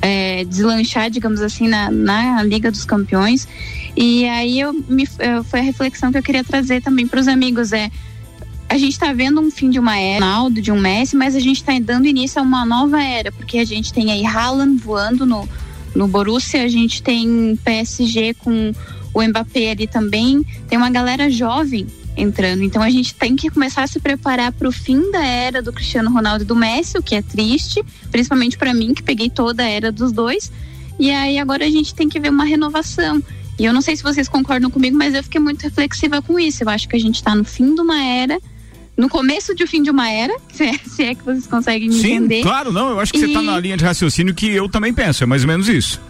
é, 0.03 0.45
deslanchar, 0.45 1.09
digamos 1.09 1.41
assim, 1.41 1.68
na, 1.68 1.89
na 1.89 2.43
Liga 2.43 2.68
dos 2.68 2.85
Campeões. 2.85 3.47
E 3.97 4.26
aí 4.28 4.61
eu 4.61 4.72
me, 4.72 5.07
foi 5.44 5.61
a 5.61 5.62
reflexão 5.62 6.12
que 6.12 6.18
eu 6.18 6.22
queria 6.22 6.44
trazer 6.44 6.82
também 6.82 7.07
para 7.07 7.18
os 7.18 7.28
amigos 7.28 7.72
é 7.72 7.90
a 8.68 8.76
gente 8.76 8.92
está 8.92 9.12
vendo 9.12 9.40
um 9.40 9.51
fim 9.51 9.70
de 9.70 9.78
uma 9.78 9.97
era, 9.97 10.26
de 10.51 10.72
um 10.72 10.80
Messi, 10.80 11.16
mas 11.16 11.36
a 11.36 11.40
gente 11.40 11.59
está 11.59 11.78
dando 11.78 12.07
início 12.07 12.40
a 12.40 12.42
uma 12.42 12.64
nova 12.64 13.03
era, 13.03 13.30
porque 13.30 13.59
a 13.59 13.64
gente 13.64 13.92
tem 13.92 14.11
aí 14.11 14.26
Haaland 14.26 14.76
voando 14.82 15.24
no, 15.24 15.49
no 15.94 16.09
Borussia, 16.09 16.62
a 16.64 16.68
gente 16.68 17.03
tem 17.03 17.57
PSG 17.64 18.34
com 18.34 18.72
o 19.14 19.22
Mbappé 19.22 19.70
ali 19.70 19.86
também, 19.86 20.44
tem 20.68 20.76
uma 20.76 20.90
galera 20.90 21.30
jovem 21.30 21.86
entrando. 22.16 22.62
Então 22.62 22.82
a 22.82 22.90
gente 22.90 23.14
tem 23.14 23.36
que 23.36 23.49
começar 23.51 23.82
a 23.82 23.86
se 23.86 24.01
preparar 24.01 24.53
para 24.53 24.68
o 24.68 24.72
fim 24.72 25.11
da 25.11 25.24
era 25.24 25.62
do 25.62 25.72
Cristiano 25.72 26.11
Ronaldo 26.11 26.42
e 26.42 26.47
do 26.47 26.57
Messi, 26.57 26.99
o 26.99 27.03
que 27.03 27.14
é 27.14 27.22
triste, 27.22 27.84
principalmente 28.11 28.59
para 28.59 28.74
mim 28.74 28.94
que 28.94 29.03
peguei 29.03 29.30
toda 29.30 29.62
a 29.62 29.68
era 29.68 29.92
dos 29.92 30.12
dois. 30.12 30.51
E 30.99 31.11
aí 31.11 31.38
agora 31.38 31.64
a 31.64 31.70
gente 31.70 31.94
tem 31.94 32.09
que 32.09 32.18
ver 32.18 32.30
uma 32.30 32.44
renovação. 32.44 33.22
E 33.59 33.65
eu 33.65 33.73
não 33.73 33.81
sei 33.81 33.97
se 33.97 34.03
vocês 34.03 34.29
concordam 34.29 34.71
comigo, 34.71 34.97
mas 34.97 35.15
eu 35.15 35.23
fiquei 35.23 35.41
muito 35.41 35.63
reflexiva 35.63 36.21
com 36.21 36.39
isso. 36.39 36.63
Eu 36.63 36.69
acho 36.69 36.89
que 36.89 36.97
a 36.97 37.01
gente 37.01 37.17
está 37.17 37.35
no 37.35 37.45
fim 37.45 37.75
de 37.75 37.81
uma 37.81 38.03
era, 38.03 38.39
no 38.97 39.09
começo 39.09 39.55
de 39.55 39.65
um 39.65 39.67
fim 39.67 39.83
de 39.83 39.91
uma 39.91 40.11
era, 40.11 40.37
se 40.53 40.65
é, 40.65 40.79
se 40.79 41.03
é 41.05 41.15
que 41.15 41.23
vocês 41.23 41.47
conseguem 41.47 41.89
me 41.89 41.95
Sim, 41.95 42.15
entender. 42.15 42.43
Claro, 42.43 42.73
não, 42.73 42.91
eu 42.91 43.01
acho 43.01 43.13
que 43.13 43.19
e... 43.19 43.21
você 43.23 43.27
está 43.27 43.43
na 43.43 43.59
linha 43.59 43.77
de 43.77 43.85
raciocínio 43.85 44.35
que 44.35 44.51
eu 44.51 44.69
também 44.69 44.93
penso, 44.93 45.25
é 45.25 45.27
mais 45.27 45.43
ou 45.43 45.49
menos 45.49 45.69
isso. 45.69 46.01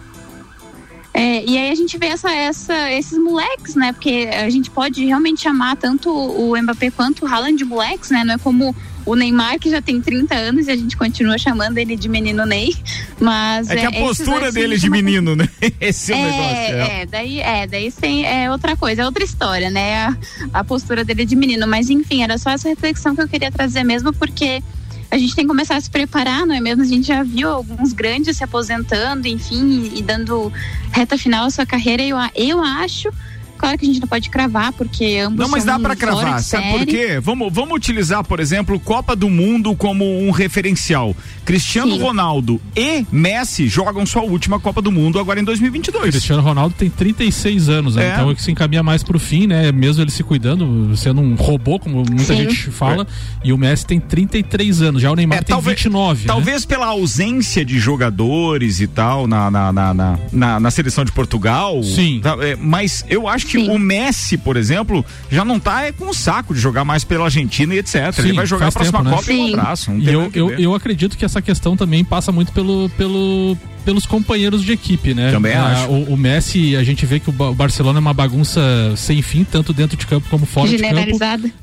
É, 1.13 1.43
e 1.43 1.57
aí 1.57 1.71
a 1.71 1.75
gente 1.75 1.97
vê 1.97 2.07
essa, 2.07 2.31
essa, 2.31 2.91
esses 2.91 3.17
moleques, 3.17 3.73
né? 3.73 3.91
Porque 3.91 4.29
a 4.31 4.49
gente 4.51 4.69
pode 4.69 5.03
realmente 5.03 5.41
chamar 5.41 5.75
tanto 5.75 6.11
o 6.11 6.55
Mbappé 6.61 6.91
quanto 6.91 7.25
o 7.25 7.27
Haaland 7.27 7.57
de 7.57 7.65
moleques, 7.65 8.11
né? 8.11 8.23
Não 8.23 8.35
é 8.35 8.37
como 8.37 8.75
o 9.07 9.15
Neymar, 9.15 9.57
que 9.57 9.69
já 9.69 9.81
tem 9.81 10.01
30 10.01 10.35
anos 10.35 10.67
e 10.67 10.71
a 10.71 10.75
gente 10.75 10.97
continua 10.97 11.37
chamando 11.37 11.77
ele 11.77 11.95
de 11.95 12.09
menino 12.09 12.45
Ney. 12.45 12.75
Mas. 13.19 13.69
É 13.69 13.77
que 13.77 13.85
a 13.85 13.89
é, 13.89 14.01
postura 14.01 14.51
dele 14.51 14.75
é 14.75 14.77
de 14.77 14.89
menino, 14.89 15.33
né? 15.35 15.47
Esse 15.79 16.11
é 16.11 16.15
o 16.15 16.19
é, 16.19 16.23
negócio. 16.23 16.75
É, 16.75 17.01
é, 17.01 17.05
daí, 17.05 17.39
é, 17.39 17.67
daí 17.67 17.91
tem, 17.91 18.25
é 18.25 18.51
outra 18.51 18.75
coisa, 18.75 19.03
é 19.03 19.05
outra 19.05 19.23
história, 19.23 19.69
né? 19.69 19.95
A, 19.95 20.17
a 20.53 20.63
postura 20.63 21.05
dele 21.05 21.21
é 21.21 21.25
de 21.25 21.37
menino. 21.37 21.65
Mas 21.65 21.89
enfim, 21.89 22.21
era 22.21 22.37
só 22.37 22.49
essa 22.49 22.67
reflexão 22.67 23.15
que 23.15 23.21
eu 23.21 23.29
queria 23.29 23.49
trazer 23.49 23.85
mesmo, 23.85 24.11
porque 24.11 24.61
a 25.09 25.17
gente 25.17 25.33
tem 25.33 25.45
que 25.45 25.49
começar 25.49 25.77
a 25.77 25.81
se 25.81 25.89
preparar, 25.89 26.45
não 26.45 26.53
é 26.53 26.59
mesmo? 26.59 26.83
A 26.83 26.87
gente 26.87 27.07
já 27.07 27.23
viu 27.23 27.49
alguns 27.49 27.93
grandes 27.93 28.35
se 28.35 28.43
aposentando, 28.43 29.25
enfim, 29.25 29.89
e, 29.93 29.99
e 29.99 30.01
dando 30.01 30.51
reta 30.91 31.17
final 31.17 31.45
à 31.45 31.49
sua 31.49 31.65
carreira. 31.65 32.03
Eu, 32.03 32.17
eu 32.35 32.61
acho 32.61 33.09
Claro 33.57 33.77
que 33.77 33.85
a 33.85 33.87
gente 33.87 33.99
não 33.99 34.07
pode 34.07 34.29
cravar, 34.29 34.71
porque 34.73 35.17
ambos 35.17 35.39
Não, 35.39 35.49
mas 35.49 35.63
são 35.63 35.73
dá 35.73 35.79
pra 35.79 35.95
fora 35.95 36.13
cravar. 36.21 36.41
Sabe 36.43 36.69
por 36.71 36.79
série. 36.79 36.91
quê? 36.91 37.19
Vamos, 37.19 37.51
vamos 37.51 37.75
utilizar, 37.75 38.23
por 38.23 38.39
exemplo, 38.39 38.79
Copa 38.79 39.15
do 39.15 39.29
Mundo 39.29 39.75
como 39.75 40.05
um 40.21 40.31
referencial. 40.31 41.15
Cristiano 41.45 41.93
Sim. 41.93 42.01
Ronaldo 42.01 42.61
e 42.75 43.05
Messi 43.11 43.67
jogam 43.67 44.05
sua 44.05 44.21
última 44.23 44.59
Copa 44.59 44.81
do 44.81 44.91
Mundo 44.91 45.19
agora 45.19 45.39
em 45.39 45.43
2022. 45.43 46.11
Cristiano 46.11 46.41
Ronaldo 46.41 46.75
tem 46.77 46.89
36 46.89 47.69
anos, 47.69 47.95
né? 47.95 48.09
É. 48.09 48.13
então 48.13 48.31
é 48.31 48.35
que 48.35 48.41
se 48.41 48.51
encaminha 48.51 48.83
mais 48.83 49.01
pro 49.03 49.17
fim, 49.17 49.47
né? 49.47 49.71
Mesmo 49.71 50.03
ele 50.03 50.11
se 50.11 50.23
cuidando, 50.23 50.95
sendo 50.97 51.21
um 51.21 51.35
robô, 51.35 51.79
como 51.79 51.97
muita 51.97 52.23
Sim. 52.25 52.37
gente 52.37 52.69
fala. 52.69 53.07
E 53.43 53.53
o 53.53 53.57
Messi 53.57 53.85
tem 53.85 53.99
33 53.99 54.81
anos, 54.81 55.01
já 55.01 55.09
o 55.11 55.15
Neymar 55.15 55.43
tem 55.43 55.57
29. 55.59 56.19
né? 56.19 56.23
É, 56.25 56.27
Talvez 56.27 56.65
pela 56.65 56.87
ausência 56.87 57.63
de 57.65 57.79
jogadores 57.79 58.79
e 58.81 58.87
tal 58.87 59.25
na, 59.27 59.49
na, 59.49 59.71
na, 59.71 59.93
na, 59.93 60.19
na- 60.31 60.59
na 60.59 60.71
seleção 60.71 61.05
de 61.05 61.11
Portugal. 61.11 61.81
Sim. 61.83 62.19
tá, 62.21 62.35
é, 62.41 62.55
mas 62.55 63.05
eu 63.09 63.27
acho 63.27 63.46
que 63.47 63.57
o 63.57 63.79
Messi, 63.79 64.37
por 64.37 64.57
exemplo, 64.57 65.05
já 65.29 65.43
não 65.43 65.59
tá 65.59 65.83
é, 65.83 65.91
com 65.91 66.09
o 66.09 66.13
saco 66.13 66.53
de 66.53 66.59
jogar 66.59 66.83
mais 66.83 67.03
pela 67.03 67.25
Argentina 67.25 67.73
e 67.73 67.79
etc. 67.79 67.95
ele 68.19 68.29
Sim, 68.29 68.35
vai 68.35 68.45
jogar 68.45 68.67
a 68.67 68.71
próxima 68.71 68.99
tempo, 68.99 69.09
né? 69.09 69.15
Copa 69.15 69.31
e 69.31 69.39
um 69.39 69.53
abraço. 69.53 69.91
E 69.93 70.11
eu, 70.11 70.31
eu, 70.33 70.49
eu 70.51 70.75
acredito 70.75 71.17
que 71.17 71.25
essa 71.25 71.41
questão 71.41 71.77
também 71.77 72.03
passa 72.03 72.31
muito 72.31 72.51
pelo, 72.51 72.89
pelo, 72.97 73.57
pelos 73.87 74.05
companheiros 74.05 74.63
de 74.65 74.73
equipe, 74.73 75.13
né? 75.13 75.31
Também 75.31 75.53
Ah, 75.53 75.67
acho. 75.83 75.87
O, 75.89 76.13
o 76.15 76.17
Messi, 76.17 76.75
a 76.75 76.83
gente 76.83 77.05
vê 77.05 77.21
que 77.21 77.29
o 77.29 77.31
Ba- 77.31 77.51
o 77.51 77.55
Barcelona 77.55 77.99
é 77.99 78.01
uma 78.01 78.13
bagunça 78.13 78.59
sem 78.97 79.21
fim, 79.21 79.45
tanto 79.45 79.71
dentro 79.71 79.95
de 79.95 80.05
campo 80.05 80.27
como 80.29 80.45
fora 80.45 80.67
de 80.75 80.83
campo. 81.05 81.17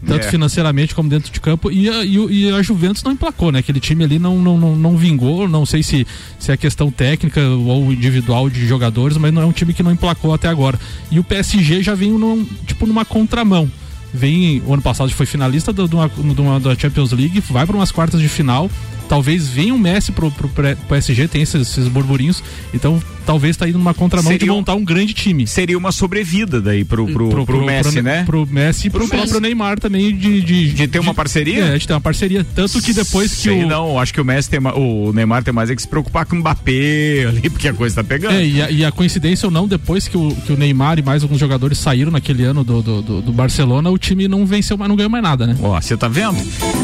Tanto 0.07 0.27
É. 0.27 0.31
financeiramente 0.31 0.95
como 0.95 1.07
dentro 1.07 1.31
de 1.31 1.39
campo. 1.39 1.71
E 1.71 1.87
a, 1.91 2.03
e, 2.03 2.17
e 2.47 2.51
a 2.51 2.63
Juventus 2.63 3.03
não 3.03 3.13
emplacou, 3.13 3.53
né? 3.53 3.59
Aquele 3.59 3.79
time 3.79 4.05
ali 4.05 4.19
não, 4.19 4.39
não, 4.41 4.57
não, 4.59 4.75
não 4.75 4.97
vingou. 4.97 5.47
Não 5.47 5.67
sei 5.67 5.83
se, 5.83 6.07
se 6.39 6.51
é 6.51 6.57
questão 6.57 6.91
técnica 6.91 7.43
ou 7.47 7.93
individual 7.93 8.49
de 8.49 8.67
jogadores, 8.67 9.19
mas 9.19 9.31
não 9.31 9.43
é 9.43 9.45
um 9.45 9.53
time 9.53 9.75
que 9.75 9.83
não 9.83 9.93
emplacou 9.93 10.33
até 10.33 10.49
agora. 10.49 10.81
E 11.11 11.19
o 11.19 11.25
PSG 11.25 11.83
já 11.83 11.95
vem 11.95 12.11
num, 12.13 12.43
tipo 12.67 12.87
numa 12.87 13.05
contramão. 13.05 13.71
Vem, 14.15 14.63
o 14.65 14.73
ano 14.73 14.81
passado 14.81 15.11
foi 15.11 15.27
finalista 15.27 15.73
do- 15.75 15.87
do- 15.89 16.61
da 16.61 16.75
Champions 16.75 17.13
League, 17.13 17.41
vai 17.51 17.67
para 17.67 17.77
umas 17.77 17.91
quartas 17.93 18.19
de 18.21 18.29
final. 18.29 18.71
Talvez 19.09 19.47
venha 19.49 19.75
um 19.75 19.79
Messi 19.79 20.13
pro, 20.13 20.31
pro, 20.31 20.49
pro 20.49 20.77
PSG, 20.89 21.29
tem 21.29 21.43
esses, 21.43 21.61
esses 21.69 21.89
burburinhos. 21.89 22.43
Então, 22.73 23.01
talvez 23.27 23.55
tá 23.57 23.69
indo 23.69 23.77
numa 23.79 23.93
contramão 23.95 24.33
de 24.33 24.39
Seria 24.39 24.53
um- 24.53 24.57
montar 24.57 24.75
um 24.75 24.85
grande 24.85 25.13
time. 25.13 25.47
Seria 25.47 25.77
uma 25.77 25.93
sobrevida 25.93 26.61
daí 26.61 26.85
pro, 26.85 27.07
pro, 27.07 27.45
pro, 27.45 27.65
Messi, 27.65 28.01
né? 28.01 28.25
Pro 28.25 28.47
Messi 28.47 28.87
e 28.87 28.91
pro, 28.91 29.07
Pro 29.07 29.17
próprio 29.19 29.41
Neymar 29.41 29.79
também 29.79 30.17
de, 30.17 30.41
de, 30.41 30.73
De 30.73 30.89
ter 30.89 30.99
uma 31.01 31.13
parceria? 31.15 31.67
É, 31.67 31.79
de 31.79 31.87
ter 31.87 31.93
uma 31.93 32.01
parceria. 32.01 32.45
Tanto 32.55 32.81
que 32.81 32.93
depois 32.95 33.31
que 33.35 33.43
Sei 33.43 33.65
o. 33.65 33.69
não, 33.69 33.99
acho 34.01 34.13
que 34.15 34.21
o 34.21 34.25
Messi 34.25 34.49
tem 34.49 34.59
ma- 34.61 34.75
o 34.75 35.13
Neymar 35.13 35.45
tem 35.45 35.53
mais 35.53 35.69
é 35.71 35.77
que 35.77 35.83
se 35.83 35.89
preocupar 35.89 36.25
com 36.25 36.37
o 36.37 36.39
Mbappé 36.39 37.27
ali, 37.29 37.51
porque 37.51 37.69
a 37.69 37.75
coisa 37.75 37.97
tá 37.97 38.05
pegando. 38.05 38.35
É, 38.35 38.45
e 38.47 38.63
a, 38.63 38.71
e 38.71 38.85
a 38.85 38.91
coincidência 38.91 39.47
ou 39.47 39.53
não, 39.53 39.69
depois 39.69 40.09
que 40.09 40.17
o, 40.17 40.35
que 40.47 40.53
o 40.53 40.57
Neymar 40.57 40.99
e 40.99 41.03
mais 41.03 41.23
alguns 41.23 41.39
jogadores 41.39 41.77
saíram 41.79 42.11
naquele 42.11 42.43
ano 42.45 42.65
do, 42.65 42.81
do, 42.83 43.03
do- 43.03 43.23
do 43.23 43.33
Barcelona, 43.33 43.91
o 43.91 43.99
time 43.99 44.27
não 44.29 44.47
venceu, 44.47 44.77
mas 44.79 44.89
não 44.89 44.97
ganhou 44.97 45.11
mais 45.11 45.23
nada, 45.23 45.47
né? 45.47 45.57
Ó, 45.63 45.79
você 45.81 45.95
tá 45.97 46.09
vendo? 46.09 46.37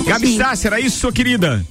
Gabi 0.07 0.27
Sim. 0.29 0.37
Sassi, 0.37 0.66
era 0.66 0.79
isso, 0.81 0.99
sua 0.99 1.12
querida? 1.12 1.64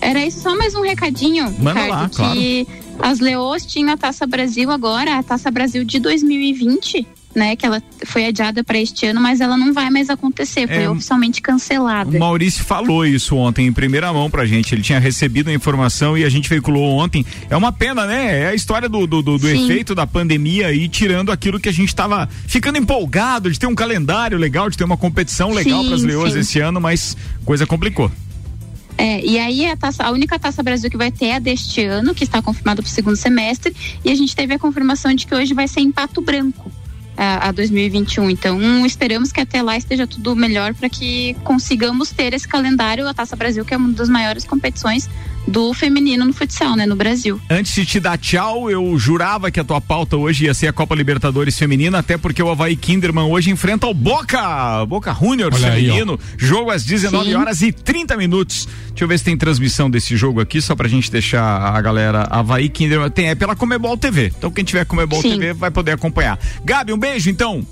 Era 0.00 0.24
isso, 0.24 0.40
só 0.40 0.56
mais 0.56 0.74
um 0.74 0.82
recadinho, 0.82 1.44
Manda 1.58 1.80
Ricardo, 1.82 1.90
lá, 1.90 2.08
claro. 2.08 2.32
que 2.38 2.66
as 3.00 3.20
Leoas 3.20 3.64
tinham 3.66 3.90
a 3.90 3.96
Taça 3.96 4.26
Brasil 4.26 4.70
agora, 4.70 5.18
a 5.18 5.22
Taça 5.22 5.50
Brasil 5.50 5.84
de 5.84 5.98
2020, 5.98 7.06
né, 7.34 7.54
que 7.54 7.66
ela 7.66 7.82
foi 8.06 8.24
adiada 8.24 8.64
para 8.64 8.78
este 8.78 9.04
ano, 9.06 9.20
mas 9.20 9.42
ela 9.42 9.58
não 9.58 9.74
vai 9.74 9.90
mais 9.90 10.08
acontecer, 10.08 10.66
foi 10.66 10.84
É, 10.84 10.88
oficialmente 10.90 11.42
cancelada. 11.42 12.16
O 12.16 12.18
Maurício 12.18 12.64
falou 12.64 13.04
isso 13.04 13.36
ontem 13.36 13.66
em 13.66 13.72
primeira 13.74 14.10
mão 14.10 14.30
pra 14.30 14.46
gente. 14.46 14.74
Ele 14.74 14.80
tinha 14.80 14.98
recebido 14.98 15.50
a 15.50 15.52
informação 15.52 16.16
e 16.16 16.24
a 16.24 16.30
gente 16.30 16.48
veiculou 16.48 16.96
ontem. 16.96 17.26
É 17.50 17.56
uma 17.56 17.70
pena, 17.70 18.06
né? 18.06 18.40
É 18.44 18.46
a 18.48 18.54
história 18.54 18.88
do, 18.88 19.06
do, 19.06 19.20
do- 19.20 19.36
do 19.38 19.48
efeito 19.50 19.94
da 19.94 20.06
pandemia 20.06 20.68
aí, 20.68 20.88
tirando 20.88 21.30
aquilo 21.30 21.60
que 21.60 21.68
a 21.68 21.72
gente 21.72 21.94
tava 21.94 22.26
ficando 22.46 22.78
empolgado 22.78 23.50
de 23.50 23.58
ter 23.58 23.66
um 23.66 23.74
calendário 23.74 24.38
legal, 24.38 24.70
de 24.70 24.78
ter 24.78 24.84
uma 24.84 24.96
competição 24.96 25.50
legal 25.52 25.82
Sim, 25.82 25.88
pras 25.88 26.02
leoas 26.02 26.34
esse 26.34 26.58
ano, 26.60 26.80
mas 26.80 27.14
coisa 27.44 27.66
complicou. 27.66 28.10
É, 28.98 29.24
e 29.24 29.38
aí 29.38 29.66
a, 29.66 29.76
taça, 29.76 30.04
a 30.04 30.10
única 30.10 30.38
Taça 30.38 30.62
Brasil 30.62 30.90
que 30.90 30.96
vai 30.96 31.10
ter 31.10 31.26
é 31.26 31.34
a 31.36 31.38
deste 31.38 31.82
ano, 31.84 32.14
que 32.14 32.24
está 32.24 32.40
confirmada 32.40 32.82
para 32.82 32.88
o 32.88 32.92
segundo 32.92 33.16
semestre, 33.16 33.74
e 34.04 34.10
a 34.10 34.14
gente 34.14 34.34
teve 34.34 34.54
a 34.54 34.58
confirmação 34.58 35.12
de 35.14 35.26
que 35.26 35.34
hoje 35.34 35.52
vai 35.52 35.68
ser 35.68 35.80
em 35.80 35.92
Pato 35.92 36.20
Branco. 36.20 36.70
A, 37.18 37.48
a 37.48 37.52
2021. 37.52 38.28
Então, 38.28 38.84
esperamos 38.84 39.32
que 39.32 39.40
até 39.40 39.62
lá 39.62 39.74
esteja 39.74 40.06
tudo 40.06 40.36
melhor 40.36 40.74
para 40.74 40.86
que 40.90 41.34
consigamos 41.44 42.10
ter 42.10 42.34
esse 42.34 42.46
calendário, 42.46 43.08
a 43.08 43.14
Taça 43.14 43.34
Brasil, 43.34 43.64
que 43.64 43.72
é 43.72 43.76
uma 43.78 43.90
das 43.90 44.10
maiores 44.10 44.44
competições 44.44 45.08
do 45.46 45.72
feminino 45.72 46.24
no 46.24 46.32
futsal, 46.32 46.76
né, 46.76 46.86
no 46.86 46.96
Brasil. 46.96 47.40
Antes 47.48 47.74
de 47.74 47.86
te 47.86 48.00
dar 48.00 48.18
tchau, 48.18 48.70
eu 48.70 48.98
jurava 48.98 49.50
que 49.50 49.60
a 49.60 49.64
tua 49.64 49.80
pauta 49.80 50.16
hoje 50.16 50.46
ia 50.46 50.54
ser 50.54 50.66
a 50.66 50.72
Copa 50.72 50.94
Libertadores 50.94 51.58
feminina, 51.58 51.98
até 51.98 52.18
porque 52.18 52.42
o 52.42 52.50
Havaí 52.50 52.76
Kinderman 52.76 53.24
hoje 53.30 53.50
enfrenta 53.50 53.86
o 53.86 53.94
Boca, 53.94 54.84
Boca 54.86 55.14
Juniors 55.14 55.56
Olha 55.56 55.72
aí, 55.72 55.86
feminino, 55.86 56.18
jogo 56.36 56.70
às 56.70 56.84
19 56.84 57.30
Sim. 57.30 57.34
horas 57.36 57.62
e 57.62 57.72
30 57.72 58.16
minutos. 58.16 58.68
Deixa 58.88 59.04
eu 59.04 59.08
ver 59.08 59.18
se 59.18 59.24
tem 59.24 59.36
transmissão 59.36 59.88
desse 59.88 60.16
jogo 60.16 60.40
aqui, 60.40 60.60
só 60.60 60.74
pra 60.74 60.88
gente 60.88 61.10
deixar 61.10 61.42
a 61.42 61.80
galera 61.80 62.26
Havaí 62.30 62.68
Kinderman, 62.68 63.10
tem, 63.10 63.28
é 63.28 63.34
pela 63.34 63.54
Comebol 63.54 63.96
TV, 63.96 64.32
então 64.36 64.50
quem 64.50 64.64
tiver 64.64 64.84
Comebol 64.84 65.22
Sim. 65.22 65.30
TV 65.30 65.52
vai 65.52 65.70
poder 65.70 65.92
acompanhar. 65.92 66.38
Gabi, 66.64 66.92
um 66.92 66.98
beijo 66.98 67.30
então. 67.30 67.64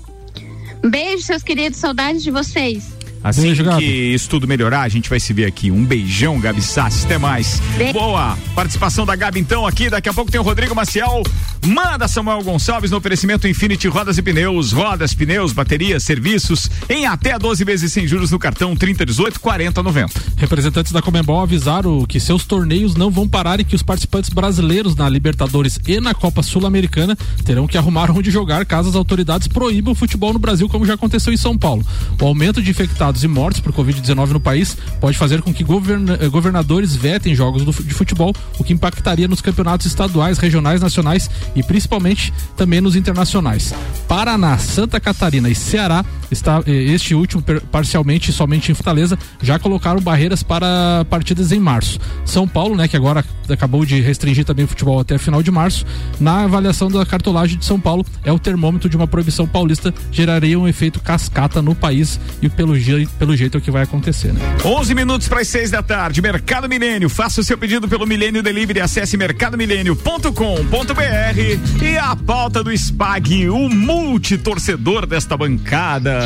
Beijo, 0.83 1.23
seus 1.23 1.41
queridos, 1.41 1.79
saudades 1.79 2.23
de 2.23 2.29
vocês. 2.29 3.04
Assim 3.25 3.41
Beijo, 3.41 3.63
que 3.79 3.83
isso 3.83 4.29
tudo 4.29 4.47
melhorar, 4.47 4.81
a 4.81 4.87
gente 4.87 5.09
vai 5.09 5.19
se 5.19 5.33
ver 5.33 5.45
aqui. 5.45 5.71
Um 5.71 5.83
beijão, 5.83 6.39
Gabi 6.39 6.61
Sassi. 6.61 7.05
Até 7.05 7.17
mais. 7.17 7.59
Boa 7.91 8.37
participação 8.53 9.03
da 9.03 9.15
Gabi, 9.15 9.39
então, 9.39 9.65
aqui. 9.65 9.89
Daqui 9.89 10.07
a 10.07 10.13
pouco 10.13 10.31
tem 10.31 10.39
o 10.39 10.43
Rodrigo 10.43 10.75
Maciel. 10.75 11.23
Manda 11.65 12.07
Samuel 12.07 12.43
Gonçalves 12.43 12.91
no 12.91 12.97
oferecimento 12.97 13.47
Infinity 13.47 13.87
Rodas 13.87 14.19
e 14.19 14.21
Pneus. 14.21 14.71
Rodas, 14.71 15.13
pneus, 15.13 15.51
baterias, 15.51 16.03
serviços. 16.03 16.69
Em 16.87 17.07
até 17.07 17.37
12 17.37 17.63
vezes 17.63 17.91
sem 17.91 18.07
juros 18.07 18.31
no 18.31 18.37
cartão 18.37 18.75
3018 18.75 19.39
4090. 19.39 20.21
Representantes 20.37 20.91
da 20.91 21.01
Comembol 21.01 21.41
avisaram 21.41 22.05
que 22.05 22.19
seus 22.19 22.45
torneios 22.45 22.95
não 22.95 23.09
vão 23.09 23.27
parar 23.27 23.59
e 23.59 23.63
que 23.63 23.75
os 23.75 23.81
participantes 23.81 24.29
brasileiros 24.29 24.95
na 24.95 25.09
Libertadores 25.09 25.79
e 25.87 25.99
na 25.99 26.13
Copa 26.13 26.43
Sul-Americana 26.43 27.17
terão 27.43 27.67
que 27.67 27.77
arrumar 27.77 28.11
onde 28.15 28.29
jogar 28.29 28.65
caso 28.65 28.89
as 28.89 28.95
autoridades 28.95 29.47
proíbam 29.47 29.93
o 29.93 29.95
futebol 29.95 30.31
no 30.31 30.39
Brasil, 30.39 30.69
como 30.69 30.85
já 30.85 30.93
aconteceu 30.93 31.33
em 31.33 31.37
São 31.37 31.57
Paulo. 31.57 31.85
O 32.21 32.25
aumento 32.25 32.61
de 32.61 32.69
infectados 32.69 33.14
e 33.23 33.27
mortes 33.27 33.59
por 33.61 33.71
Covid-19 33.73 34.27
no 34.29 34.39
país 34.39 34.77
pode 34.99 35.17
fazer 35.17 35.41
com 35.41 35.53
que 35.53 35.63
governa- 35.63 36.17
eh, 36.21 36.27
governadores 36.27 36.95
vetem 36.95 37.33
jogos 37.35 37.63
do 37.63 37.71
de 37.71 37.93
futebol, 37.93 38.33
o 38.57 38.63
que 38.63 38.73
impactaria 38.73 39.27
nos 39.27 39.41
campeonatos 39.41 39.85
estaduais, 39.85 40.37
regionais, 40.37 40.81
nacionais 40.81 41.29
e 41.55 41.61
principalmente 41.63 42.33
também 42.55 42.81
nos 42.81 42.95
internacionais. 42.95 43.73
Paraná, 44.07 44.57
Santa 44.57 44.99
Catarina 44.99 45.49
e 45.49 45.55
Ceará, 45.55 46.03
está, 46.31 46.61
eh, 46.65 46.71
este 46.71 47.13
último 47.13 47.43
parcialmente 47.71 48.31
somente 48.31 48.71
em 48.71 48.75
Fortaleza, 48.75 49.17
já 49.41 49.59
colocaram 49.59 49.99
barreiras 50.01 50.41
para 50.43 51.05
partidas 51.09 51.51
em 51.51 51.59
março. 51.59 51.99
São 52.25 52.47
Paulo, 52.47 52.75
né, 52.75 52.87
que 52.87 52.95
agora 52.97 53.23
acabou 53.49 53.85
de 53.85 53.99
restringir 54.01 54.43
também 54.45 54.65
o 54.65 54.67
futebol 54.67 54.99
até 54.99 55.17
final 55.17 55.41
de 55.43 55.51
março, 55.51 55.85
na 56.19 56.43
avaliação 56.43 56.89
da 56.89 57.05
cartolagem 57.05 57.57
de 57.57 57.65
São 57.65 57.79
Paulo, 57.79 58.05
é 58.23 58.31
o 58.31 58.39
termômetro 58.39 58.89
de 58.89 58.95
uma 58.95 59.07
proibição 59.07 59.47
paulista, 59.47 59.93
geraria 60.11 60.59
um 60.59 60.67
efeito 60.67 60.99
cascata 60.99 61.61
no 61.61 61.75
país 61.75 62.19
e 62.41 62.49
pelo, 62.49 62.75
je- 62.99 63.07
pelo 63.19 63.35
jeito 63.35 63.55
é 63.55 63.59
o 63.59 63.61
que 63.61 63.71
vai 63.71 63.83
acontecer, 63.83 64.31
né? 64.33 64.39
11 64.63 64.93
minutos 64.95 65.27
para 65.27 65.41
as 65.41 65.47
6 65.47 65.71
da 65.71 65.81
tarde. 65.83 66.21
Mercado 66.21 66.67
Milênio. 66.69 67.09
Faça 67.09 67.41
o 67.41 67.43
seu 67.43 67.57
pedido 67.57 67.87
pelo 67.87 68.05
Milênio 68.05 68.41
Delivery. 68.43 68.81
Acesse 68.81 69.17
mercadomilênio.com.br 69.17 71.83
e 71.83 71.97
a 71.97 72.15
pauta 72.15 72.63
do 72.63 72.71
SPAG, 72.75 73.49
o 73.49 73.69
multitorcedor 73.69 75.05
desta 75.05 75.35
bancada. 75.37 76.19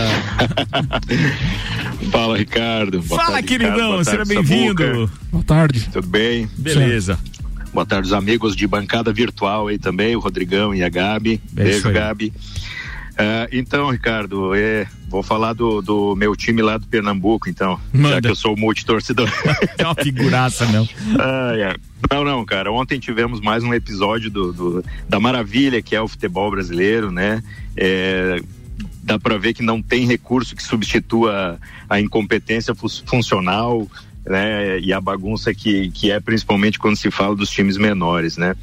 Fala, 2.12 2.38
Ricardo. 2.38 3.02
Boa 3.02 3.20
Fala, 3.22 3.34
tarde, 3.34 3.48
queridão. 3.48 3.98
Ricardo. 4.00 4.06
Seja 4.06 4.26
bem-vindo. 4.26 5.12
Boa 5.32 5.44
tarde. 5.44 5.90
Tudo 5.92 6.08
bem? 6.08 6.50
Beleza. 6.58 7.20
Boa 7.74 7.86
tarde, 7.86 8.08
os 8.08 8.14
amigos 8.14 8.56
de 8.56 8.66
bancada 8.66 9.14
virtual 9.14 9.68
aí 9.68 9.78
também, 9.78 10.16
o 10.16 10.20
Rodrigão 10.20 10.74
e 10.74 10.84
a 10.84 10.90
Gabi. 10.90 11.40
É 11.56 11.64
Beijo. 11.64 11.92
Gabi. 11.92 12.34
Ah, 13.18 13.48
então, 13.52 13.90
Ricardo, 13.92 14.56
é, 14.56 14.88
vou 15.10 15.24
falar 15.24 15.54
do, 15.54 15.82
do 15.82 16.16
meu 16.16 16.36
time 16.36 16.62
lá 16.62 16.78
do 16.78 16.86
Pernambuco, 16.88 17.50
então. 17.50 17.80
Já 17.94 18.00
Manda. 18.00 18.22
que 18.22 18.28
eu 18.30 18.36
sou 18.36 18.56
multitorcedor. 18.56 19.30
É 19.78 19.84
uma 19.86 19.96
figuraça, 19.96 20.66
não. 20.68 20.88
Ah, 21.20 21.54
é. 21.58 21.76
Não, 22.12 22.24
não, 22.24 22.46
cara. 22.46 22.72
Ontem 22.72 23.00
tivemos 23.00 23.42
mais 23.42 23.64
um 23.64 23.74
episódio 23.74 24.30
do, 24.30 24.54
do- 24.54 24.86
da 25.08 25.20
maravilha 25.20 25.82
que 25.82 25.96
é 25.96 26.02
o 26.02 26.08
futebol 26.08 26.50
brasileiro, 26.52 27.12
né? 27.12 27.44
É, 27.76 28.40
dá 29.04 29.18
para 29.20 29.38
ver 29.38 29.54
que 29.54 29.64
não 29.64 29.82
tem 29.82 30.06
recurso 30.06 30.56
que 30.56 30.64
substitua 30.64 31.60
a 31.90 32.00
incompetência 32.00 32.74
fu- 32.76 32.88
funcional, 33.06 33.88
né? 34.26 34.80
E 34.80 34.92
a 34.94 35.02
bagunça 35.02 35.54
que, 35.54 35.90
que 35.92 36.12
é 36.12 36.20
principalmente 36.20 36.78
quando 36.80 36.96
se 36.98 37.10
fala 37.12 37.36
dos 37.36 37.50
times 37.50 37.78
menores, 37.78 38.38
né? 38.38 38.56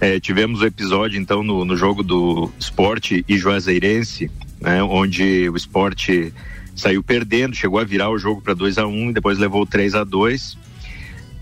É, 0.00 0.18
tivemos 0.18 0.60
o 0.60 0.66
episódio 0.66 1.20
então 1.20 1.44
no, 1.44 1.64
no 1.64 1.76
jogo 1.76 2.02
do 2.02 2.50
esporte 2.58 3.24
e 3.28 3.38
Juazeirense, 3.38 4.28
né? 4.62 4.82
Onde 4.82 5.48
o 5.48 5.56
esporte 5.56 6.32
saiu 6.74 7.02
perdendo, 7.02 7.54
chegou 7.54 7.78
a 7.78 7.84
virar 7.84 8.10
o 8.10 8.18
jogo 8.18 8.40
para 8.40 8.54
2 8.54 8.78
a 8.78 8.86
1 8.86 8.90
um, 8.90 9.12
depois 9.12 9.38
levou 9.38 9.66
3 9.66 9.94
a 9.94 10.04
2 10.04 10.56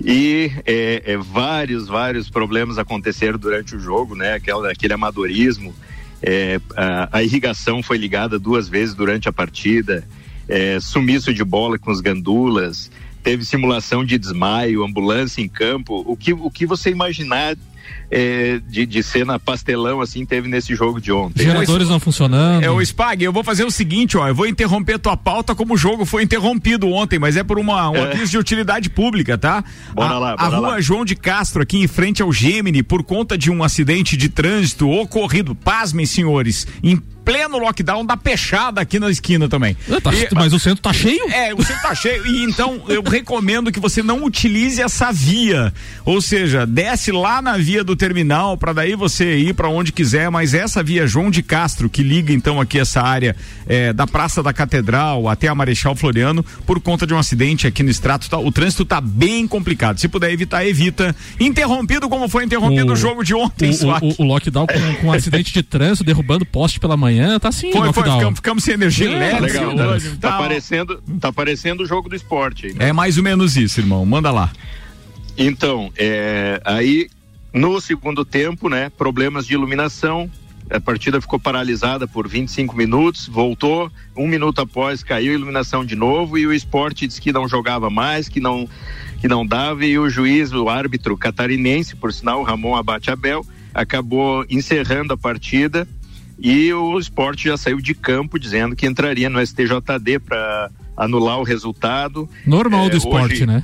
e 0.03 0.51
é, 0.67 1.03
é, 1.13 1.17
vários, 1.17 1.87
vários 1.87 2.31
problemas 2.31 2.79
aconteceram 2.79 3.39
durante 3.39 3.77
o 3.77 3.79
jogo, 3.79 4.17
né? 4.17 4.33
Aquela, 4.33 4.73
aquele 4.73 4.95
amadorismo 4.95 5.75
é, 6.23 6.61
a, 6.77 7.19
a, 7.19 7.23
irrigação 7.23 7.83
foi 7.83 7.99
ligada 7.99 8.39
duas 8.39 8.69
vezes 8.69 8.95
durante 8.95 9.29
a 9.29 9.33
partida, 9.33 10.07
é, 10.49 10.79
sumiço 10.81 11.33
de 11.33 11.45
bola 11.45 11.79
com 11.79 11.91
os 11.91 12.01
gandulas, 12.01 12.91
teve 13.23 13.45
simulação 13.45 14.05
de 14.05 14.19
desmaio, 14.19 14.85
ambulância 14.85 15.43
em 15.43 15.49
campo, 15.49 16.03
o 16.07 16.17
que, 16.17 16.33
o 16.33 16.51
que 16.51 16.67
você 16.67 16.91
imaginar 16.91 17.57
é, 18.11 18.61
de, 18.67 18.85
de 18.87 19.03
cena 19.03 19.39
pastelão 19.39 20.01
assim 20.01 20.27
teve 20.27 20.49
nesse 20.49 20.75
jogo 20.75 21.01
de 21.01 21.13
ontem. 21.13 21.45
Geradores 21.45 21.89
não 21.89 22.01
funcionando. 22.01 22.63
É 22.65 22.71
o 22.71 22.81
Spag, 22.81 23.23
eu 23.23 23.33
vou 23.33 23.45
fazer 23.45 23.65
o 23.65 23.71
seguinte, 23.71 24.17
ó, 24.17 24.27
eu 24.27 24.35
vou 24.35 24.47
interromper 24.47 24.99
tua 24.99 25.17
pauta 25.17 25.55
como 25.55 25.75
o 25.75 25.77
jogo 25.77 26.05
foi 26.05 26.23
interrompido 26.23 26.89
ontem, 26.89 27.19
mas 27.19 27.37
é 27.37 27.45
por 27.45 27.59
uma 27.59 27.91
um 27.91 27.97
é. 27.97 28.13
aviso 28.13 28.33
de 28.33 28.39
utilidade 28.39 28.91
pública, 28.91 29.39
tá? 29.39 29.63
Bora 29.95 30.15
a, 30.15 30.19
lá, 30.19 30.37
bora 30.37 30.43
a 30.43 30.59
rua 30.59 30.69
lá. 30.71 30.81
João 30.81 31.05
de 31.05 31.15
Castro 31.15 31.63
aqui 31.63 31.79
em 31.79 31.87
frente 31.87 32.23
ao 32.23 32.33
Gemini 32.33 32.83
por 32.83 33.03
conta 33.03 33.39
de 33.39 33.51
um 33.51 33.63
acidente 33.63 34.17
de 34.17 34.29
trânsito 34.29 34.91
ocorrido, 34.91 35.55
pasmem 35.55 36.07
senhores, 36.07 36.67
em 36.83 37.01
pleno 37.25 37.59
lockdown 37.59 38.05
da 38.05 38.17
peixada 38.17 38.81
aqui 38.81 38.99
na 38.99 39.11
esquina 39.11 39.49
também. 39.49 39.77
Tá, 40.03 40.13
e, 40.13 40.29
mas 40.35 40.53
o 40.53 40.59
centro 40.59 40.83
tá 40.83 40.93
cheio? 40.93 41.31
É, 41.31 41.55
o 41.55 41.63
centro 41.63 41.83
tá 41.83 41.95
cheio. 41.95 42.27
E 42.27 42.45
então 42.45 42.83
eu 42.89 43.03
recomendo 43.03 43.71
que 43.71 43.81
você 43.81 44.03
não 44.03 44.25
utilize 44.25 44.81
essa 44.81 45.13
via. 45.13 45.73
Ou 46.05 46.21
seja, 46.21 46.67
desce 46.67 47.13
lá 47.13 47.41
na 47.41 47.57
via 47.57 47.85
do 47.85 47.95
terminal 47.95 48.57
para 48.57 48.73
daí 48.73 48.95
você 48.95 49.37
ir 49.37 49.55
para 49.55 49.69
onde 49.69 49.93
quiser, 49.93 50.31
mas 50.31 50.55
essa 50.55 50.83
via 50.83 51.07
João 51.07 51.31
de 51.31 51.43
Castro, 51.43 51.89
que 51.89 52.03
liga 52.03 52.33
então 52.33 52.61
aqui 52.61 52.79
essa 52.79 53.01
área 53.01 53.37
é, 53.67 53.93
da 53.93 54.07
Praça 54.07 54.43
da 54.43 54.53
Catedral 54.53 55.29
até 55.29 55.49
a 55.49 55.55
Marechal 55.55 55.95
Floriano, 55.95 56.45
por 56.67 56.81
conta 56.81 57.07
de 57.07 57.15
um 57.15 57.19
acidente 57.19 57.67
aqui 57.67 57.83
no 57.83 57.91
extrato, 57.91 58.29
tá, 58.29 58.39
o 58.39 58.51
trânsito 58.51 58.85
tá 58.85 59.01
bem 59.01 59.47
complicado. 59.47 59.99
Se 59.99 60.09
puder 60.09 60.33
evitar, 60.33 60.67
evita. 60.67 61.15
Interrompido 61.39 62.09
como 62.09 62.29
foi 62.29 62.45
interrompido 62.45 62.91
o, 62.91 62.93
o 62.93 62.97
jogo 62.97 63.23
de 63.23 63.35
ontem, 63.35 63.71
O, 63.71 64.07
o, 64.07 64.15
o 64.19 64.25
lockdown 64.25 64.67
com, 64.67 64.95
com 65.01 65.07
um 65.09 65.13
acidente 65.13 65.53
de 65.53 65.63
trânsito, 65.63 66.05
derrubando 66.05 66.45
poste 66.45 66.81
pela 66.81 66.97
manhã 66.97 67.20
manhã, 67.21 67.39
tá 67.39 67.49
assim. 67.49 67.73
Foi, 67.73 67.93
foi, 67.93 68.03
ficamos, 68.05 68.39
ficamos, 68.39 68.65
sem 68.65 68.75
energia 68.75 69.09
é, 69.09 69.13
elétrica. 69.13 69.67
Legal, 69.67 69.89
hoje, 69.89 70.17
tá, 70.17 70.31
tá, 70.31 70.39
parecendo, 70.39 71.03
tá 71.21 71.33
parecendo 71.33 71.83
o 71.83 71.87
jogo 71.87 72.09
do 72.09 72.17
esporte. 72.17 72.73
Né? 72.73 72.89
É 72.89 72.93
mais 72.93 73.17
ou 73.17 73.23
menos 73.23 73.57
isso, 73.57 73.81
irmão. 73.81 74.05
Manda 74.05 74.31
lá. 74.31 74.51
Então, 75.37 75.93
é, 75.97 76.61
aí 76.65 77.09
no 77.53 77.81
segundo 77.81 78.25
tempo, 78.25 78.69
né, 78.69 78.91
problemas 78.91 79.47
de 79.47 79.55
iluminação, 79.55 80.31
a 80.71 80.81
partida 80.81 81.21
ficou 81.21 81.39
paralisada 81.39 82.07
por 82.07 82.29
25 82.29 82.77
minutos, 82.77 83.27
voltou, 83.27 83.91
um 84.17 84.29
minuto 84.29 84.61
após 84.61 85.03
caiu 85.03 85.33
a 85.33 85.35
iluminação 85.35 85.85
de 85.85 85.97
novo 85.97 86.39
e 86.39 86.47
o 86.47 86.53
esporte 86.53 87.07
disse 87.09 87.21
que 87.21 87.33
não 87.33 87.49
jogava 87.49 87.91
mais, 87.91 88.29
que 88.29 88.39
não, 88.39 88.69
que 89.21 89.27
não 89.27 89.45
dava, 89.45 89.85
e 89.85 89.99
o 89.99 90.09
juiz, 90.09 90.53
o 90.53 90.69
árbitro 90.69 91.17
catarinense, 91.17 91.97
por 91.97 92.13
sinal, 92.13 92.43
Ramon 92.45 92.77
Abate 92.77 93.11
Abel, 93.11 93.45
acabou 93.75 94.45
encerrando 94.49 95.13
a 95.13 95.17
partida 95.17 95.89
e 96.41 96.73
o 96.73 96.99
esporte 96.99 97.49
já 97.49 97.57
saiu 97.57 97.81
de 97.81 97.95
campo 97.95 98.39
dizendo 98.39 98.75
que 98.75 98.87
entraria 98.87 99.29
no 99.29 99.45
STJD 99.45 100.19
para 100.25 100.71
anular 100.97 101.39
o 101.39 101.43
resultado. 101.43 102.29
Normal 102.47 102.87
é, 102.87 102.91
do 102.91 102.97
esporte, 102.97 103.35
hoje, 103.35 103.47
né? 103.47 103.63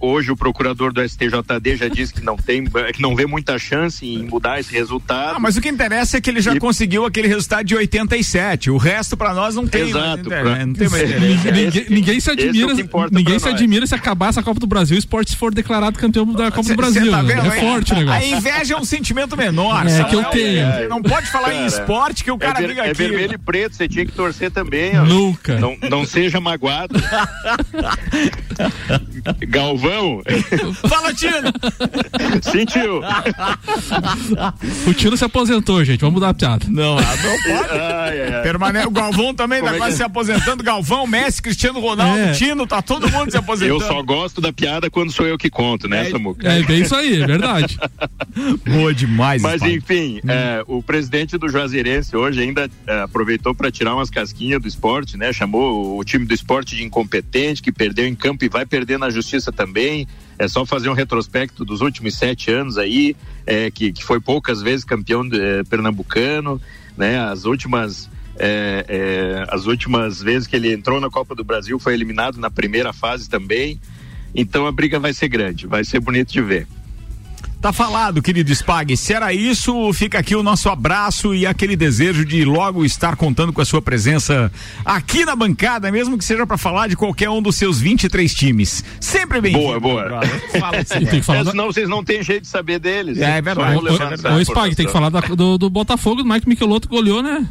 Hoje 0.00 0.30
o 0.30 0.36
procurador 0.36 0.92
do 0.92 1.06
STJD 1.06 1.76
já 1.76 1.88
disse 1.88 2.14
que 2.14 2.22
não 2.22 2.36
tem, 2.36 2.64
que 2.64 3.02
não 3.02 3.16
vê 3.16 3.26
muita 3.26 3.58
chance 3.58 4.06
em 4.06 4.24
mudar 4.24 4.60
esse 4.60 4.72
resultado. 4.72 5.36
Ah, 5.36 5.40
mas 5.40 5.56
o 5.56 5.60
que 5.60 5.68
interessa 5.68 6.18
é 6.18 6.20
que 6.20 6.30
ele 6.30 6.40
já 6.40 6.54
e... 6.54 6.60
conseguiu 6.60 7.04
aquele 7.04 7.26
resultado 7.26 7.64
de 7.64 7.74
87. 7.74 8.70
O 8.70 8.76
resto 8.76 9.16
para 9.16 9.34
nós 9.34 9.56
não 9.56 9.66
tem. 9.66 9.88
Exato. 9.88 10.28
Né? 10.28 10.40
Pra... 10.40 10.66
Não 10.66 10.72
tem 10.72 10.88
mais 10.88 11.10
ninguém, 11.20 11.86
ninguém, 11.90 12.20
se 12.20 12.30
admira. 12.30 12.72
É 12.72 12.76
ninguém 13.10 13.38
se 13.40 13.48
admira 13.48 13.86
se 13.88 13.94
acabar 13.94 14.28
essa 14.28 14.42
Copa 14.42 14.60
do 14.60 14.66
Brasil 14.68 14.96
o 14.96 14.98
esporte 14.98 15.34
for 15.34 15.52
declarado 15.52 15.98
campeão 15.98 16.24
da 16.32 16.50
Copa 16.50 16.62
cê, 16.62 16.74
do 16.74 16.76
Brasil. 16.76 17.10
Tá 17.10 17.22
vendo, 17.22 17.46
é, 17.46 17.60
forte 17.60 17.92
o 17.92 17.96
negócio. 17.96 18.20
A 18.20 18.24
inveja 18.24 18.74
é 18.74 18.76
um 18.76 18.84
sentimento 18.84 19.36
menor. 19.36 19.84
É 19.84 20.04
que 20.04 20.14
eu 20.14 20.24
tenho. 20.26 20.60
É, 20.60 20.86
não 20.88 21.02
pode 21.02 21.28
falar 21.28 21.48
cara, 21.48 21.62
em 21.62 21.66
esporte 21.66 22.22
que 22.22 22.30
o 22.30 22.38
cara 22.38 22.58
é 22.58 22.62
ver, 22.62 22.68
liga 22.68 22.82
é 22.82 22.90
aqui. 22.90 23.02
É 23.02 23.08
vermelho 23.08 23.34
e 23.34 23.38
preto, 23.38 23.74
você 23.74 23.88
tinha 23.88 24.06
que 24.06 24.12
torcer 24.12 24.52
também. 24.52 24.96
Ó. 24.96 25.04
Nunca. 25.04 25.58
Não, 25.58 25.76
não 25.90 26.06
seja 26.06 26.40
magoado. 26.40 26.94
Galvão. 29.48 29.87
Fala, 30.88 31.14
Tino! 31.14 31.52
Sentiu. 32.42 33.00
o 34.86 34.94
Tino 34.94 35.16
se 35.16 35.24
aposentou, 35.24 35.84
gente. 35.84 36.00
Vamos 36.00 36.14
mudar 36.14 36.30
a 36.30 36.34
piada. 36.34 36.66
Não, 36.68 36.98
ah, 36.98 37.16
não 37.16 37.56
pode. 37.56 37.70
Ai, 37.70 38.20
ai, 38.20 38.34
ai. 38.34 38.42
Permane... 38.42 38.86
O 38.86 38.90
Galvão 38.90 39.34
também 39.34 39.60
Como 39.60 39.70
tá 39.70 39.76
é 39.76 39.78
quase 39.78 39.92
que... 39.92 39.96
se 39.98 40.02
aposentando. 40.02 40.62
Galvão, 40.62 41.06
Messi, 41.06 41.40
Cristiano 41.40 41.80
Ronaldo, 41.80 42.18
é. 42.18 42.32
Tino, 42.32 42.66
tá 42.66 42.82
todo 42.82 43.10
mundo 43.10 43.30
se 43.30 43.36
aposentando. 43.36 43.82
Eu 43.82 43.86
só 43.86 44.02
gosto 44.02 44.40
da 44.40 44.52
piada 44.52 44.90
quando 44.90 45.12
sou 45.12 45.26
eu 45.26 45.38
que 45.38 45.50
conto, 45.50 45.88
né, 45.88 46.08
é, 46.08 46.10
Samuca? 46.10 46.48
É 46.48 46.62
bem 46.62 46.82
isso 46.82 46.94
aí, 46.94 47.22
é 47.22 47.26
verdade. 47.26 47.78
Boa 48.66 48.92
demais, 48.94 49.40
Mas 49.40 49.60
pai. 49.60 49.72
enfim, 49.72 50.20
hum. 50.24 50.30
é, 50.30 50.62
o 50.66 50.82
presidente 50.82 51.36
do 51.38 51.48
Juazeirense 51.48 52.16
hoje 52.16 52.40
ainda 52.40 52.70
é, 52.86 53.00
aproveitou 53.02 53.54
para 53.54 53.70
tirar 53.70 53.94
umas 53.94 54.10
casquinhas 54.10 54.60
do 54.60 54.68
esporte, 54.68 55.16
né? 55.16 55.32
Chamou 55.32 55.98
o 55.98 56.04
time 56.04 56.24
do 56.24 56.34
esporte 56.34 56.76
de 56.76 56.84
incompetente, 56.84 57.62
que 57.62 57.72
perdeu 57.72 58.06
em 58.06 58.14
campo 58.14 58.44
e 58.44 58.48
vai 58.48 58.66
perder 58.66 58.98
na 58.98 59.10
justiça 59.10 59.52
também. 59.52 59.77
É 60.38 60.46
só 60.46 60.64
fazer 60.64 60.88
um 60.88 60.92
retrospecto 60.92 61.64
dos 61.64 61.80
últimos 61.80 62.16
sete 62.16 62.50
anos 62.50 62.78
aí, 62.78 63.16
é, 63.44 63.70
que, 63.70 63.92
que 63.92 64.04
foi 64.04 64.20
poucas 64.20 64.62
vezes 64.62 64.84
campeão 64.84 65.28
de, 65.28 65.40
é, 65.40 65.64
pernambucano, 65.64 66.60
né? 66.96 67.18
As 67.18 67.44
últimas 67.44 68.08
é, 68.38 68.84
é, 68.88 69.46
as 69.48 69.66
últimas 69.66 70.22
vezes 70.22 70.46
que 70.46 70.54
ele 70.54 70.72
entrou 70.72 71.00
na 71.00 71.10
Copa 71.10 71.34
do 71.34 71.42
Brasil 71.42 71.78
foi 71.78 71.94
eliminado 71.94 72.38
na 72.38 72.50
primeira 72.50 72.92
fase 72.92 73.28
também. 73.28 73.80
Então 74.34 74.66
a 74.66 74.72
briga 74.72 75.00
vai 75.00 75.12
ser 75.12 75.28
grande, 75.28 75.66
vai 75.66 75.84
ser 75.84 76.00
bonito 76.00 76.32
de 76.32 76.40
ver. 76.40 76.66
Tá 77.60 77.72
falado, 77.72 78.22
querido 78.22 78.52
Spag. 78.52 78.96
Se 78.96 79.12
era 79.12 79.34
isso, 79.34 79.92
fica 79.92 80.16
aqui 80.16 80.36
o 80.36 80.44
nosso 80.44 80.68
abraço 80.68 81.34
e 81.34 81.44
aquele 81.44 81.74
desejo 81.74 82.24
de 82.24 82.44
logo 82.44 82.84
estar 82.84 83.16
contando 83.16 83.52
com 83.52 83.60
a 83.60 83.64
sua 83.64 83.82
presença 83.82 84.50
aqui 84.84 85.24
na 85.24 85.34
bancada, 85.34 85.90
mesmo 85.90 86.16
que 86.16 86.24
seja 86.24 86.46
para 86.46 86.56
falar 86.56 86.86
de 86.88 86.96
qualquer 86.96 87.28
um 87.30 87.42
dos 87.42 87.56
seus 87.56 87.80
23 87.80 88.32
times. 88.32 88.84
Sempre 89.00 89.40
bem 89.40 89.52
Boa, 89.52 89.80
boa. 89.80 90.20
Fala 90.58 90.78
assim. 90.88 91.04
tem 91.04 91.18
que 91.18 91.26
falar 91.26 91.40
é, 91.40 91.44
da... 91.44 91.50
Senão 91.50 91.66
vocês 91.66 91.88
não 91.88 92.04
têm 92.04 92.22
jeito 92.22 92.42
de 92.42 92.48
saber 92.48 92.78
deles. 92.78 93.18
É, 93.18 93.38
é 93.38 93.42
verdade. 93.42 93.76
O, 93.76 93.80
o, 93.80 94.36
o 94.36 94.40
Spag, 94.40 94.76
tem 94.76 94.86
que 94.86 94.92
falar 94.92 95.08
da, 95.08 95.20
do, 95.20 95.58
do 95.58 95.68
Botafogo, 95.68 96.22
do 96.22 96.28
Mike 96.28 96.48
Michelotto 96.48 96.88
goleou, 96.88 97.24
né? 97.24 97.44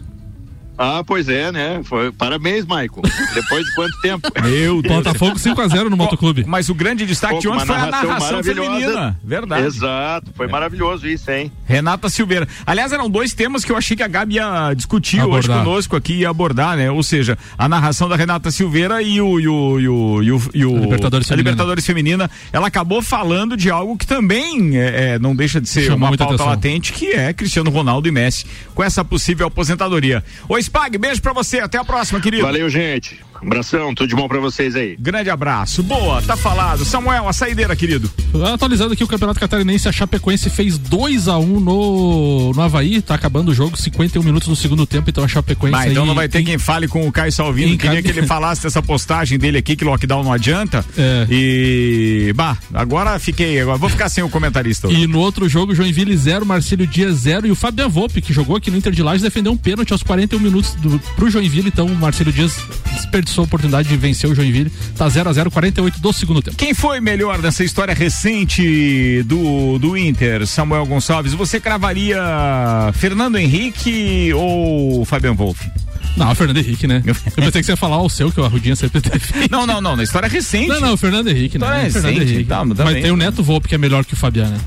Ah, 0.78 1.04
pois 1.06 1.28
é, 1.28 1.52
né? 1.52 1.82
Foi, 1.84 2.12
parabéns, 2.12 2.66
Maicon. 2.66 3.02
Depois 3.34 3.66
de 3.66 3.74
quanto 3.74 4.00
tempo? 4.02 4.28
Meu. 4.44 4.82
Botafogo 4.82 5.36
5x0 5.36 5.90
no 5.90 5.98
Motoclube. 5.98 6.46
Mas 6.48 6.70
o 6.70 6.76
grande 6.76 7.06
destaque 7.06 7.40
de 7.40 7.48
ontem 7.48 7.66
foi 7.66 7.76
a 7.76 7.88
narração 7.88 8.44
feminina. 8.44 9.20
Verdade. 9.24 9.66
Exato. 9.66 10.32
Foi 10.36 10.46
é. 10.46 10.50
maravilhoso 10.50 11.08
isso, 11.08 11.32
hein? 11.32 11.52
Renata 11.66 12.10
Silveira. 12.10 12.48
Aliás, 12.66 12.92
eram 12.92 13.10
dois 13.10 13.34
temas 13.34 13.66
que 13.66 13.72
eu 13.72 13.78
achei 13.78 13.98
que 13.98 14.04
a 14.04 14.08
Gabi 14.08 14.36
ia 14.36 14.74
discutir 14.76 15.20
abordar. 15.20 15.40
hoje 15.40 15.66
conosco 15.66 15.96
aqui 15.96 16.20
e 16.20 16.26
abordar, 16.26 16.78
né? 16.78 16.92
Ou 16.92 17.02
seja, 17.02 17.38
a 17.58 17.68
narração 17.68 18.08
da 18.08 18.16
Renata 18.16 18.52
Silveira 18.52 19.02
e 19.02 19.20
o, 19.20 19.40
e 19.40 19.48
o, 19.48 19.80
e 19.80 19.90
o, 19.90 20.24
e 20.24 20.32
o, 20.32 20.42
e 20.54 20.66
o 20.66 20.78
Libertadores, 20.78 21.32
a 21.32 21.36
Libertadores 21.36 21.86
Feminina. 21.86 22.30
Ela 22.54 22.68
acabou 22.68 23.02
falando 23.02 23.58
de 23.58 23.72
algo 23.72 23.98
que 23.98 24.06
também 24.06 24.78
é, 24.78 25.14
é 25.14 25.20
não 25.20 25.36
deixa 25.36 25.60
de 25.60 25.68
ser 25.68 25.84
Chamou 25.84 26.10
uma 26.10 26.18
pauta 26.18 26.36
atenção. 26.36 26.48
latente, 26.48 26.94
que 26.94 27.08
é 27.08 27.34
Cristiano 27.34 27.72
Ronaldo 27.72 28.08
e 28.08 28.12
Messi 28.12 28.46
com 28.76 28.84
essa 28.84 29.04
possível 29.04 29.48
aposentadoria. 29.48 30.24
Oi, 30.48 30.67
Spag, 30.68 30.98
beijo 30.98 31.22
pra 31.22 31.34
você. 31.34 31.60
Até 31.60 31.78
a 31.78 31.84
próxima, 31.84 32.20
querido. 32.20 32.44
Valeu, 32.44 32.70
gente. 32.70 33.20
Abração, 33.42 33.94
tudo 33.94 34.08
de 34.08 34.16
bom 34.16 34.28
pra 34.28 34.40
vocês 34.40 34.76
aí. 34.76 34.96
Grande 35.00 35.30
abraço. 35.30 35.84
Boa, 35.84 36.22
tá 36.22 36.36
falado. 36.36 36.84
Samuel, 36.84 37.28
a 37.28 37.34
saideira, 37.34 37.76
querido. 37.76 38.10
Atualizando 38.54 38.94
aqui 38.94 39.04
o 39.04 39.08
Campeonato 39.08 39.40
Catarinense, 39.40 39.88
a 39.88 39.92
Chapecoense 39.92 40.50
fez 40.50 40.78
2 40.78 41.28
a 41.28 41.38
1 41.38 41.44
um 41.44 41.60
no, 41.60 42.54
no 42.54 42.62
Havaí, 42.62 43.02
tá 43.02 43.16
acabando 43.16 43.50
o 43.50 43.54
jogo, 43.54 43.78
51 43.78 44.24
minutos 44.24 44.48
no 44.48 44.56
segundo 44.56 44.86
tempo, 44.86 45.10
então 45.10 45.24
a 45.24 45.28
Chapecoense 45.28 45.72
Bah, 45.72 45.88
então 45.88 46.06
não 46.06 46.16
vai 46.16 46.28
ter 46.28 46.44
quem 46.44 46.58
fale 46.58 46.88
com 46.88 47.08
o 47.08 47.12
Caio 47.12 47.32
Salvino, 47.32 47.78
queria 47.78 48.02
que 48.02 48.10
ele 48.10 48.26
falasse 48.26 48.64
dessa 48.64 48.82
postagem 48.82 49.38
dele 49.38 49.58
aqui, 49.58 49.76
que 49.76 49.86
lockdown 49.86 50.24
não 50.24 50.34
adianta. 50.34 50.84
É. 50.98 51.28
E, 51.30 52.34
bah, 52.36 52.58
agora 52.74 53.18
fiquei, 53.20 53.60
agora 53.60 53.78
vou 53.78 53.90
ficar 53.90 54.10
sem 54.10 54.24
o 54.24 54.30
comentarista. 54.30 54.88
E 54.88 55.08
no 55.08 55.20
outro 55.20 55.48
jogo, 55.48 55.76
Joinville 55.76 56.16
0, 56.16 56.46
Marcílio 56.46 56.88
Dias 56.88 57.20
0 57.20 57.48
e 57.48 57.52
o 57.52 57.56
Fabian 57.56 57.88
Volpe, 57.88 58.22
que 58.22 58.34
jogou 58.34 58.56
aqui 58.56 58.72
no 58.72 58.78
Inter 58.78 58.94
de 58.94 59.04
Lages, 59.04 59.22
defendeu 59.22 59.52
um 59.52 59.58
pênalti 59.58 59.92
aos 59.92 60.04
41 60.04 60.40
minutos 60.40 60.74
do, 60.76 61.00
pro 61.16 61.30
Joinville, 61.30 61.70
então 61.70 61.86
o 61.86 61.96
Marcílio 61.96 62.34
Dias 62.34 62.58
desperdiçou 62.94 63.27
desperdiçou 63.28 63.44
a 63.44 63.46
oportunidade 63.46 63.90
de 63.90 63.98
vencer 63.98 64.30
o 64.30 64.34
Joinville. 64.34 64.72
Tá 64.96 65.08
0 65.08 65.30
a 65.30 65.34
0 65.34 65.52
48 65.52 66.00
do 66.00 66.14
segundo 66.14 66.42
tempo. 66.42 66.58
Quem 66.58 66.74
foi 66.74 67.00
melhor 67.00 67.40
nessa 67.40 67.64
história 67.64 67.94
recente 67.94 69.24
do, 69.24 69.78
do 69.78 69.98
Inter, 69.98 70.48
Samuel 70.48 70.86
Gonçalves? 70.86 71.34
Você 71.34 71.60
cravaria 71.60 72.18
Fernando 72.94 73.38
Henrique 73.38 74.32
ou 74.34 75.06
Fabian 75.06 75.34
Wolff? 75.34 75.70
Não, 76.16 76.32
o 76.32 76.36
Fernando 76.36 76.58
Henrique, 76.58 76.88
né? 76.88 77.04
Eu 77.06 77.14
pensei 77.36 77.62
que 77.62 77.64
você 77.64 77.74
ia 77.74 77.78
falar 77.78 78.02
o 78.02 78.10
seu, 78.10 78.32
que 78.32 78.40
o 78.40 78.46
Arrudinha 78.46 78.76
sempre 78.76 79.02
teve. 79.02 79.48
Não, 79.52 79.68
não, 79.68 79.80
não, 79.80 79.96
na 79.96 80.04
história 80.04 80.28
recente. 80.28 80.68
Não, 80.68 80.80
não, 80.80 80.94
o 80.94 80.98
Fernando 80.98 81.28
Henrique, 81.28 81.60
né? 81.60 81.66
História 81.66 81.92
Fernando 81.92 82.14
recente, 82.14 82.34
Henrique. 82.34 82.50
Tá, 82.50 82.66
mas 82.66 83.02
tem 83.02 83.12
o 83.12 83.18
Neto 83.18 83.44
Volpe, 83.44 83.68
que 83.68 83.76
é 83.76 83.78
melhor 83.78 84.04
que 84.04 84.14
o 84.14 84.18
Fabiano, 84.18 84.52
né? 84.52 84.60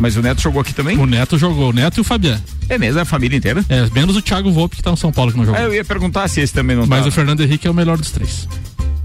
Mas 0.00 0.16
o 0.16 0.22
Neto 0.22 0.40
jogou 0.40 0.62
aqui 0.62 0.74
também? 0.74 0.98
O 0.98 1.04
Neto 1.04 1.36
jogou, 1.36 1.68
o 1.68 1.72
Neto 1.72 1.98
e 1.98 2.00
o 2.00 2.04
Fabiano. 2.04 2.42
É 2.68 2.78
mesmo, 2.78 2.98
é 2.98 3.02
a 3.02 3.04
família 3.04 3.36
inteira? 3.36 3.62
É, 3.68 3.88
menos 3.90 4.16
o 4.16 4.22
Thiago 4.22 4.50
Volpe 4.50 4.76
que 4.76 4.82
tá 4.82 4.90
no 4.90 4.96
São 4.96 5.12
Paulo 5.12 5.30
que 5.30 5.38
não 5.38 5.44
jogou. 5.44 5.60
É, 5.60 5.66
eu 5.66 5.74
ia 5.74 5.84
perguntar 5.84 6.26
se 6.28 6.40
esse 6.40 6.54
também 6.54 6.74
não 6.74 6.86
Mas 6.86 7.02
tá. 7.02 7.08
o 7.08 7.12
Fernando 7.12 7.42
Henrique 7.42 7.68
é 7.68 7.70
o 7.70 7.74
melhor 7.74 7.98
dos 7.98 8.10
três. 8.10 8.48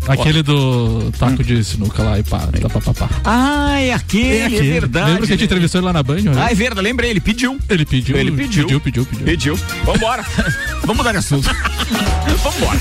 Aquele 0.08 0.44
do 0.44 1.12
taco 1.18 1.44
de 1.44 1.64
sinuca 1.64 2.04
lá 2.04 2.20
e 2.20 2.24
pá, 2.24 2.48
tá, 2.62 2.70
pá, 2.70 2.80
pá, 2.80 2.94
pá. 2.94 3.10
Ah, 3.24 3.80
é 3.82 3.92
aquele, 3.92 4.38
é, 4.38 4.46
aquele. 4.46 4.72
verdade. 4.72 5.10
Lembra 5.10 5.28
que 5.28 5.34
a 5.34 5.36
gente 5.36 5.46
entrevistou 5.46 5.80
ele 5.80 5.86
lá 5.88 5.94
na 5.94 6.04
banho? 6.04 6.32
Ah, 6.38 6.52
é 6.52 6.56
verdade, 6.56 6.82
lembrei, 6.82 7.10
ele 7.10 7.20
pediu. 7.20 7.58
Ele 7.68 7.86
pediu. 7.86 8.16
Ele 8.16 8.32
pediu. 8.32 8.64
Pediu, 8.66 8.80
pediu, 8.80 9.06
pediu. 9.06 9.26
Pediu. 9.26 9.60
Vambora. 9.84 10.24
Vamos 10.82 10.98
mudar 10.98 11.12
de 11.12 11.18
assunto. 11.18 11.50
Vambora. 12.44 12.80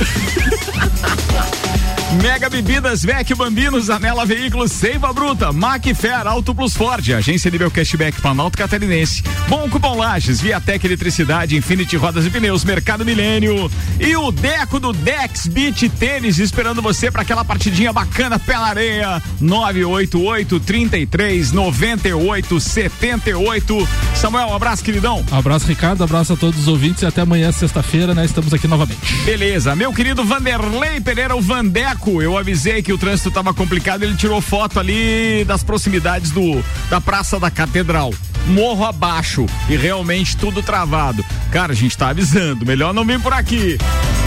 Mega 2.23 2.49
Bebidas, 2.49 3.03
Vec 3.03 3.35
Bambinos, 3.35 3.91
Anela 3.91 4.25
Veículos, 4.25 4.73
Seiva 4.73 5.13
Bruta, 5.13 5.53
Macfer, 5.53 6.27
Auto 6.27 6.55
Plus 6.55 6.75
Ford, 6.75 7.09
Agência 7.11 7.51
Nível 7.51 7.71
Cashback 7.71 8.21
Planalto 8.21 8.57
Catarinense, 8.57 9.23
Bom 9.49 9.69
Cupom 9.69 9.97
Lages, 9.97 10.41
Viatec 10.41 10.87
Eletricidade, 10.87 11.57
Infinity 11.57 11.97
Rodas 11.97 12.25
e 12.27 12.31
Pneus, 12.31 12.65
Mercado 12.65 13.05
Milênio 13.05 13.71
e 13.99 14.17
o 14.17 14.31
Deco 14.31 14.79
do 14.79 14.93
Dex 14.93 15.47
Beach 15.47 15.89
Tênis 15.89 16.39
esperando 16.39 16.81
você 16.81 17.11
para 17.11 17.23
aquela 17.23 17.45
partidinha 17.45 17.93
bacana 17.93 18.39
pé 18.39 18.55
na 18.55 18.67
areia, 18.67 19.23
988 19.41 20.61
33 20.61 21.53
98 21.53 22.61
78. 22.61 23.89
Samuel, 24.15 24.49
um 24.49 24.55
abraço, 24.55 24.85
queridão. 24.85 25.25
Abraço, 25.31 25.67
Ricardo, 25.67 26.05
abraço 26.05 26.33
a 26.35 26.37
todos 26.37 26.61
os 26.61 26.69
ouvintes 26.69 27.03
e 27.03 27.07
até 27.07 27.23
amanhã, 27.23 27.51
sexta-feira, 27.51 28.15
né? 28.15 28.25
Estamos 28.25 28.55
aqui 28.55 28.69
novamente. 28.69 29.15
Beleza, 29.25 29.75
meu 29.75 29.93
querido 29.93 30.25
Vanderlei 30.25 31.01
Pereira, 31.01 31.35
o 31.35 31.41
Vandeco 31.41 32.04
eu 32.11 32.37
avisei 32.37 32.83
que 32.83 32.93
o 32.93 32.99
trânsito 32.99 33.29
estava 33.29 33.55
complicado, 33.55 34.03
ele 34.03 34.17
tirou 34.17 34.41
foto 34.41 34.79
ali 34.79 35.45
das 35.45 35.63
proximidades 35.63 36.31
do 36.31 36.63
da 36.89 37.01
Praça 37.01 37.41
da 37.41 37.51
Catedral. 37.51 38.13
Morro 38.47 38.85
abaixo 38.85 39.47
e 39.69 39.77
realmente 39.77 40.37
tudo 40.37 40.63
travado. 40.63 41.25
Cara, 41.51 41.73
a 41.73 41.77
gente 41.77 41.97
tá 41.97 42.09
avisando, 42.09 42.67
melhor 42.67 42.93
não 42.93 43.05
vir 43.05 43.21
por 43.21 43.33
aqui. 43.33 43.79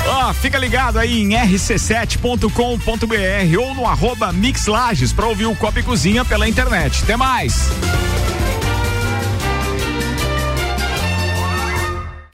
Ó, 0.08 0.30
oh, 0.30 0.34
fica 0.34 0.58
ligado 0.58 0.98
aí 0.98 1.22
em 1.22 1.30
rc7.com.br 1.30 3.60
ou 3.60 3.76
no 3.76 3.86
arroba 3.86 4.32
Mixlages 4.32 5.14
pra 5.14 5.28
ouvir 5.28 5.46
o 5.46 5.56
Copa 5.56 5.80
e 5.80 5.84
Cozinha 5.84 6.24
pela 6.24 6.48
internet. 6.48 7.04
Até 7.04 7.18
mais! 7.18 7.70